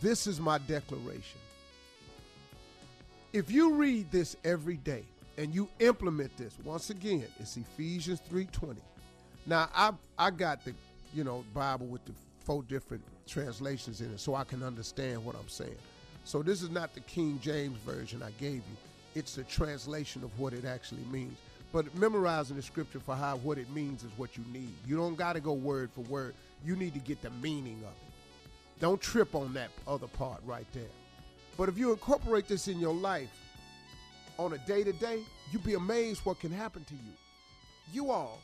[0.00, 1.40] This is my declaration.
[3.32, 5.04] If you read this every day
[5.36, 8.76] and you implement this, once again, it's Ephesians 3:20.
[9.46, 10.74] Now I I got the,
[11.12, 12.12] you know, Bible with the
[12.44, 15.76] four different translations in it so I can understand what I'm saying.
[16.24, 18.76] So this is not the King James version I gave you.
[19.14, 21.36] It's the translation of what it actually means.
[21.72, 24.72] But memorizing the scripture for how what it means is what you need.
[24.86, 26.34] You don't got to go word for word.
[26.64, 28.50] You need to get the meaning of it.
[28.80, 30.84] Don't trip on that other part right there.
[31.56, 33.30] But if you incorporate this in your life
[34.38, 35.20] on a day to day,
[35.50, 37.12] you'd be amazed what can happen to you.
[37.92, 38.40] You all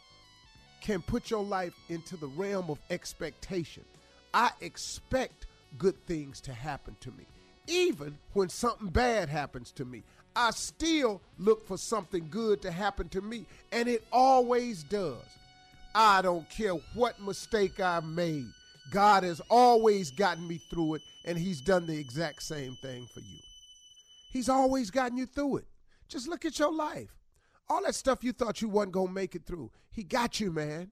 [0.81, 3.85] can put your life into the realm of expectation.
[4.33, 5.47] I expect
[5.79, 7.27] good things to happen to me.
[7.67, 10.03] Even when something bad happens to me,
[10.35, 15.25] I still look for something good to happen to me, and it always does.
[15.95, 18.47] I don't care what mistake I've made.
[18.91, 23.21] God has always gotten me through it, and He's done the exact same thing for
[23.21, 23.39] you.
[24.33, 25.65] He's always gotten you through it.
[26.11, 27.17] Just look at your life.
[27.69, 30.51] All that stuff you thought you wasn't going to make it through, He got you,
[30.51, 30.91] man.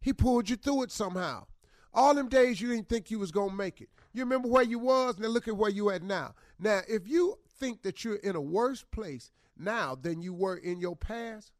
[0.00, 1.46] He pulled you through it somehow.
[1.92, 3.88] All them days you didn't think you was going to make it.
[4.12, 6.34] You remember where you was, and then look at where you at now.
[6.58, 10.80] Now, if you think that you're in a worse place now than you were in
[10.80, 11.52] your past,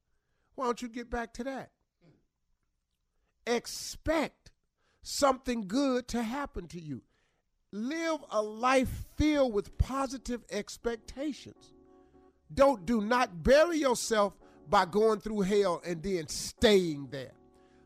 [0.55, 1.71] why don't you get back to that?
[3.45, 4.53] Expect
[5.03, 7.03] something good to happen to you.
[7.73, 11.73] Live a life filled with positive expectations.
[12.55, 14.35] Don't do not bury yourself
[14.69, 17.33] by going through hell and then staying there.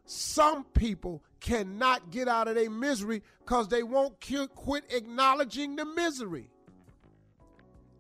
[0.07, 4.21] Some people cannot get out of their misery because they won't
[4.55, 6.51] quit acknowledging the misery.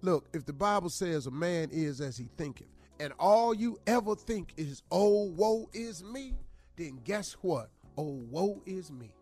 [0.02, 2.68] Look, if the Bible says a man is as he thinketh,
[3.00, 6.34] and all you ever think is, oh, woe is me,
[6.76, 7.70] then guess what?
[7.96, 9.14] oh, woe is me.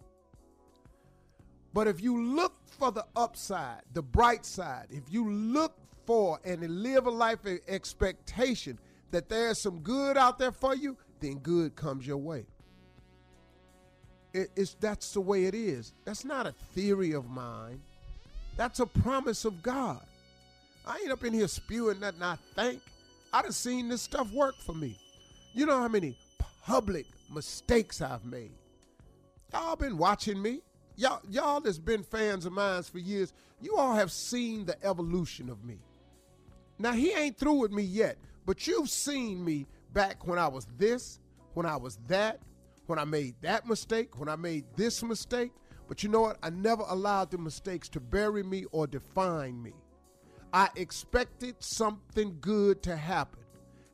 [1.75, 5.77] But if you look for the upside, the bright side, if you look
[6.07, 8.79] for and live a life of expectation
[9.11, 12.47] that there's some good out there for you, then good comes your way.
[14.33, 15.93] It- it's that's the way it is.
[16.05, 17.83] That's not a theory of mine.
[18.57, 20.05] That's a promise of God.
[20.87, 22.83] I ain't up in here spewing nothing I think.
[23.33, 24.99] I done seen this stuff work for me.
[25.55, 26.17] You know how many
[26.63, 28.53] public mistakes I've made.
[29.53, 30.63] Y'all been watching me.
[30.97, 35.49] Y'all, y'all that's been fans of mine for years, you all have seen the evolution
[35.49, 35.79] of me.
[36.83, 40.67] Now he ain't through with me yet, but you've seen me back when I was
[40.79, 41.21] this,
[41.55, 42.41] when I was that,
[42.87, 45.53] when I made that mistake, when I made this mistake.
[45.87, 46.39] But you know what?
[46.43, 49.75] I never allowed the mistakes to bury me or define me.
[50.53, 53.45] I expected something good to happen.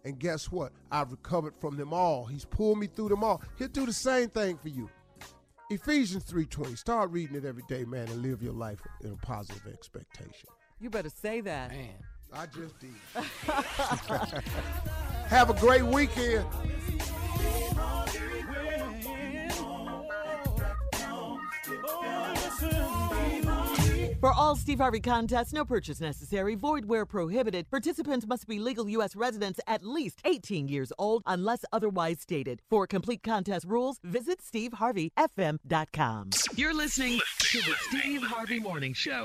[0.06, 0.72] And guess what?
[0.90, 2.24] I've recovered from them all.
[2.24, 3.42] He's pulled me through them all.
[3.58, 4.88] He'll do the same thing for you.
[5.68, 6.74] Ephesians 3:20.
[6.78, 10.48] Start reading it every day, man, and live your life in a positive expectation.
[10.80, 11.70] You better say that.
[11.70, 11.98] Man.
[12.32, 12.90] I just did.
[15.28, 16.46] Have a great weekend.
[24.20, 27.70] For all Steve Harvey contests, no purchase necessary, void where prohibited.
[27.70, 29.14] Participants must be legal U.S.
[29.14, 32.60] residents at least 18 years old unless otherwise stated.
[32.68, 36.30] For complete contest rules, visit SteveHarveyFM.com.
[36.56, 39.24] You're listening to the Steve Harvey Morning Show.